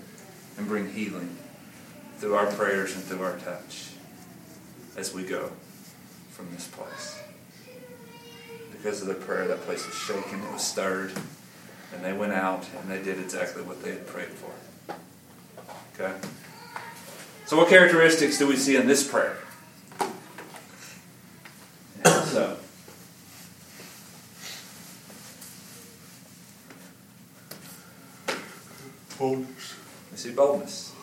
and 0.59 0.67
bring 0.67 0.93
healing 0.93 1.35
through 2.19 2.35
our 2.35 2.45
prayers 2.45 2.93
and 2.93 3.03
through 3.03 3.23
our 3.23 3.35
touch 3.37 3.87
as 4.95 5.11
we 5.11 5.23
go 5.23 5.49
from 6.29 6.51
this 6.51 6.67
place. 6.67 7.19
Because 8.71 9.01
of 9.01 9.07
the 9.07 9.15
prayer, 9.15 9.47
that 9.47 9.61
place 9.61 9.83
was 9.87 9.95
shaken, 9.95 10.43
it 10.43 10.53
was 10.53 10.63
stirred, 10.63 11.13
and 11.95 12.05
they 12.05 12.13
went 12.13 12.33
out 12.33 12.63
and 12.79 12.91
they 12.91 13.01
did 13.01 13.17
exactly 13.17 13.63
what 13.63 13.81
they 13.81 13.89
had 13.89 14.05
prayed 14.05 14.29
for. 14.29 14.93
Okay? 15.95 16.15
So, 17.47 17.57
what 17.57 17.69
characteristics 17.69 18.37
do 18.37 18.45
we 18.45 18.55
see 18.55 18.75
in 18.75 18.85
this 18.85 19.03
prayer? 19.03 19.39
And 22.05 22.27
so, 22.27 22.57
Boldness. 29.23 29.75
see 30.15 30.31
boldness. 30.31 30.93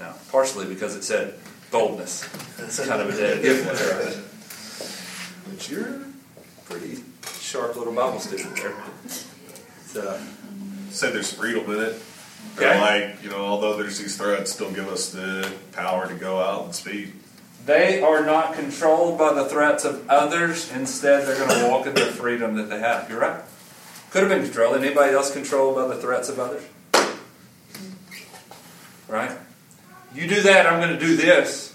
Now, 0.00 0.14
partially 0.32 0.66
because 0.66 0.96
it 0.96 1.04
said 1.04 1.34
boldness. 1.70 2.26
That's 2.56 2.84
kind 2.84 3.00
of 3.00 3.08
a 3.08 3.16
dead 3.16 3.40
giveaway, 3.40 4.04
right? 4.04 4.18
But 5.48 5.70
you're 5.70 5.86
a 5.86 6.04
pretty 6.64 7.04
sharp 7.38 7.76
little 7.76 7.92
Bible 7.92 8.18
student 8.18 8.56
there. 8.56 8.74
So, 9.86 10.20
Say 10.90 11.12
there's 11.12 11.32
freedom 11.32 11.70
in 11.72 11.82
it. 11.82 12.02
Okay. 12.56 12.80
Like, 12.80 13.22
you 13.22 13.30
know, 13.30 13.44
although 13.44 13.76
there's 13.76 14.00
these 14.00 14.16
threats, 14.16 14.50
still 14.50 14.72
give 14.72 14.88
us 14.88 15.10
the 15.10 15.52
power 15.70 16.08
to 16.08 16.14
go 16.14 16.40
out 16.40 16.64
and 16.64 16.74
speak. 16.74 17.12
They 17.64 18.02
are 18.02 18.26
not 18.26 18.54
controlled 18.54 19.20
by 19.20 19.34
the 19.34 19.44
threats 19.44 19.84
of 19.84 20.10
others. 20.10 20.72
Instead, 20.72 21.28
they're 21.28 21.38
going 21.38 21.60
to 21.60 21.68
walk 21.68 21.86
in 21.86 21.94
the 21.94 22.06
freedom 22.06 22.56
that 22.56 22.68
they 22.68 22.80
have. 22.80 23.08
You're 23.08 23.20
right. 23.20 23.40
Could 24.10 24.22
have 24.22 24.30
been 24.30 24.42
controlled. 24.42 24.76
Anybody 24.76 25.14
else 25.14 25.32
controlled 25.32 25.76
by 25.76 25.86
the 25.86 25.96
threats 25.96 26.28
of 26.28 26.40
others? 26.40 26.62
Right? 29.08 29.36
You 30.14 30.28
do 30.28 30.42
that, 30.42 30.66
I'm 30.66 30.80
going 30.80 30.98
to 30.98 31.04
do 31.04 31.16
this. 31.16 31.74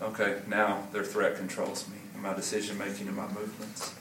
Okay, 0.00 0.40
now 0.48 0.86
their 0.92 1.04
threat 1.04 1.36
controls 1.36 1.88
me 1.88 1.96
and 2.14 2.22
my 2.22 2.34
decision 2.34 2.78
making 2.78 3.08
and 3.08 3.16
my 3.16 3.28
movements. 3.28 3.94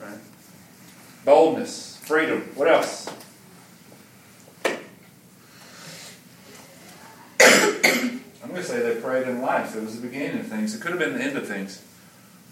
Right? 0.00 0.18
Boldness, 1.24 1.96
freedom. 2.04 2.42
What 2.54 2.68
else? 2.68 3.08
I'm 7.40 8.50
going 8.50 8.54
to 8.54 8.62
say 8.62 8.80
they 8.80 9.00
prayed 9.00 9.26
in 9.26 9.42
life. 9.42 9.74
It 9.76 9.82
was 9.82 10.00
the 10.00 10.06
beginning 10.06 10.40
of 10.40 10.46
things. 10.46 10.74
It 10.74 10.80
could 10.80 10.92
have 10.92 11.00
been 11.00 11.14
the 11.14 11.22
end 11.22 11.36
of 11.36 11.46
things. 11.46 11.82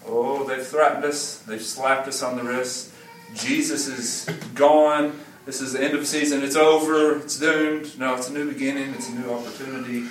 Oh, 0.06 0.44
they've 0.44 0.66
threatened 0.66 1.04
us. 1.04 1.38
They've 1.38 1.62
slapped 1.62 2.08
us 2.08 2.22
on 2.22 2.36
the 2.36 2.42
wrist. 2.42 2.92
Jesus 3.34 3.86
is 3.86 4.28
gone. 4.54 5.18
This 5.46 5.60
is 5.60 5.74
the 5.74 5.82
end 5.82 5.92
of 5.92 6.00
the 6.00 6.06
season. 6.06 6.42
It's 6.42 6.56
over. 6.56 7.18
It's 7.18 7.38
doomed. 7.38 7.98
No, 7.98 8.14
it's 8.14 8.30
a 8.30 8.32
new 8.32 8.50
beginning. 8.50 8.94
It's 8.94 9.10
a 9.10 9.14
new 9.14 9.30
opportunity. 9.30 10.06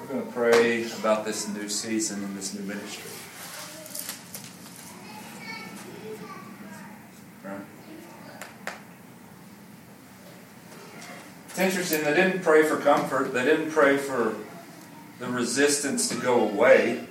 We're 0.00 0.06
going 0.06 0.26
to 0.26 0.32
pray 0.32 0.90
about 0.92 1.26
this 1.26 1.46
new 1.48 1.68
season 1.68 2.24
and 2.24 2.34
this 2.34 2.54
new 2.54 2.62
ministry. 2.62 3.10
Right? 7.44 7.60
It's 11.50 11.58
interesting. 11.58 12.04
They 12.04 12.14
didn't 12.14 12.42
pray 12.42 12.62
for 12.62 12.78
comfort. 12.78 13.34
They 13.34 13.44
didn't 13.44 13.70
pray 13.70 13.98
for 13.98 14.34
the 15.18 15.26
resistance 15.26 16.08
to 16.08 16.14
go 16.14 16.48
away. 16.48 17.04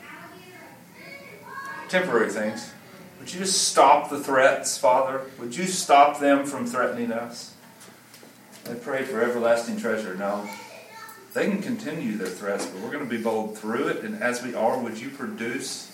Temporary 1.88 2.32
things. 2.32 2.72
Would 3.28 3.34
you 3.34 3.40
just 3.42 3.68
stop 3.68 4.10
the 4.10 4.22
threats, 4.22 4.78
Father? 4.78 5.20
Would 5.38 5.54
you 5.54 5.66
stop 5.66 6.22
them 6.22 6.46
from 6.46 6.66
threatening 6.66 7.12
us? 7.12 7.54
They 8.64 8.76
prayed 8.76 9.08
for 9.08 9.22
everlasting 9.22 9.82
treasure. 9.82 10.16
No. 10.16 10.50
They 11.34 11.50
can 11.50 11.62
continue 11.62 12.16
their 12.16 12.30
threats, 12.30 12.66
but 12.68 12.82
we're 12.82 12.90
going 12.90 13.04
to 13.04 13.10
be 13.10 13.22
bold 13.22 13.58
through 13.58 13.90
it. 13.90 14.06
And 14.06 14.24
as 14.24 14.42
we 14.42 14.56
are, 14.56 14.80
would 14.82 14.98
you 14.98 15.10
produce 15.10 15.92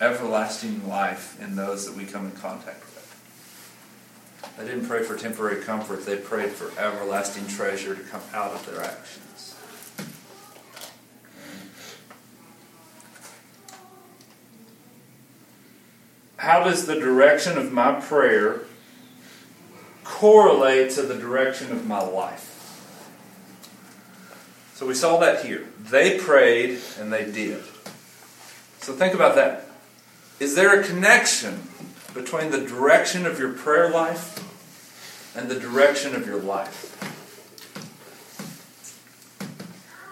everlasting 0.00 0.86
life 0.86 1.36
in 1.42 1.56
those 1.56 1.84
that 1.84 1.96
we 1.96 2.04
come 2.04 2.26
in 2.26 2.30
contact 2.30 2.78
with? 2.82 4.54
They 4.56 4.64
didn't 4.64 4.86
pray 4.86 5.02
for 5.02 5.16
temporary 5.16 5.60
comfort, 5.60 6.06
they 6.06 6.16
prayed 6.16 6.52
for 6.52 6.70
everlasting 6.80 7.48
treasure 7.48 7.96
to 7.96 8.02
come 8.02 8.22
out 8.32 8.52
of 8.52 8.64
their 8.66 8.84
actions. 8.84 9.57
How 16.48 16.64
does 16.64 16.86
the 16.86 16.94
direction 16.94 17.58
of 17.58 17.72
my 17.72 18.00
prayer 18.00 18.62
correlate 20.02 20.92
to 20.92 21.02
the 21.02 21.14
direction 21.14 21.70
of 21.70 21.86
my 21.86 22.00
life? 22.00 22.46
So 24.72 24.86
we 24.86 24.94
saw 24.94 25.18
that 25.18 25.44
here. 25.44 25.68
They 25.78 26.18
prayed 26.18 26.78
and 26.98 27.12
they 27.12 27.30
did. 27.30 27.62
So 28.78 28.94
think 28.94 29.12
about 29.12 29.34
that. 29.34 29.66
Is 30.40 30.54
there 30.54 30.80
a 30.80 30.82
connection 30.82 31.64
between 32.14 32.50
the 32.50 32.62
direction 32.62 33.26
of 33.26 33.38
your 33.38 33.52
prayer 33.52 33.90
life 33.90 34.42
and 35.36 35.50
the 35.50 35.60
direction 35.60 36.14
of 36.14 36.26
your 36.26 36.40
life? 36.40 36.96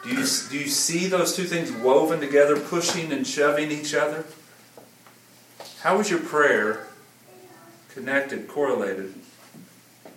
Do 0.05 0.11
you, 0.11 0.27
do 0.51 0.59
you 0.59 0.69
see 0.69 1.07
those 1.07 1.35
two 1.35 1.45
things 1.45 1.73
woven 1.73 2.21
together, 2.21 2.61
pushing 2.61 3.11
and 3.11 3.27
shoving 3.27 3.71
each 3.71 3.95
other? 3.95 4.27
How 5.87 6.01
is 6.01 6.11
your 6.11 6.19
prayer 6.19 6.89
connected, 7.95 8.49
correlated 8.49 9.15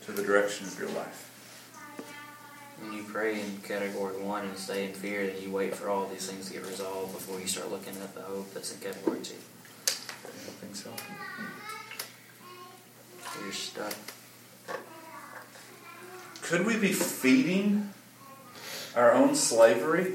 to 0.04 0.12
the 0.12 0.24
direction 0.24 0.66
of 0.66 0.80
your 0.80 0.90
life? 0.90 1.30
When 2.82 2.94
you 2.94 3.04
pray 3.04 3.40
in 3.40 3.58
category 3.58 4.20
one 4.20 4.46
and 4.46 4.58
stay 4.58 4.86
in 4.86 4.94
fear, 4.94 5.28
then 5.28 5.40
you 5.40 5.52
wait 5.52 5.76
for 5.76 5.88
all 5.88 6.08
these 6.08 6.28
things 6.28 6.48
to 6.48 6.54
get 6.54 6.66
resolved 6.66 7.14
before 7.14 7.40
you 7.40 7.46
start 7.46 7.70
looking 7.70 7.94
at 8.02 8.16
the 8.16 8.22
hope 8.22 8.52
that's 8.52 8.74
in 8.74 8.80
category 8.80 9.20
two. 9.20 9.36
I 9.36 10.30
don't 10.44 10.58
think 10.58 10.76
so. 10.76 10.90
You're 13.44 13.54
stuck. 13.54 13.94
Could 16.42 16.66
we 16.66 16.80
be 16.80 16.94
feeding 16.94 17.92
our 18.96 19.12
own 19.12 19.36
slavery 19.36 20.14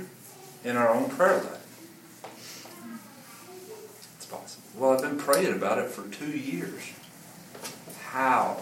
in 0.64 0.76
our 0.76 0.88
own 0.88 1.10
prayer 1.10 1.36
life? 1.36 2.24
It's 4.16 4.26
possible. 4.26 4.63
Well, 4.76 4.90
I've 4.90 5.02
been 5.02 5.18
praying 5.18 5.52
about 5.52 5.78
it 5.78 5.88
for 5.88 6.08
two 6.08 6.32
years. 6.36 6.82
How 8.06 8.58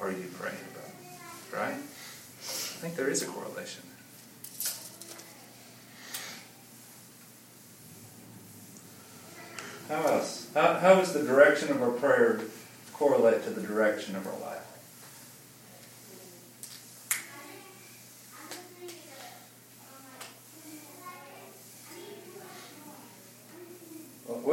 are 0.00 0.10
you 0.10 0.28
praying 0.36 0.56
about 0.72 0.88
it? 0.88 1.56
Right? 1.56 1.74
I 1.74 2.84
think 2.84 2.96
there 2.96 3.08
is 3.08 3.22
a 3.22 3.26
correlation. 3.26 3.84
How 9.88 10.02
else? 10.08 10.50
How, 10.54 10.74
how 10.74 10.94
does 10.96 11.12
the 11.12 11.22
direction 11.22 11.70
of 11.70 11.80
our 11.82 11.90
prayer 11.90 12.40
correlate 12.92 13.44
to 13.44 13.50
the 13.50 13.60
direction 13.60 14.16
of 14.16 14.26
our 14.26 14.38
life? 14.40 14.71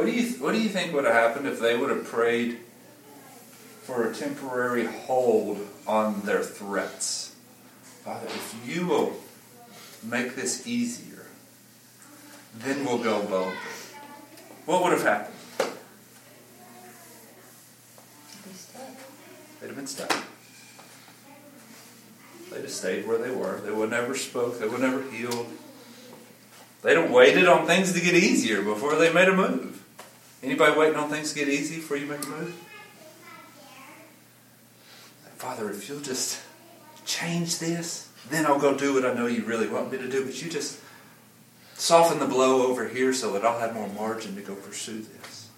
What 0.00 0.06
do 0.06 0.12
you 0.12 0.32
What 0.38 0.52
do 0.52 0.62
you 0.62 0.70
think 0.70 0.94
would 0.94 1.04
have 1.04 1.12
happened 1.12 1.46
if 1.46 1.60
they 1.60 1.76
would 1.76 1.90
have 1.90 2.06
prayed 2.06 2.60
for 3.82 4.08
a 4.08 4.14
temporary 4.14 4.86
hold 4.86 5.68
on 5.86 6.22
their 6.22 6.42
threats? 6.42 7.36
Father, 8.02 8.26
if 8.28 8.62
you 8.66 8.86
will 8.86 9.12
make 10.02 10.36
this 10.36 10.66
easier, 10.66 11.26
then 12.60 12.86
we'll 12.86 12.96
go 12.96 13.22
boldly. 13.26 13.58
What 14.64 14.82
would 14.84 14.92
have 14.92 15.02
happened? 15.02 15.36
They'd 18.38 18.48
be 18.48 18.54
stuck. 18.56 18.88
They'd 19.60 19.66
have 19.66 19.76
been 19.76 19.86
stuck. 19.86 20.24
They'd 22.50 22.62
have 22.62 22.70
stayed 22.70 23.06
where 23.06 23.18
they 23.18 23.30
were. 23.30 23.60
They 23.60 23.70
would 23.70 23.90
never 23.90 24.14
spoke. 24.14 24.60
They 24.60 24.66
would 24.66 24.80
never 24.80 25.02
healed. 25.10 25.46
They'd 26.80 26.96
have 26.96 27.10
waited 27.10 27.46
on 27.46 27.66
things 27.66 27.92
to 27.92 28.00
get 28.00 28.14
easier 28.14 28.62
before 28.62 28.96
they 28.96 29.12
made 29.12 29.28
a 29.28 29.36
move. 29.36 29.69
Anybody 30.42 30.78
waiting 30.78 30.96
on 30.96 31.10
things 31.10 31.32
to 31.32 31.38
get 31.38 31.48
easy 31.48 31.76
before 31.76 31.98
you 31.98 32.06
make 32.06 32.24
a 32.24 32.28
move? 32.28 32.54
Father, 35.36 35.70
if 35.70 35.88
you'll 35.88 36.00
just 36.00 36.40
change 37.04 37.58
this, 37.58 38.08
then 38.30 38.46
I'll 38.46 38.58
go 38.58 38.76
do 38.76 38.94
what 38.94 39.04
I 39.04 39.14
know 39.14 39.26
you 39.26 39.44
really 39.44 39.68
want 39.68 39.90
me 39.92 39.98
to 39.98 40.08
do. 40.08 40.24
But 40.24 40.40
you 40.42 40.50
just 40.50 40.80
soften 41.74 42.18
the 42.18 42.26
blow 42.26 42.66
over 42.66 42.88
here 42.88 43.12
so 43.12 43.32
that 43.32 43.44
I'll 43.44 43.58
have 43.58 43.74
more 43.74 43.88
margin 43.88 44.34
to 44.36 44.42
go 44.42 44.54
pursue 44.54 45.00
this. 45.00 45.48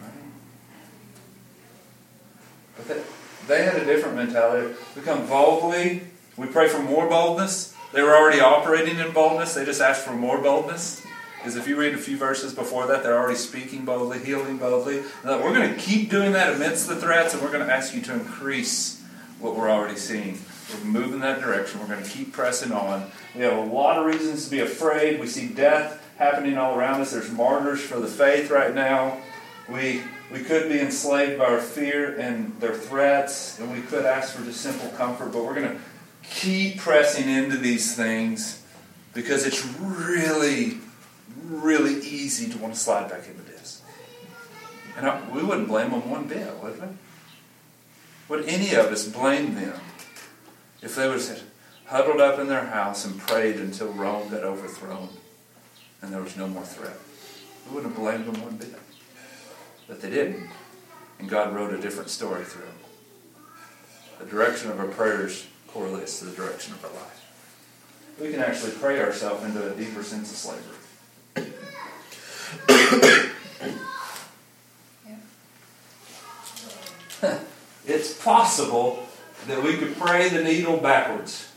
Right? 0.00 0.10
But 2.76 2.88
they, 2.88 3.02
they 3.48 3.64
had 3.64 3.76
a 3.76 3.84
different 3.84 4.16
mentality. 4.16 4.74
We 4.94 5.02
come 5.02 5.26
boldly. 5.26 6.02
We 6.36 6.46
pray 6.48 6.68
for 6.68 6.80
more 6.80 7.08
boldness. 7.08 7.74
They 7.92 8.02
were 8.02 8.14
already 8.14 8.40
operating 8.40 8.98
in 8.98 9.12
boldness. 9.12 9.54
They 9.54 9.64
just 9.64 9.80
asked 9.80 10.02
for 10.02 10.12
more 10.12 10.38
boldness. 10.38 11.05
Because 11.46 11.60
if 11.60 11.68
you 11.68 11.76
read 11.76 11.94
a 11.94 11.96
few 11.96 12.16
verses 12.16 12.52
before 12.52 12.88
that, 12.88 13.04
they're 13.04 13.16
already 13.16 13.36
speaking 13.36 13.84
boldly, 13.84 14.18
healing 14.18 14.56
boldly. 14.56 15.04
We're 15.22 15.54
going 15.54 15.72
to 15.72 15.80
keep 15.80 16.10
doing 16.10 16.32
that 16.32 16.52
amidst 16.52 16.88
the 16.88 16.96
threats, 16.96 17.34
and 17.34 17.40
we're 17.40 17.52
going 17.52 17.64
to 17.64 17.72
ask 17.72 17.94
you 17.94 18.02
to 18.02 18.14
increase 18.14 19.00
what 19.38 19.54
we're 19.54 19.70
already 19.70 19.94
seeing. 19.94 20.40
We're 20.74 20.84
moving 20.84 21.20
that 21.20 21.40
direction. 21.40 21.78
We're 21.78 21.86
going 21.86 22.02
to 22.02 22.10
keep 22.10 22.32
pressing 22.32 22.72
on. 22.72 23.12
We 23.36 23.42
have 23.42 23.56
a 23.58 23.60
lot 23.60 23.96
of 23.96 24.06
reasons 24.06 24.46
to 24.46 24.50
be 24.50 24.58
afraid. 24.58 25.20
We 25.20 25.28
see 25.28 25.46
death 25.46 26.04
happening 26.18 26.58
all 26.58 26.76
around 26.76 27.00
us. 27.00 27.12
There's 27.12 27.30
martyrs 27.30 27.80
for 27.80 28.00
the 28.00 28.08
faith 28.08 28.50
right 28.50 28.74
now. 28.74 29.20
We 29.68 30.02
we 30.32 30.40
could 30.40 30.68
be 30.68 30.80
enslaved 30.80 31.38
by 31.38 31.44
our 31.44 31.60
fear 31.60 32.18
and 32.18 32.58
their 32.58 32.74
threats, 32.74 33.60
and 33.60 33.72
we 33.72 33.82
could 33.82 34.04
ask 34.04 34.34
for 34.34 34.44
just 34.44 34.62
simple 34.62 34.88
comfort, 34.96 35.30
but 35.30 35.44
we're 35.44 35.54
going 35.54 35.76
to 35.76 35.78
keep 36.28 36.78
pressing 36.78 37.28
into 37.28 37.56
these 37.56 37.94
things 37.94 38.64
because 39.14 39.46
it's 39.46 39.64
really, 39.78 40.78
really 41.48 41.94
easy 42.00 42.48
to 42.50 42.58
want 42.58 42.74
to 42.74 42.80
slide 42.80 43.08
back 43.10 43.26
into 43.26 43.42
this. 43.42 43.82
And 44.96 45.06
I, 45.06 45.28
we 45.30 45.42
wouldn't 45.42 45.68
blame 45.68 45.90
them 45.90 46.10
one 46.10 46.26
bit, 46.26 46.54
would 46.62 46.80
we? 46.80 46.88
Would 48.28 48.48
any 48.48 48.74
of 48.74 48.86
us 48.86 49.06
blame 49.06 49.54
them 49.54 49.78
if 50.82 50.96
they 50.96 51.08
would 51.08 51.20
have 51.20 51.42
huddled 51.86 52.20
up 52.20 52.38
in 52.38 52.48
their 52.48 52.66
house 52.66 53.04
and 53.04 53.18
prayed 53.18 53.56
until 53.56 53.92
Rome 53.92 54.28
got 54.30 54.42
overthrown 54.42 55.10
and 56.02 56.12
there 56.12 56.22
was 56.22 56.36
no 56.36 56.48
more 56.48 56.64
threat? 56.64 56.96
We 57.68 57.76
wouldn't 57.76 57.94
have 57.94 58.02
blamed 58.02 58.26
them 58.26 58.42
one 58.42 58.56
bit. 58.56 58.74
But 59.86 60.00
they 60.00 60.10
didn't. 60.10 60.48
And 61.18 61.28
God 61.28 61.54
wrote 61.54 61.72
a 61.72 61.80
different 61.80 62.10
story 62.10 62.44
through 62.44 62.64
them. 62.64 62.72
The 64.18 64.26
direction 64.26 64.70
of 64.70 64.80
our 64.80 64.88
prayers 64.88 65.46
correlates 65.68 66.18
to 66.18 66.24
the 66.24 66.36
direction 66.36 66.74
of 66.74 66.84
our 66.84 66.92
life. 66.92 67.22
We 68.20 68.30
can 68.30 68.40
actually 68.40 68.72
pray 68.72 69.00
ourselves 69.00 69.44
into 69.44 69.70
a 69.70 69.76
deeper 69.76 70.02
sense 70.02 70.30
of 70.30 70.36
slavery. 70.36 70.75
it's 77.86 78.22
possible 78.22 79.06
that 79.46 79.62
we 79.62 79.76
could 79.76 79.96
pray 79.98 80.28
the 80.28 80.42
needle 80.42 80.78
backwards. 80.78 81.52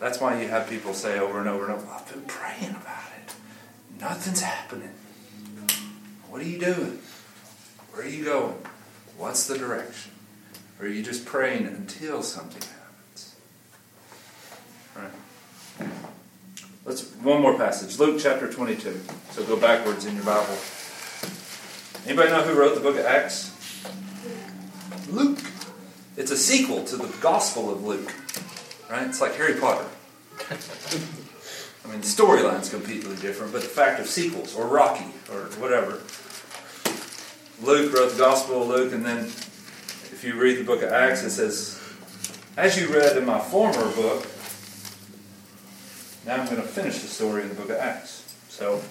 That's 0.00 0.20
why 0.20 0.40
you 0.40 0.48
have 0.48 0.68
people 0.68 0.94
say 0.94 1.18
over 1.18 1.40
and 1.40 1.48
over 1.48 1.66
and 1.66 1.74
over, 1.74 1.86
I've 1.90 2.10
been 2.10 2.22
praying 2.22 2.70
about 2.70 3.10
it. 3.18 3.34
Nothing's 4.00 4.40
happening. 4.40 4.94
What 6.30 6.40
are 6.40 6.46
you 6.46 6.58
doing? 6.58 7.00
Where 7.92 8.02
are 8.02 8.08
you 8.08 8.24
going? 8.24 8.56
What's 9.18 9.46
the 9.46 9.58
direction? 9.58 10.12
Or 10.78 10.86
are 10.86 10.88
you 10.88 11.02
just 11.02 11.26
praying 11.26 11.66
until 11.66 12.22
something 12.22 12.62
happens? 12.62 13.36
Right. 14.96 15.10
Let's 16.90 17.04
one 17.22 17.40
more 17.40 17.56
passage. 17.56 18.00
Luke 18.00 18.18
chapter 18.20 18.52
22. 18.52 19.00
So 19.30 19.44
go 19.44 19.56
backwards 19.56 20.06
in 20.06 20.16
your 20.16 20.24
Bible. 20.24 20.56
Anybody 22.04 22.30
know 22.30 22.42
who 22.42 22.58
wrote 22.58 22.74
the 22.74 22.80
book 22.80 22.98
of 22.98 23.06
Acts? 23.06 23.54
Luke. 25.08 25.38
It's 26.16 26.32
a 26.32 26.36
sequel 26.36 26.82
to 26.86 26.96
the 26.96 27.06
Gospel 27.20 27.72
of 27.72 27.84
Luke. 27.84 28.12
Right? 28.90 29.06
It's 29.06 29.20
like 29.20 29.36
Harry 29.36 29.54
Potter. 29.60 29.86
I 30.50 31.92
mean, 31.92 32.00
the 32.00 32.08
storyline's 32.08 32.70
completely 32.70 33.14
different, 33.18 33.52
but 33.52 33.62
the 33.62 33.68
fact 33.68 34.00
of 34.00 34.08
sequels, 34.08 34.56
or 34.56 34.66
Rocky, 34.66 35.06
or 35.30 35.42
whatever. 35.60 36.00
Luke 37.62 37.94
wrote 37.94 38.10
the 38.10 38.18
Gospel 38.18 38.62
of 38.62 38.68
Luke, 38.68 38.92
and 38.92 39.06
then 39.06 39.26
if 39.26 40.24
you 40.24 40.34
read 40.34 40.58
the 40.58 40.64
book 40.64 40.82
of 40.82 40.90
Acts, 40.90 41.22
it 41.22 41.30
says, 41.30 41.80
As 42.56 42.76
you 42.76 42.92
read 42.92 43.16
in 43.16 43.24
my 43.24 43.38
former 43.38 43.88
book, 43.92 44.26
now 46.26 46.36
I'm 46.36 46.46
going 46.46 46.60
to 46.60 46.62
finish 46.62 46.98
the 46.98 47.08
story 47.08 47.42
in 47.42 47.48
the 47.48 47.54
book 47.54 47.70
of 47.70 47.76
Acts. 47.76 48.34
So, 48.48 48.82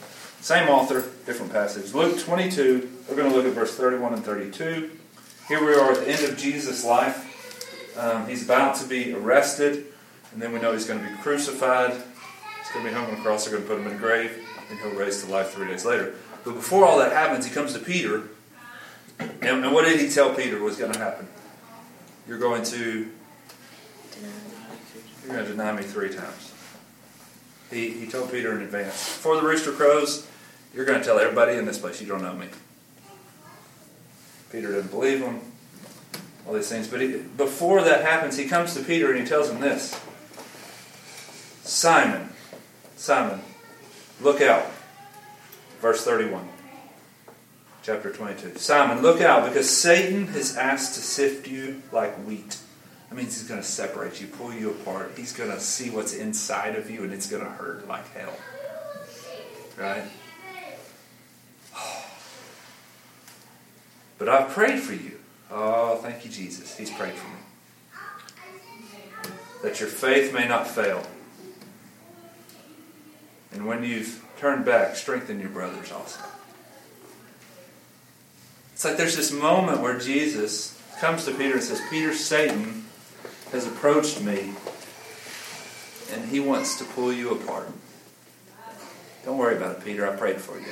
same 0.42 0.70
author, 0.70 1.02
different 1.26 1.52
passage. 1.52 1.94
Luke 1.94 2.20
22, 2.20 2.90
we're 3.08 3.16
going 3.16 3.30
to 3.30 3.36
look 3.36 3.46
at 3.46 3.54
verse 3.54 3.76
31 3.76 4.14
and 4.14 4.24
32. 4.24 4.92
here 5.48 5.66
we 5.66 5.74
are 5.74 5.92
at 5.92 6.00
the 6.00 6.10
end 6.10 6.26
of 6.26 6.38
Jesus' 6.38 6.84
life. 6.84 7.98
Um, 7.98 8.28
he's 8.28 8.44
about 8.44 8.78
to 8.78 8.88
be 8.88 9.14
arrested, 9.14 9.86
and 10.32 10.42
then 10.42 10.54
we 10.54 10.60
know 10.60 10.74
he's 10.74 10.86
going 10.86 11.04
to 11.04 11.08
be 11.08 11.16
crucified. 11.18 11.92
He's 11.92 12.72
going 12.72 12.86
to 12.86 12.92
be 12.92 12.96
hung 12.96 13.06
on 13.08 13.20
a 13.20 13.22
cross. 13.22 13.46
They're 13.46 13.58
going 13.58 13.68
to 13.68 13.70
put 13.70 13.80
him 13.80 13.88
in 13.88 13.98
a 13.98 14.00
grave, 14.00 14.44
and 14.70 14.80
he'll 14.80 14.98
raise 14.98 15.24
to 15.24 15.32
life 15.32 15.52
three 15.52 15.68
days 15.68 15.86
later. 15.86 16.16
But 16.44 16.54
before 16.54 16.86
all 16.86 16.98
that 17.00 17.12
happens, 17.12 17.46
he 17.46 17.54
comes 17.54 17.74
to 17.74 17.80
Peter, 17.80 18.30
and, 19.20 19.66
and 19.66 19.74
what 19.74 19.86
did 19.86 20.00
he 20.00 20.10
tell 20.10 20.34
Peter 20.34 20.60
was 20.60 20.78
going 20.78 20.94
to 20.94 21.00
happen? 21.00 21.28
You're 22.28 22.40
going 22.40 22.64
to 22.64 23.10
you're 25.24 25.34
going 25.34 25.46
to 25.46 25.52
deny 25.52 25.74
me 25.74 25.84
three 25.84 26.14
times. 26.14 26.49
He, 27.72 27.92
he 27.92 28.08
told 28.08 28.32
Peter 28.32 28.56
in 28.56 28.62
advance. 28.64 28.94
Before 28.94 29.36
the 29.36 29.44
rooster 29.44 29.72
crows, 29.72 30.28
you're 30.74 30.86
going 30.86 31.00
to 31.00 31.06
tell 31.06 31.20
everybody 31.20 31.58
in 31.58 31.66
this 31.66 31.78
place 31.78 32.02
you 32.02 32.08
don't 32.08 32.22
know 32.22 32.34
me. 32.34 32.48
Peter 34.52 34.72
didn't 34.72 34.90
believe 34.90 35.20
him, 35.20 35.42
all 36.48 36.54
these 36.54 36.70
things. 36.70 36.88
But 36.88 37.02
he, 37.02 37.18
before 37.18 37.84
that 37.84 38.04
happens, 38.04 38.38
he 38.38 38.46
comes 38.46 38.74
to 38.74 38.84
Peter 38.84 39.12
and 39.12 39.22
he 39.22 39.28
tells 39.28 39.50
him 39.50 39.60
this 39.60 40.00
Simon, 41.64 42.30
Simon, 42.96 43.42
look 44.22 44.42
out. 44.42 44.66
Verse 45.82 46.04
31, 46.04 46.50
chapter 47.84 48.12
22. 48.12 48.58
Simon, 48.58 49.02
look 49.02 49.22
out, 49.22 49.48
because 49.48 49.70
Satan 49.70 50.28
has 50.28 50.58
asked 50.58 50.96
to 50.96 51.02
sift 51.02 51.48
you 51.48 51.82
like 51.92 52.14
wheat. 52.26 52.58
That 53.10 53.16
means 53.16 53.40
he's 53.40 53.48
going 53.48 53.60
to 53.60 53.66
separate 53.66 54.22
you, 54.22 54.28
pull 54.28 54.54
you 54.54 54.70
apart. 54.70 55.14
He's 55.18 55.34
going 55.34 55.50
to 55.50 55.60
see 55.60 55.90
what's 55.90 56.14
inside 56.14 56.76
of 56.76 56.92
you, 56.92 57.04
and 57.04 57.12
it's 57.12 57.28
going 57.28 57.44
to 57.44 57.50
hurt 57.50 57.88
like 57.88 58.12
hell. 58.14 58.34
Right? 59.78 60.04
But 64.20 64.28
I've 64.28 64.50
prayed 64.50 64.82
for 64.82 64.92
you. 64.92 65.18
Oh, 65.50 65.96
thank 65.96 66.26
you, 66.26 66.30
Jesus. 66.30 66.76
He's 66.76 66.92
prayed 66.92 67.14
for 67.14 67.30
me. 67.30 67.38
That 69.64 69.80
your 69.80 69.88
faith 69.88 70.34
may 70.34 70.46
not 70.46 70.68
fail. 70.68 71.02
And 73.54 73.66
when 73.66 73.86
you've 73.86 74.22
turned 74.38 74.66
back, 74.66 74.98
strengthen 74.98 75.40
your 75.40 75.50
brothers 75.50 75.92
also. 75.94 76.22
It's 78.74 78.84
like 78.84 78.98
there's 78.98 79.16
this 79.16 79.32
moment 79.32 79.80
where 79.80 79.98
Jesus 79.98 80.78
comes 81.00 81.24
to 81.24 81.32
Peter 81.32 81.54
and 81.54 81.64
says, 81.64 81.82
Peter, 81.90 82.14
Satan 82.14 82.86
has 83.52 83.68
approached 83.68 84.22
me 84.22 84.54
and 86.12 86.30
he 86.30 86.40
wants 86.40 86.78
to 86.78 86.84
pull 86.86 87.14
you 87.14 87.32
apart. 87.32 87.72
Don't 89.26 89.38
worry 89.38 89.58
about 89.58 89.78
it, 89.78 89.86
Peter. 89.86 90.10
I 90.10 90.16
prayed 90.16 90.40
for 90.40 90.60
you. 90.60 90.66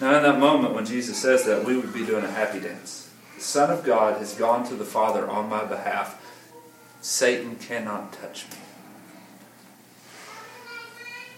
Now, 0.00 0.16
in 0.16 0.22
that 0.22 0.38
moment 0.38 0.74
when 0.74 0.86
Jesus 0.86 1.18
says 1.18 1.44
that, 1.44 1.64
we 1.64 1.76
would 1.76 1.92
be 1.92 2.04
doing 2.04 2.24
a 2.24 2.30
happy 2.30 2.60
dance. 2.60 3.10
The 3.36 3.42
Son 3.42 3.70
of 3.70 3.84
God 3.84 4.18
has 4.18 4.34
gone 4.34 4.66
to 4.68 4.74
the 4.74 4.84
Father 4.84 5.28
on 5.28 5.48
my 5.48 5.64
behalf. 5.64 6.20
Satan 7.00 7.56
cannot 7.56 8.12
touch 8.12 8.46
me. 8.50 8.56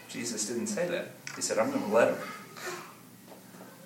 Jesus 0.08 0.46
didn't 0.46 0.68
say 0.68 0.86
that. 0.88 1.10
He 1.34 1.42
said, 1.42 1.58
I'm 1.58 1.70
going 1.70 1.84
to 1.84 1.90
let 1.90 2.08
him. 2.08 2.18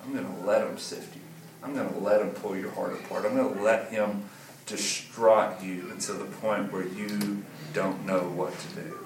I'm 0.02 0.12
going 0.12 0.26
to 0.26 0.46
let 0.46 0.66
him 0.66 0.76
sift 0.78 1.14
you. 1.14 1.22
I'm 1.62 1.74
going 1.74 1.92
to 1.92 1.98
let 1.98 2.20
him 2.20 2.30
pull 2.30 2.56
your 2.56 2.70
heart 2.70 2.92
apart. 2.92 3.24
I'm 3.24 3.34
going 3.34 3.54
to 3.54 3.62
let 3.62 3.90
him 3.90 4.24
distraught 4.68 5.62
you 5.62 5.88
until 5.90 6.18
the 6.18 6.24
point 6.24 6.72
where 6.72 6.86
you 6.86 7.42
don't 7.72 8.06
know 8.06 8.20
what 8.20 8.56
to 8.58 8.68
do. 8.68 8.98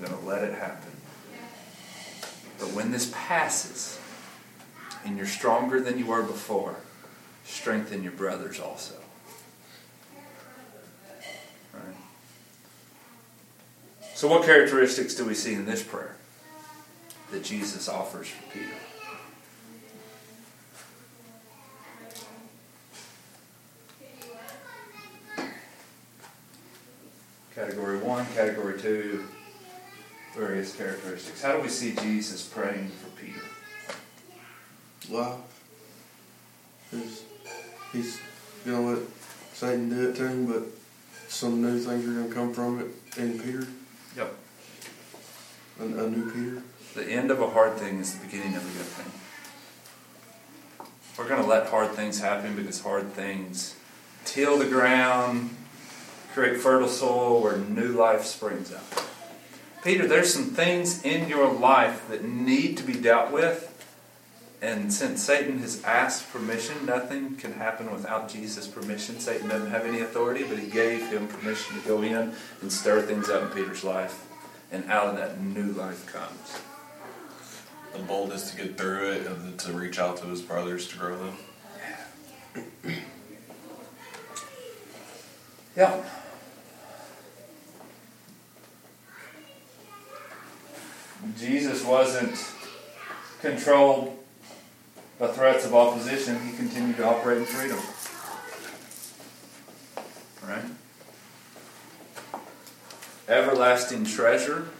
I'm 0.00 0.06
going 0.06 0.20
to 0.20 0.26
let 0.26 0.44
it 0.44 0.54
happen. 0.54 0.92
But 2.58 2.72
when 2.72 2.90
this 2.90 3.10
passes 3.14 3.98
and 5.04 5.16
you're 5.16 5.26
stronger 5.26 5.80
than 5.80 5.98
you 5.98 6.06
were 6.06 6.22
before, 6.22 6.76
strengthen 7.44 8.02
your 8.02 8.12
brothers 8.12 8.60
also. 8.60 8.94
Right? 11.72 11.82
So, 14.14 14.28
what 14.28 14.44
characteristics 14.44 15.14
do 15.14 15.24
we 15.24 15.34
see 15.34 15.54
in 15.54 15.64
this 15.66 15.82
prayer 15.82 16.16
that 17.30 17.44
Jesus 17.44 17.88
offers 17.88 18.28
for 18.28 18.42
Peter? 18.52 18.74
Category 27.58 27.98
one, 27.98 28.24
category 28.36 28.78
two, 28.80 29.24
various 30.32 30.76
characteristics. 30.76 31.42
How 31.42 31.56
do 31.56 31.60
we 31.60 31.68
see 31.68 31.92
Jesus 31.96 32.44
praying 32.46 32.86
for 32.88 33.08
Peter? 33.20 33.40
Well, 35.10 35.42
He's, 36.92 37.22
he's 37.92 38.20
going 38.64 38.84
to 38.84 39.00
let 39.00 39.08
Satan 39.54 39.88
do 39.88 40.08
it 40.08 40.14
to 40.16 40.28
him, 40.28 40.46
but 40.46 40.62
some 41.26 41.60
new 41.60 41.80
things 41.80 42.06
are 42.06 42.12
going 42.12 42.28
to 42.28 42.34
come 42.34 42.54
from 42.54 42.78
it 42.78 42.86
in 43.20 43.40
Peter, 43.40 43.66
Yep. 44.16 44.34
a, 45.80 45.82
a 45.82 46.08
new 46.08 46.30
Peter. 46.30 46.62
The 46.94 47.10
end 47.12 47.32
of 47.32 47.42
a 47.42 47.50
hard 47.50 47.74
thing 47.76 47.98
is 47.98 48.16
the 48.16 48.24
beginning 48.24 48.54
of 48.54 48.62
a 48.62 48.78
good 48.78 48.86
thing. 48.86 49.12
We're 51.18 51.28
going 51.28 51.42
to 51.42 51.48
let 51.48 51.66
hard 51.70 51.90
things 51.90 52.20
happen 52.20 52.54
because 52.54 52.80
hard 52.82 53.12
things 53.14 53.74
till 54.24 54.58
the 54.58 54.66
ground, 54.66 55.50
create 56.34 56.58
fertile 56.58 56.88
soil 56.88 57.42
where 57.42 57.56
new 57.56 57.88
life 57.88 58.24
springs 58.24 58.72
up. 58.72 58.84
Peter, 59.82 60.06
there's 60.06 60.32
some 60.32 60.44
things 60.44 61.02
in 61.04 61.28
your 61.28 61.52
life 61.52 62.08
that 62.08 62.24
need 62.24 62.76
to 62.76 62.82
be 62.82 62.94
dealt 62.94 63.30
with. 63.30 63.74
And 64.60 64.92
since 64.92 65.22
Satan 65.22 65.60
has 65.60 65.84
asked 65.84 66.32
permission, 66.32 66.84
nothing 66.84 67.36
can 67.36 67.52
happen 67.52 67.92
without 67.92 68.28
Jesus' 68.28 68.66
permission. 68.66 69.20
Satan 69.20 69.48
doesn't 69.48 69.70
have 69.70 69.86
any 69.86 70.00
authority, 70.00 70.42
but 70.42 70.58
he 70.58 70.66
gave 70.66 71.08
him 71.10 71.28
permission 71.28 71.80
to 71.80 71.88
go 71.88 72.02
in 72.02 72.34
and 72.60 72.72
stir 72.72 73.02
things 73.02 73.30
up 73.30 73.42
in 73.42 73.48
Peter's 73.50 73.84
life. 73.84 74.26
And 74.72 74.84
out 74.90 75.06
of 75.06 75.16
that, 75.16 75.40
new 75.40 75.72
life 75.72 76.06
comes. 76.06 76.58
The 77.92 78.00
boldness 78.00 78.50
to 78.50 78.56
get 78.56 78.76
through 78.76 79.12
it 79.12 79.26
and 79.26 79.58
to 79.60 79.72
reach 79.72 79.98
out 79.98 80.16
to 80.18 80.26
his 80.26 80.42
brothers 80.42 80.88
to 80.88 80.96
grow 80.98 81.16
them. 81.18 81.36
Yeah. 82.84 82.94
Jesus 91.38 91.84
wasn't 91.84 92.36
controlled 93.40 94.18
by 95.20 95.28
threats 95.28 95.64
of 95.64 95.76
opposition. 95.76 96.40
He 96.40 96.56
continued 96.56 96.96
to 96.96 97.06
operate 97.06 97.38
in 97.38 97.44
freedom. 97.44 97.78
Right? 100.44 100.64
Everlasting 103.28 104.04
treasure. 104.04 104.70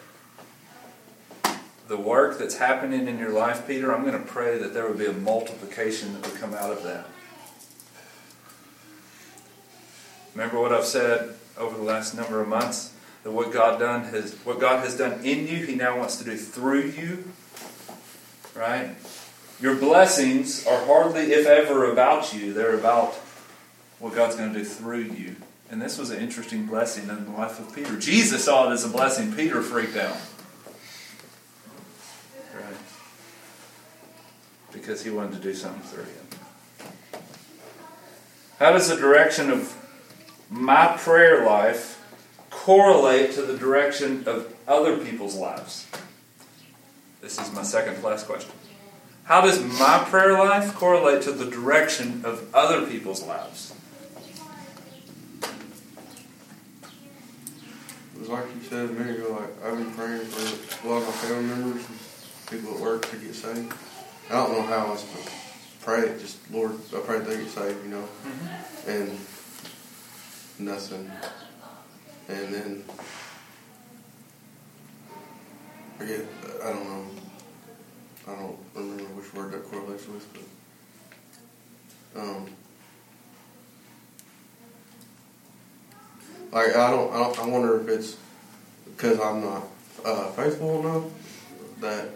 The 1.87 1.97
work 1.97 2.41
that's 2.41 2.57
happening 2.57 3.07
in 3.07 3.21
your 3.21 3.31
life, 3.31 3.69
Peter, 3.69 3.95
I'm 3.95 4.05
going 4.05 4.21
to 4.21 4.29
pray 4.29 4.59
that 4.59 4.75
there 4.75 4.89
would 4.89 4.99
be 4.99 5.07
a 5.07 5.13
multiplication 5.13 6.15
that 6.15 6.29
would 6.29 6.41
come 6.41 6.55
out 6.55 6.73
of 6.73 6.83
that. 6.83 7.07
Remember 10.39 10.61
what 10.61 10.73
I've 10.73 10.85
said 10.85 11.35
over 11.57 11.77
the 11.77 11.83
last 11.83 12.15
number 12.15 12.41
of 12.41 12.47
months? 12.47 12.95
That 13.25 13.33
what 13.33 13.53
God 13.53 13.81
done 13.81 14.05
has 14.05 14.35
what 14.45 14.61
God 14.61 14.85
has 14.85 14.97
done 14.97 15.25
in 15.25 15.49
you, 15.49 15.67
He 15.67 15.75
now 15.75 15.99
wants 15.99 16.15
to 16.19 16.25
do 16.25 16.37
through 16.37 16.93
you. 16.97 17.25
Right? 18.55 18.95
Your 19.61 19.75
blessings 19.75 20.65
are 20.65 20.87
hardly, 20.87 21.33
if 21.33 21.45
ever, 21.45 21.91
about 21.91 22.33
you. 22.33 22.53
They're 22.53 22.79
about 22.79 23.15
what 23.99 24.15
God's 24.15 24.37
going 24.37 24.53
to 24.53 24.61
do 24.61 24.65
through 24.65 25.07
you. 25.07 25.35
And 25.73 25.83
this 25.83 25.99
was 25.99 26.11
an 26.11 26.21
interesting 26.21 26.67
blessing 26.67 27.09
in 27.09 27.25
the 27.25 27.33
life 27.33 27.59
of 27.59 27.75
Peter. 27.75 27.99
Jesus 27.99 28.45
saw 28.45 28.71
it 28.71 28.73
as 28.73 28.85
a 28.85 28.89
blessing. 28.89 29.33
Peter 29.33 29.61
freaked 29.61 29.97
out. 29.97 30.19
Right? 32.55 32.77
Because 34.73 35.03
he 35.03 35.11
wanted 35.11 35.33
to 35.33 35.41
do 35.41 35.53
something 35.53 35.83
through 35.83 36.05
him. 36.05 36.27
How 38.61 38.71
does 38.71 38.89
the 38.89 38.95
direction 38.95 39.51
of 39.51 39.78
my 40.51 40.97
prayer 40.97 41.45
life 41.45 41.95
correlate 42.51 43.33
to 43.33 43.43
the 43.43 43.57
direction 43.57 44.25
of 44.27 44.55
other 44.67 44.97
people's 44.99 45.37
lives? 45.37 45.87
This 47.21 47.39
is 47.41 47.53
my 47.53 47.63
second 47.63 48.03
last 48.03 48.27
question. 48.27 48.53
How 49.25 49.43
does 49.43 49.63
my 49.79 50.05
prayer 50.09 50.33
life 50.33 50.75
correlate 50.75 51.23
to 51.23 51.33
the 51.33 51.51
direction 51.51 52.23
of 52.25 52.49
other 52.55 52.87
people's 52.87 53.23
lives? 53.23 53.75
It 58.15 58.21
was 58.21 58.29
like 58.31 58.47
you 58.55 58.63
said 58.69 58.89
a 58.89 58.93
minute 58.93 59.19
ago, 59.19 59.33
like 59.33 59.65
I've 59.65 59.79
been 59.79 59.93
praying 59.93 60.25
for 60.27 60.87
a 60.87 60.91
lot 60.91 61.03
of 61.03 61.07
my 61.07 61.13
family 61.13 61.45
members 61.45 61.87
and 61.89 61.99
people 62.51 62.75
at 62.75 62.81
work 62.81 63.09
to 63.11 63.17
get 63.17 63.35
saved. 63.35 63.73
I 64.31 64.33
don't 64.33 64.53
know 64.53 64.63
how 64.63 64.87
else 64.87 65.03
to 65.03 65.31
pray 65.85 66.01
it, 66.01 66.21
just 66.21 66.39
Lord, 66.51 66.73
I 66.97 67.01
pray 67.01 67.19
that 67.19 67.29
they 67.29 67.37
get 67.37 67.49
saved, 67.49 67.85
you 67.85 67.91
know. 67.91 68.09
Mm-hmm. 68.25 68.91
And 68.91 69.19
nothing. 70.61 71.11
And 72.29 72.55
then 72.55 72.85
I 76.01 76.05
get 76.05 76.27
I 76.63 76.73
don't 76.73 76.85
know. 76.85 77.07
I 78.27 78.31
don't 78.35 78.59
remember 78.75 79.05
which 79.05 79.33
word 79.35 79.53
that 79.53 79.65
correlates 79.71 80.07
with, 80.07 80.27
but 82.15 82.21
um 82.21 82.49
Like 86.53 86.75
I 86.75 86.91
don't, 86.91 87.13
I 87.13 87.19
don't. 87.19 87.39
I 87.41 87.47
wonder 87.47 87.81
if 87.81 87.89
it's 87.89 88.17
because 88.87 89.21
I'm 89.21 89.43
not 89.43 89.65
uh, 90.05 90.31
faithful 90.31 90.81
enough 90.81 91.05
that 91.81 92.09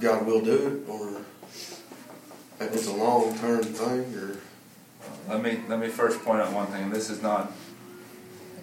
God 0.00 0.26
will 0.26 0.40
do 0.40 0.54
it, 0.54 0.90
or 0.90 1.20
if 2.58 2.74
it's 2.74 2.86
a 2.86 2.92
long 2.92 3.36
term 3.38 3.62
thing, 3.62 4.14
or 4.14 4.38
Let 5.28 5.42
me 5.42 5.60
let 5.68 5.78
me 5.78 5.88
first 5.88 6.22
point 6.24 6.40
out 6.40 6.52
one 6.52 6.66
thing. 6.68 6.90
This 6.90 7.10
is 7.10 7.22
not 7.22 7.52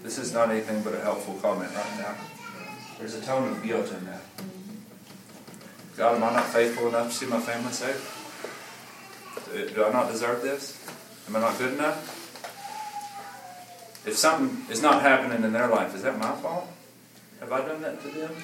this 0.03 0.17
is 0.17 0.33
not 0.33 0.49
anything 0.49 0.81
but 0.83 0.93
a 0.93 0.99
helpful 0.99 1.35
comment 1.41 1.73
right 1.73 1.97
now. 1.99 2.15
There's 2.97 3.15
a 3.15 3.21
tone 3.21 3.49
of 3.51 3.63
guilt 3.63 3.91
in 3.91 4.05
that. 4.05 4.21
God, 5.95 6.15
am 6.15 6.23
I 6.23 6.33
not 6.33 6.45
faithful 6.45 6.87
enough 6.87 7.09
to 7.09 7.13
see 7.13 7.25
my 7.25 7.39
family 7.39 7.71
saved? 7.71 8.01
Do- 9.75 9.85
I 9.85 9.91
not 9.91 10.11
deserve 10.11 10.41
this? 10.41 10.85
Am 11.27 11.35
I 11.35 11.39
not 11.39 11.57
good 11.57 11.73
enough? 11.73 12.23
If 14.05 14.15
something 14.15 14.65
is 14.71 14.81
not 14.81 15.01
happening 15.01 15.43
in 15.43 15.51
their 15.53 15.67
life, 15.67 15.95
is 15.95 16.03
that 16.03 16.17
my 16.17 16.31
fault? 16.33 16.67
Have 17.39 17.51
I 17.51 17.59
done 17.65 17.81
that 17.81 18.01
to 18.01 18.07
them? 18.09 18.35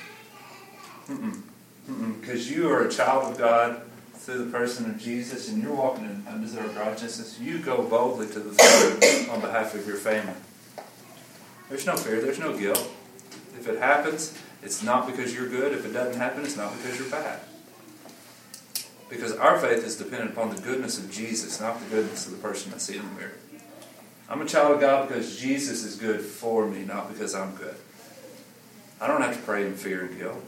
Mm-mm. 1.09 2.21
Because 2.21 2.49
you 2.49 2.69
are 2.69 2.85
a 2.85 2.91
child 2.91 3.31
of 3.31 3.37
God 3.37 3.81
through 4.23 4.45
the 4.45 4.51
person 4.51 4.89
of 4.89 4.97
Jesus 4.97 5.49
and 5.49 5.61
you're 5.61 5.73
walking 5.73 6.05
in 6.05 6.23
undeserved 6.29 6.77
righteousness, 6.77 7.37
you 7.41 7.59
go 7.59 7.83
boldly 7.83 8.27
to 8.27 8.39
the 8.39 8.53
Father 8.53 9.31
on 9.33 9.41
behalf 9.41 9.75
of 9.75 9.85
your 9.85 9.97
family. 9.97 10.33
There's 11.67 11.85
no 11.85 11.97
fear, 11.97 12.21
there's 12.21 12.39
no 12.39 12.57
guilt. 12.57 12.89
If 13.59 13.67
it 13.67 13.79
happens, 13.79 14.37
it's 14.61 14.81
not 14.81 15.07
because 15.07 15.35
you're 15.35 15.49
good. 15.49 15.73
If 15.73 15.85
it 15.85 15.91
doesn't 15.91 16.17
happen, 16.17 16.45
it's 16.45 16.55
not 16.55 16.71
because 16.77 16.97
you're 16.97 17.09
bad. 17.09 17.41
Because 19.09 19.35
our 19.35 19.59
faith 19.59 19.85
is 19.85 19.97
dependent 19.97 20.31
upon 20.31 20.55
the 20.55 20.61
goodness 20.61 20.97
of 20.97 21.11
Jesus, 21.11 21.59
not 21.59 21.77
the 21.81 21.93
goodness 21.93 22.25
of 22.25 22.31
the 22.31 22.37
person 22.37 22.73
I 22.73 22.77
see 22.77 22.95
in 22.95 23.03
the 23.03 23.15
mirror. 23.19 23.37
I'm 24.29 24.41
a 24.41 24.45
child 24.45 24.75
of 24.75 24.79
God 24.79 25.09
because 25.09 25.37
Jesus 25.37 25.83
is 25.83 25.97
good 25.97 26.21
for 26.21 26.65
me, 26.65 26.85
not 26.85 27.11
because 27.11 27.35
I'm 27.35 27.55
good. 27.55 27.75
I 29.01 29.07
don't 29.07 29.21
have 29.21 29.35
to 29.35 29.41
pray 29.41 29.65
in 29.65 29.75
fear 29.75 30.05
and 30.05 30.17
guilt. 30.17 30.41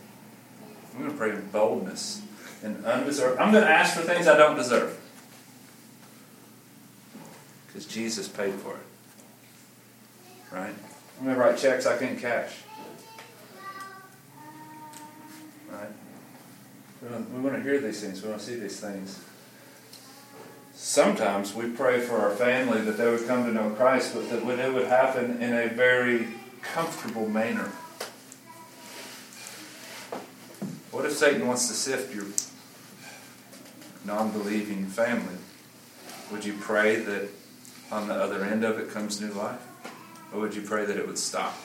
I'm 0.94 1.00
going 1.00 1.12
to 1.12 1.18
pray 1.18 1.32
in 1.32 1.46
boldness 1.48 2.22
and 2.66 2.84
undeserved. 2.84 3.40
I'm 3.40 3.52
going 3.52 3.64
to 3.64 3.70
ask 3.70 3.96
for 3.96 4.02
things 4.02 4.28
I 4.28 4.36
don't 4.36 4.56
deserve. 4.56 5.00
Because 7.68 7.86
Jesus 7.86 8.28
paid 8.28 8.56
for 8.56 8.74
it. 8.74 8.86
Right? 10.52 10.74
I'm 11.20 11.26
going 11.26 11.36
to 11.36 11.42
write 11.42 11.58
checks 11.58 11.86
I 11.86 11.98
can't 11.98 12.20
cash. 12.20 12.54
Right? 15.72 15.90
We 17.02 17.10
want, 17.10 17.32
we 17.32 17.40
want 17.42 17.56
to 17.56 17.62
hear 17.62 17.80
these 17.80 18.02
things. 18.02 18.24
We 18.24 18.30
want 18.30 18.42
to 18.42 18.48
see 18.48 18.56
these 18.56 18.80
things. 18.80 19.24
Sometimes 20.74 21.54
we 21.54 21.70
pray 21.70 22.02
for 22.02 22.18
our 22.18 22.32
family 22.32 22.82
that 22.82 22.98
they 22.98 23.10
would 23.10 23.28
come 23.28 23.46
to 23.46 23.52
know 23.52 23.70
Christ, 23.72 24.16
but 24.16 24.30
that 24.30 24.42
it 24.42 24.74
would 24.74 24.88
happen 24.88 25.42
in 25.42 25.54
a 25.54 25.70
very 25.70 26.28
comfortable 26.62 27.30
manner. 27.30 27.72
What 30.92 31.06
if 31.06 31.14
Satan 31.14 31.48
wants 31.48 31.68
to 31.68 31.74
sift 31.74 32.16
your 32.16 32.26
non 34.06 34.32
believing 34.32 34.86
family? 34.86 35.36
Would 36.32 36.46
you 36.46 36.54
pray 36.54 36.98
that 36.98 37.30
on 37.92 38.08
the 38.08 38.14
other 38.14 38.44
end 38.44 38.64
of 38.64 38.80
it 38.80 38.90
comes 38.90 39.20
new 39.20 39.32
life? 39.32 39.62
Or 40.34 40.42
would 40.42 40.56
you 40.56 40.62
pray 40.62 40.86
that 40.86 40.98
it 40.98 41.08
would 41.08 41.18
stop 41.18 41.58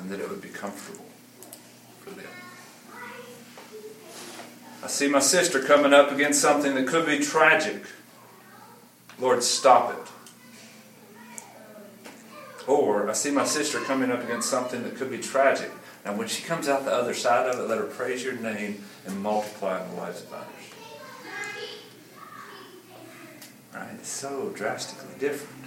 and 0.00 0.10
that 0.10 0.20
it 0.20 0.28
would 0.28 0.40
be 0.40 0.48
comfortable 0.48 1.06
for 2.00 2.10
them? 2.10 2.26
I 4.82 4.86
see 4.86 5.08
my 5.08 5.20
sister 5.20 5.60
coming 5.60 5.92
up 5.92 6.12
against 6.12 6.40
something 6.40 6.74
that 6.74 6.86
could 6.86 7.06
be 7.06 7.18
tragic. 7.18 7.84
Lord, 9.18 9.42
stop 9.42 9.92
it. 9.92 9.98
Or 12.66 13.08
I 13.08 13.12
see 13.12 13.30
my 13.30 13.44
sister 13.44 13.80
coming 13.80 14.10
up 14.10 14.22
against 14.22 14.48
something 14.48 14.82
that 14.82 14.96
could 14.96 15.10
be 15.10 15.18
tragic. 15.18 15.70
Now, 16.04 16.14
when 16.14 16.28
she 16.28 16.42
comes 16.42 16.68
out 16.68 16.84
the 16.84 16.92
other 16.92 17.14
side 17.14 17.48
of 17.48 17.58
it, 17.58 17.68
let 17.68 17.78
her 17.78 17.84
praise 17.84 18.22
your 18.22 18.34
name 18.34 18.84
and 19.06 19.20
multiply 19.22 19.82
in 19.82 19.90
the 19.90 19.96
lives 19.96 20.22
of 20.22 20.32
others. 20.34 20.48
Right? 23.74 23.94
It's 23.94 24.08
so 24.08 24.50
drastically 24.50 25.14
different. 25.18 25.64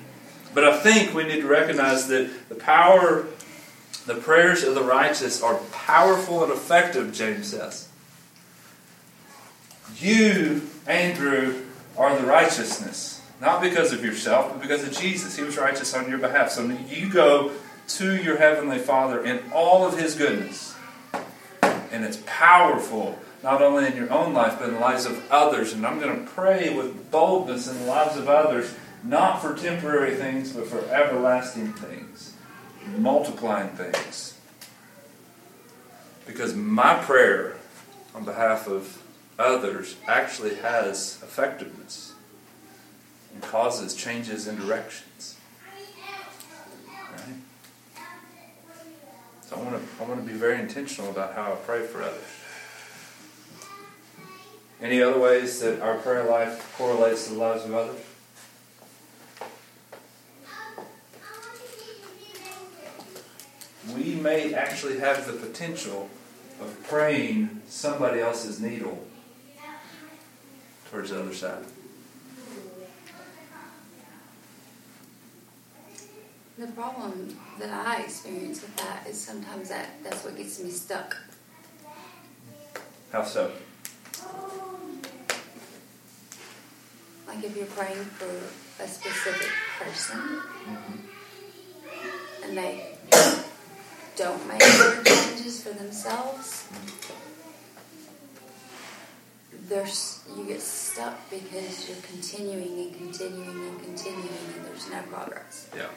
But 0.54 0.64
I 0.64 0.78
think 0.78 1.14
we 1.14 1.24
need 1.24 1.42
to 1.42 1.48
recognize 1.48 2.08
that 2.08 2.50
the 2.50 2.56
power, 2.56 3.26
the 4.06 4.16
prayers 4.16 4.64
of 4.64 4.76
the 4.76 4.84
righteous 4.84 5.42
are 5.42 5.56
powerful 5.72 6.44
and 6.44 6.54
effective, 6.54 7.14
James 7.14 7.48
says. 7.48 7.90
You, 9.98 10.68
Andrew, 10.86 11.64
are 11.98 12.18
the 12.18 12.26
righteousness. 12.26 13.22
Not 13.42 13.62
because 13.62 13.92
of 13.92 14.04
yourself, 14.04 14.52
but 14.52 14.62
because 14.62 14.84
of 14.84 14.98
Jesus. 14.98 15.36
He 15.36 15.44
was 15.44 15.58
righteous 15.58 15.94
on 15.94 16.10
your 16.10 16.20
behalf. 16.20 16.52
So 16.52 16.64
you 16.90 17.10
go 17.10 17.52
to 17.88 18.16
your 18.16 18.38
Heavenly 18.38 18.80
Father 18.80 19.24
in 19.24 19.42
all 19.54 19.86
of 19.86 19.98
His 19.98 20.16
goodness. 20.16 20.76
And 21.64 22.04
it's 22.04 22.22
powerful, 22.26 23.18
not 23.44 23.62
only 23.62 23.88
in 23.88 23.96
your 23.96 24.12
own 24.12 24.34
life, 24.34 24.58
but 24.60 24.70
in 24.70 24.76
the 24.76 24.80
lives 24.80 25.06
of 25.06 25.24
others. 25.32 25.74
And 25.74 25.86
I'm 25.86 26.00
going 26.00 26.26
to 26.26 26.32
pray 26.32 26.76
with 26.76 27.10
boldness 27.12 27.68
in 27.68 27.80
the 27.80 27.86
lives 27.86 28.18
of 28.18 28.28
others, 28.28 28.74
not 29.04 29.42
for 29.42 29.56
temporary 29.56 30.16
things, 30.16 30.52
but 30.52 30.68
for 30.68 30.80
everlasting 30.90 31.74
things, 31.74 32.34
multiplying 32.98 33.70
things. 33.70 34.38
Because 36.26 36.54
my 36.54 36.96
prayer 36.96 37.56
on 38.14 38.26
behalf 38.26 38.68
of 38.68 39.02
others 39.40 39.96
actually 40.08 40.56
has 40.56 41.20
effectiveness 41.24 42.14
and 43.34 43.42
causes 43.42 43.94
changes 43.94 44.48
in 44.48 44.58
directions. 44.58 45.38
Right? 47.12 47.36
So 49.48 49.56
I 49.56 49.60
want 49.60 49.76
to 49.76 50.04
I 50.04 50.08
want 50.08 50.20
to 50.20 50.30
be 50.30 50.38
very 50.38 50.60
intentional 50.60 51.10
about 51.10 51.34
how 51.34 51.54
I 51.54 51.56
pray 51.56 51.86
for 51.86 52.04
others. 52.04 52.22
Any 54.82 55.02
other 55.02 55.18
ways 55.18 55.62
that 55.62 55.80
our 55.80 55.98
prayer 56.00 56.26
life 56.26 56.74
correlates 56.78 57.28
to 57.28 57.34
the 57.34 57.40
lives 57.40 57.64
of 57.64 57.74
others? 57.74 58.02
We 63.96 64.16
may 64.16 64.54
actually 64.54 65.00
have 65.00 65.26
the 65.26 65.34
potential 65.34 66.10
of 66.60 66.84
praying 66.84 67.62
somebody 67.70 68.20
else's 68.20 68.60
needle 68.60 69.08
towards 70.92 71.12
the 71.12 71.22
other 71.22 71.34
side. 71.34 71.64
The 76.58 76.68
problem 76.68 77.38
that 77.60 77.88
I 77.88 78.04
experience 78.04 78.62
with 78.62 78.76
that 78.78 79.08
is 79.08 79.20
sometimes 79.20 79.70
that 79.70 79.90
that's 80.04 80.24
what 80.24 80.38
gets 80.38 80.60
me 80.62 80.70
stuck. 80.70 81.18
How 83.12 83.24
so? 83.24 83.52
Like 87.28 87.44
if 87.44 87.56
you're 87.56 87.66
praying 87.68 88.06
for 88.06 88.84
a 88.84 88.88
specific 88.88 89.52
person 89.80 90.18
mm-hmm. 90.18 90.98
and 92.44 92.58
they 92.58 92.96
don't 94.16 94.48
make 94.48 94.62
changes 95.06 95.64
for 95.64 95.74
themselves, 95.74 96.68
there's 99.68 100.22
you 100.36 100.46
get 100.46 100.62
stuck 100.62 101.30
because 101.30 101.90
you're 101.90 101.98
continuing 102.02 102.80
and 102.80 102.96
continuing 102.96 103.68
and 103.68 103.84
continuing 103.84 104.28
and 104.56 104.66
there's 104.66 104.90
no 104.90 105.02
progress. 105.04 105.70
Yeah. 105.76 105.88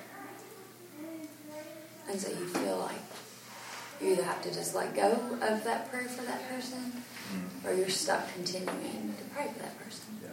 And 2.09 2.21
so 2.21 2.29
you 2.29 2.47
feel 2.47 2.79
like 2.79 3.01
you 4.01 4.13
either 4.13 4.25
have 4.25 4.43
to 4.43 4.53
just 4.53 4.75
let 4.75 4.95
go 4.95 5.13
of 5.43 5.65
that 5.65 5.91
prayer 5.91 6.09
for 6.09 6.25
that 6.25 6.49
person 6.49 6.79
mm-hmm. 7.33 7.69
or 7.69 7.75
you're 7.75 7.89
stuck 7.89 8.33
continuing 8.33 9.15
to 9.19 9.25
pray 9.35 9.49
for 9.53 9.59
that 9.61 9.79
person. 9.79 10.19
Yeah. 10.23 10.31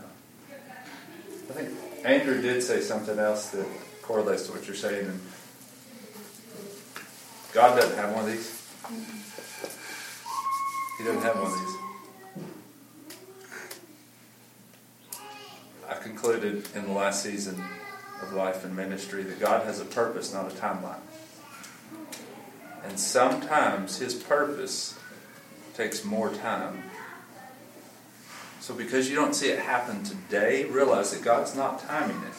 I 1.50 1.54
think 1.54 2.06
Andrew 2.06 2.42
did 2.42 2.62
say 2.64 2.82
something 2.82 3.20
else 3.20 3.50
that 3.50 3.68
correlates 4.02 4.48
to 4.48 4.54
what 4.54 4.66
you're 4.66 4.76
saying, 4.76 5.08
and 5.08 5.20
God 7.54 7.76
doesn't 7.80 7.98
have 7.98 8.14
one 8.14 8.26
of 8.26 8.32
these. 8.32 8.54
He 10.98 11.04
doesn't 11.04 11.22
have 11.22 11.36
one 11.36 11.52
of 11.52 11.60
these. 11.60 11.76
I 15.90 15.96
concluded 15.96 16.68
in 16.76 16.86
the 16.86 16.92
last 16.92 17.24
season 17.24 17.64
of 18.22 18.34
life 18.34 18.66
and 18.66 18.76
ministry 18.76 19.24
that 19.24 19.40
God 19.40 19.66
has 19.66 19.80
a 19.80 19.86
purpose, 19.86 20.34
not 20.34 20.52
a 20.52 20.56
timeline. 20.56 21.00
And 22.88 23.00
sometimes 23.00 24.00
His 24.00 24.14
purpose 24.14 24.98
takes 25.76 26.04
more 26.04 26.34
time 26.34 26.84
so 28.68 28.74
because 28.74 29.10
you 29.10 29.16
don't 29.16 29.34
see 29.34 29.48
it 29.48 29.60
happen 29.60 30.04
today, 30.04 30.66
realize 30.66 31.12
that 31.12 31.24
God's 31.24 31.56
not 31.56 31.80
timing 31.80 32.18
it. 32.18 32.34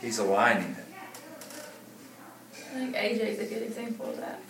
He's 0.00 0.18
aligning 0.18 0.74
it. 0.78 0.86
I 2.54 2.78
think 2.78 2.96
AJ's 2.96 3.38
a 3.38 3.44
good 3.44 3.64
example 3.64 4.06
of 4.06 4.16
that. 4.16 4.40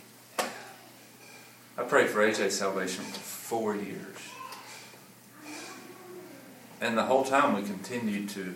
I 1.76 1.82
prayed 1.82 2.08
for 2.08 2.20
AJ's 2.20 2.56
salvation 2.56 3.02
for 3.02 3.18
four 3.18 3.74
years. 3.74 4.16
And 6.80 6.96
the 6.96 7.06
whole 7.06 7.24
time 7.24 7.56
we 7.56 7.66
continued 7.66 8.28
to 8.28 8.54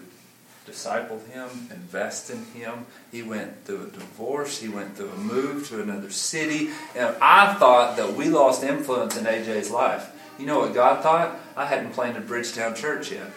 discipled 0.67 1.27
him, 1.29 1.49
invest 1.71 2.31
in 2.31 2.45
him. 2.47 2.87
He 3.13 3.23
went 3.23 3.65
through 3.65 3.85
a 3.85 3.87
divorce. 3.87 4.59
He 4.61 4.69
went 4.69 4.97
through 4.97 5.11
a 5.11 5.17
move 5.17 5.69
to 5.69 5.81
another 5.81 6.11
city. 6.11 6.71
And 6.95 7.15
I 7.23 7.55
thought 7.55 7.97
that 7.97 8.15
we 8.15 8.29
lost 8.29 8.63
influence 8.63 9.17
in 9.17 9.25
AJ's 9.25 9.71
life. 9.71 10.11
You 10.39 10.47
know 10.47 10.59
what 10.59 10.75
God 10.75 11.03
thought? 11.03 11.39
I 11.57 11.67
hadn't 11.67 11.93
planted 11.93 12.27
Bridgetown 12.27 12.75
Church 12.75 13.11
yet. 13.13 13.31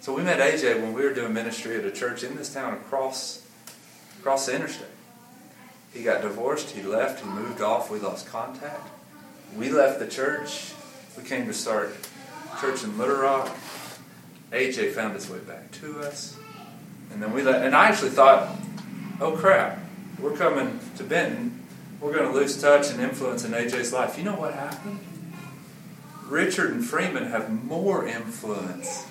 So 0.00 0.12
we 0.12 0.22
met 0.22 0.40
AJ 0.40 0.82
when 0.82 0.94
we 0.94 1.02
were 1.02 1.14
doing 1.14 1.32
ministry 1.32 1.76
at 1.76 1.84
a 1.84 1.90
church 1.92 2.24
in 2.24 2.34
this 2.34 2.52
town 2.52 2.74
across 2.74 3.46
across 4.18 4.46
the 4.46 4.54
interstate. 4.54 4.88
He 5.92 6.02
got 6.02 6.22
divorced, 6.22 6.70
he 6.70 6.82
left, 6.82 7.22
he 7.22 7.28
moved 7.28 7.60
off, 7.60 7.90
we 7.90 7.98
lost 7.98 8.26
contact. 8.26 8.88
We 9.56 9.70
left 9.70 9.98
the 9.98 10.06
church. 10.06 10.72
We 11.16 11.22
came 11.24 11.46
to 11.46 11.52
start 11.52 11.94
church 12.60 12.82
in 12.84 12.96
Little 12.96 13.16
Rock. 13.16 13.54
AJ 14.52 14.92
found 14.92 15.14
his 15.14 15.28
way 15.30 15.38
back 15.38 15.70
to 15.72 16.00
us. 16.00 16.36
And 17.12 17.22
then 17.22 17.32
we 17.32 17.42
let 17.42 17.64
and 17.64 17.74
I 17.74 17.88
actually 17.88 18.10
thought, 18.10 18.56
oh 19.20 19.32
crap, 19.32 19.78
we're 20.18 20.36
coming 20.36 20.78
to 20.96 21.04
Benton. 21.04 21.60
We're 22.00 22.12
going 22.12 22.30
to 22.30 22.36
lose 22.36 22.60
touch 22.60 22.90
and 22.90 23.00
influence 23.00 23.44
in 23.44 23.52
AJ's 23.52 23.92
life. 23.92 24.18
You 24.18 24.24
know 24.24 24.34
what 24.34 24.54
happened? 24.54 24.98
Richard 26.26 26.72
and 26.72 26.84
Freeman 26.84 27.26
have 27.26 27.64
more 27.64 28.06
influence 28.06 29.06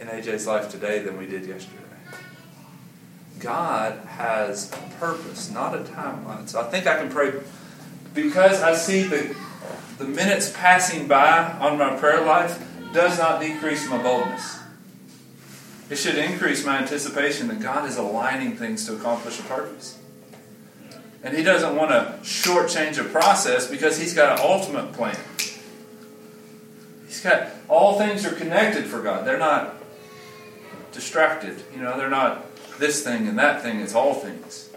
in 0.00 0.08
AJ's 0.08 0.46
life 0.46 0.70
today 0.70 1.00
than 1.00 1.16
we 1.16 1.26
did 1.26 1.46
yesterday. 1.46 1.84
God 3.38 3.98
has 4.06 4.72
a 4.72 4.94
purpose, 4.98 5.50
not 5.50 5.74
a 5.74 5.78
timeline. 5.78 6.48
So 6.48 6.60
I 6.60 6.64
think 6.64 6.86
I 6.86 6.98
can 6.98 7.10
pray 7.10 7.32
because 8.14 8.62
I 8.62 8.74
see 8.74 9.04
the, 9.04 9.34
the 9.98 10.04
minutes 10.04 10.52
passing 10.54 11.06
by 11.06 11.52
on 11.60 11.78
my 11.78 11.96
prayer 11.96 12.24
life 12.24 12.67
does 12.92 13.18
not 13.18 13.40
decrease 13.40 13.88
my 13.88 14.02
boldness. 14.02 14.58
It 15.90 15.96
should 15.96 16.16
increase 16.16 16.66
my 16.66 16.78
anticipation 16.78 17.48
that 17.48 17.60
God 17.60 17.88
is 17.88 17.96
aligning 17.96 18.56
things 18.56 18.86
to 18.86 18.94
accomplish 18.94 19.38
a 19.40 19.42
purpose. 19.44 19.98
And 21.22 21.36
He 21.36 21.42
doesn't 21.42 21.76
want 21.76 21.90
to 21.90 22.18
shortchange 22.22 22.98
a 22.98 23.04
process 23.04 23.70
because 23.70 23.98
He's 23.98 24.14
got 24.14 24.38
an 24.38 24.46
ultimate 24.46 24.92
plan. 24.92 25.18
He's 27.06 27.22
got 27.22 27.48
all 27.68 27.98
things 27.98 28.26
are 28.26 28.34
connected 28.34 28.84
for 28.84 29.00
God. 29.00 29.26
They're 29.26 29.38
not 29.38 29.76
distracted. 30.92 31.62
You 31.74 31.82
know, 31.82 31.96
they're 31.96 32.10
not 32.10 32.44
this 32.78 33.02
thing 33.02 33.26
and 33.26 33.38
that 33.38 33.62
thing. 33.62 33.80
It's 33.80 33.94
all 33.94 34.14
things. 34.14 34.68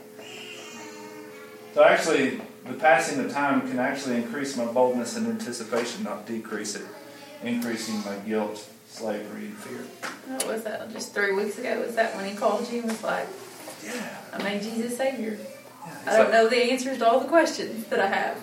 So 1.74 1.84
actually, 1.84 2.42
the 2.66 2.74
passing 2.74 3.24
of 3.24 3.32
time 3.32 3.62
can 3.62 3.80
actually 3.80 4.16
increase 4.16 4.56
my 4.58 4.66
boldness 4.66 5.18
and 5.18 5.28
anticipation, 5.28 6.04
not 6.04 6.26
decrease 6.26 6.76
it, 6.76 6.86
increasing 7.44 8.04
my 8.06 8.16
guilt, 8.26 8.68
slavery, 8.88 9.46
and 9.46 9.58
fear. 9.58 9.80
What 10.28 10.48
was 10.48 10.64
that? 10.64 10.92
Just 10.92 11.14
three 11.14 11.34
weeks 11.34 11.58
ago? 11.58 11.82
Was 11.82 11.96
that 11.96 12.16
when 12.16 12.30
he 12.30 12.36
called 12.36 12.70
you 12.72 12.82
and 12.82 12.90
was 12.92 13.04
like, 13.04 13.28
Yeah. 13.84 14.18
I 14.34 14.42
made 14.44 14.62
Jesus 14.62 14.98
Savior? 14.98 15.38
yeah. 15.40 15.94
I 16.06 16.18
don't 16.18 16.20
like- 16.26 16.32
know 16.34 16.48
the 16.50 16.72
answers 16.72 16.98
to 17.00 17.10
all 17.10 17.20
the 17.20 17.28
questions 17.28 17.88
that 17.88 18.00
I 18.00 18.08
have. 18.08 18.38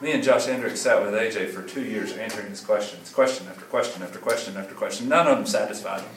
Me 0.00 0.12
and 0.12 0.22
Josh 0.22 0.46
Hendricks 0.46 0.80
sat 0.80 1.00
with 1.02 1.14
AJ 1.14 1.50
for 1.50 1.62
two 1.62 1.82
years 1.82 2.12
answering 2.16 2.48
his 2.50 2.60
questions, 2.60 3.10
question 3.10 3.46
after 3.48 3.64
question 3.66 4.02
after 4.02 4.18
question 4.18 4.56
after 4.56 4.74
question. 4.74 5.08
None 5.08 5.26
of 5.28 5.36
them 5.38 5.46
satisfied 5.46 6.00
him. 6.00 6.10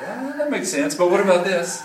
Yeah, 0.00 0.32
that 0.36 0.50
makes 0.50 0.68
sense. 0.68 0.94
But 0.94 1.10
what 1.10 1.20
about 1.20 1.44
this? 1.44 1.82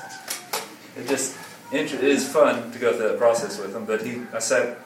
It 0.95 1.07
just 1.07 1.35
it 1.71 1.91
is 1.93 2.27
fun 2.27 2.71
to 2.71 2.77
go 2.79 2.91
through 2.95 3.07
that 3.09 3.17
process 3.17 3.57
with 3.57 3.73
him. 3.75 3.85
But 3.85 4.05
he, 4.05 4.21
I 4.33 4.39
sat 4.39 4.77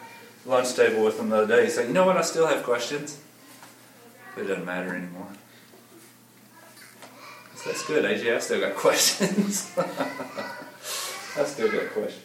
lunch 0.47 0.75
table 0.75 1.03
with 1.03 1.19
him 1.19 1.29
the 1.29 1.43
other 1.43 1.57
day. 1.57 1.65
He 1.65 1.69
said, 1.69 1.87
"You 1.87 1.93
know 1.93 2.05
what? 2.05 2.17
I 2.17 2.21
still 2.21 2.47
have 2.47 2.63
questions, 2.63 3.19
but 4.33 4.45
it 4.45 4.47
doesn't 4.47 4.65
matter 4.65 4.95
anymore." 4.95 5.27
That's 7.65 7.85
good, 7.85 8.05
AJ. 8.05 8.33
I 8.33 8.39
still 8.39 8.61
got 8.61 8.75
questions. 8.85 9.71
I 9.77 11.43
still 11.43 11.69
got 11.69 11.89
questions. 11.89 12.23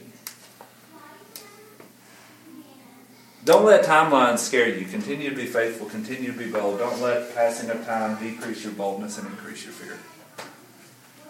Don't 3.44 3.64
let 3.64 3.84
timelines 3.84 4.38
scare 4.38 4.68
you. 4.68 4.86
Continue 4.86 5.30
to 5.30 5.34
be 5.34 5.46
faithful. 5.46 5.88
Continue 5.88 6.30
to 6.30 6.38
be 6.38 6.48
bold. 6.48 6.78
Don't 6.78 7.00
let 7.00 7.34
passing 7.34 7.70
of 7.70 7.84
time 7.84 8.22
decrease 8.22 8.62
your 8.62 8.72
boldness 8.72 9.18
and 9.18 9.26
increase 9.26 9.64
your 9.64 9.72
fear. 9.72 9.98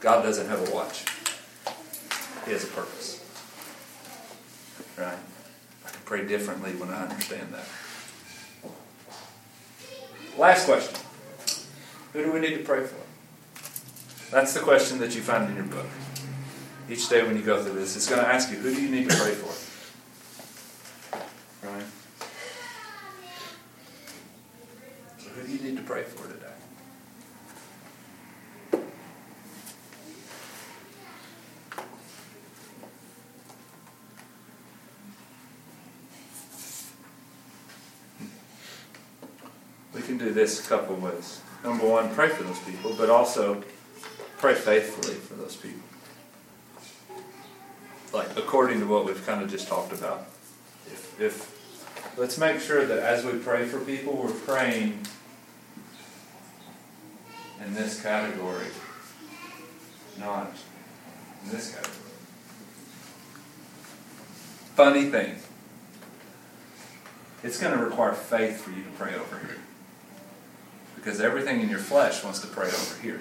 God 0.01 0.23
doesn't 0.23 0.47
have 0.47 0.69
a 0.69 0.75
watch. 0.75 1.07
He 2.45 2.53
has 2.53 2.65
a 2.65 2.67
purpose. 2.67 3.25
Right? 4.99 5.17
Pray 6.13 6.27
differently 6.27 6.73
when 6.73 6.91
I 6.91 7.05
understand 7.05 7.55
that. 7.55 7.65
Last 10.37 10.67
question. 10.67 11.01
Who 12.13 12.23
do 12.23 12.33
we 12.33 12.39
need 12.39 12.59
to 12.59 12.63
pray 12.65 12.85
for? 12.85 13.01
That's 14.31 14.53
the 14.53 14.61
question 14.61 14.99
that 14.99 15.15
you 15.15 15.23
find 15.23 15.49
in 15.49 15.57
your 15.57 15.65
book. 15.65 15.87
Each 16.91 17.09
day 17.09 17.23
when 17.23 17.35
you 17.35 17.43
go 17.43 17.63
through 17.65 17.81
this, 17.81 17.97
it's 17.97 18.11
going 18.11 18.21
to 18.21 18.29
ask 18.29 18.51
you, 18.51 18.59
who 18.59 18.75
do 18.75 18.83
you 18.83 18.91
need 18.91 19.09
to 19.09 19.17
pray 19.17 19.33
for? 19.33 19.55
Right? 21.67 21.87
So 25.17 25.31
who 25.31 25.47
do 25.47 25.51
you 25.51 25.63
need 25.71 25.79
to 25.79 25.83
pray 25.83 26.03
for 26.03 26.29
today? 26.29 26.41
We 39.95 40.01
can 40.01 40.17
this 40.33 40.65
a 40.65 40.69
couple 40.69 40.97
ways. 40.97 41.41
Number 41.65 41.87
one, 41.87 42.15
pray 42.15 42.29
for 42.29 42.43
those 42.43 42.59
people, 42.61 42.95
but 42.97 43.11
also 43.11 43.63
pray 44.39 44.55
faithfully 44.55 45.15
for 45.15 45.35
those 45.35 45.57
people. 45.57 45.81
Like 48.13 48.37
according 48.37 48.81
to 48.81 48.87
what 48.87 49.05
we've 49.05 49.25
kind 49.27 49.43
of 49.43 49.51
just 49.51 49.69
talked 49.69 49.93
about. 49.93 50.27
If, 50.87 51.21
if 51.21 52.19
let's 52.19 52.37
make 52.39 52.61
sure 52.61 52.85
that 52.85 52.99
as 52.99 53.25
we 53.25 53.39
pray 53.39 53.65
for 53.65 53.79
people, 53.81 54.15
we're 54.15 54.31
praying 54.31 55.07
in 57.65 57.75
this 57.75 58.03
category, 58.03 58.67
not 60.19 60.53
in 61.45 61.51
this 61.53 61.75
category. 61.75 61.97
Funny 64.75 65.05
thing. 65.11 65.37
It's 67.45 67.59
going 67.59 67.77
to 67.77 67.85
require 67.85 68.13
faith 68.13 68.61
for 68.63 68.71
you 68.71 68.83
to 68.85 68.91
pray 68.91 69.15
over 69.15 69.39
here. 69.39 69.59
Because 71.03 71.21
everything 71.21 71.61
in 71.61 71.69
your 71.69 71.81
flesh 71.81 72.23
wants 72.23 72.39
to 72.41 72.47
pray 72.47 72.69
over 72.69 73.03
here. 73.03 73.21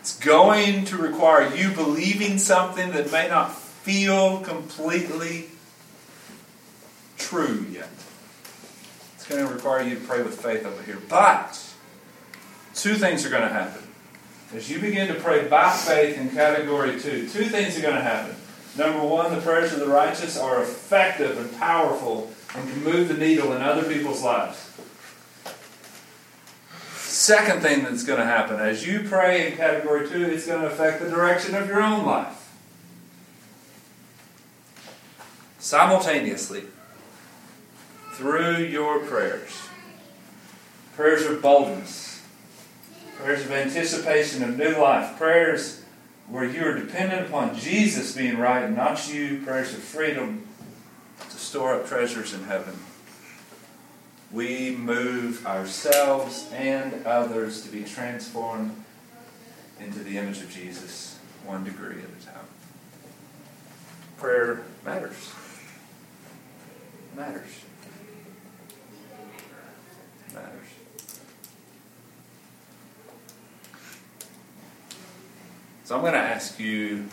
It's 0.00 0.18
going 0.18 0.84
to 0.86 0.98
require 0.98 1.54
you 1.54 1.70
believing 1.70 2.36
something 2.36 2.92
that 2.92 3.10
may 3.10 3.28
not 3.28 3.56
feel 3.56 4.40
completely 4.40 5.46
true 7.16 7.66
yet. 7.70 7.88
It's 9.14 9.26
going 9.26 9.46
to 9.46 9.50
require 9.50 9.82
you 9.82 9.94
to 9.94 10.00
pray 10.02 10.22
with 10.22 10.38
faith 10.38 10.66
over 10.66 10.82
here. 10.82 10.98
But 11.08 11.58
two 12.74 12.96
things 12.96 13.24
are 13.24 13.30
going 13.30 13.42
to 13.42 13.48
happen. 13.48 13.82
As 14.54 14.70
you 14.70 14.78
begin 14.78 15.08
to 15.08 15.14
pray 15.14 15.48
by 15.48 15.70
faith 15.70 16.18
in 16.18 16.28
category 16.30 17.00
two, 17.00 17.26
two 17.28 17.44
things 17.44 17.78
are 17.78 17.82
going 17.82 17.96
to 17.96 18.02
happen. 18.02 18.36
Number 18.76 19.02
one, 19.02 19.34
the 19.34 19.40
prayers 19.40 19.72
of 19.72 19.80
the 19.80 19.88
righteous 19.88 20.38
are 20.38 20.62
effective 20.62 21.38
and 21.38 21.58
powerful 21.58 22.30
and 22.54 22.68
can 22.68 22.84
move 22.84 23.08
the 23.08 23.14
needle 23.14 23.52
in 23.54 23.62
other 23.62 23.82
people's 23.82 24.22
lives. 24.22 24.70
Second 27.14 27.62
thing 27.62 27.84
that's 27.84 28.02
going 28.02 28.18
to 28.18 28.24
happen, 28.24 28.58
as 28.58 28.84
you 28.84 29.04
pray 29.08 29.46
in 29.46 29.56
category 29.56 30.08
two, 30.08 30.24
it's 30.24 30.48
going 30.48 30.62
to 30.62 30.66
affect 30.66 31.00
the 31.00 31.08
direction 31.08 31.54
of 31.54 31.68
your 31.68 31.80
own 31.80 32.04
life. 32.04 32.52
Simultaneously, 35.60 36.64
through 38.14 38.56
your 38.56 38.98
prayers, 38.98 39.68
prayers 40.96 41.24
of 41.24 41.40
boldness, 41.40 42.20
prayers 43.16 43.44
of 43.44 43.52
anticipation 43.52 44.42
of 44.42 44.58
new 44.58 44.76
life, 44.76 45.16
prayers 45.16 45.84
where 46.28 46.44
you 46.44 46.64
are 46.64 46.74
dependent 46.74 47.28
upon 47.28 47.56
Jesus 47.56 48.16
being 48.16 48.38
right 48.38 48.64
and 48.64 48.74
not 48.74 49.08
you, 49.08 49.40
prayers 49.44 49.72
of 49.72 49.78
freedom 49.78 50.48
to 51.30 51.36
store 51.36 51.76
up 51.76 51.86
treasures 51.86 52.34
in 52.34 52.42
heaven. 52.42 52.74
We 54.34 54.72
move 54.72 55.46
ourselves 55.46 56.50
and 56.52 57.06
others 57.06 57.62
to 57.62 57.68
be 57.68 57.84
transformed 57.84 58.74
into 59.78 60.00
the 60.00 60.18
image 60.18 60.42
of 60.42 60.50
Jesus, 60.50 61.20
one 61.46 61.62
degree 61.62 61.98
at 61.98 62.08
a 62.08 62.26
time. 62.26 62.44
Prayer 64.18 64.64
matters. 64.84 65.32
Matters. 67.16 67.60
Matters. 70.34 70.66
So 75.84 75.94
I'm 75.94 76.00
going 76.00 76.14
to 76.14 76.18
ask 76.18 76.58
you 76.58 77.04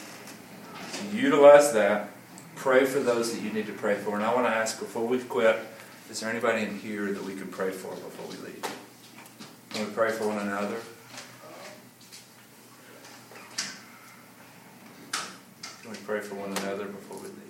to 0.94 1.16
utilize 1.16 1.72
that. 1.74 2.10
Pray 2.56 2.86
for 2.86 3.00
those 3.00 3.32
that 3.32 3.44
you 3.44 3.54
need 3.54 3.68
to 3.68 3.74
pray 3.74 3.94
for. 3.94 4.16
And 4.16 4.26
I 4.26 4.34
want 4.34 4.48
to 4.48 4.52
ask 4.52 4.80
before 4.80 5.06
we've 5.06 5.30
quit 5.30 5.60
Is 6.12 6.20
there 6.20 6.30
anybody 6.30 6.64
in 6.64 6.78
here 6.78 7.14
that 7.14 7.24
we 7.24 7.36
could 7.36 7.52
pray 7.52 7.72
for 7.72 7.96
before 7.96 8.28
we 8.28 8.36
leave? 8.46 8.62
Can 9.70 9.88
we 9.88 9.94
pray 9.94 10.12
for 10.12 10.28
one 10.28 10.40
another? 10.40 10.76
Can 15.82 15.92
we 15.92 15.96
pray 16.06 16.20
for 16.20 16.36
one 16.36 16.50
another 16.50 16.88
before 16.88 17.16
we 17.16 17.30
leave? 17.30 17.41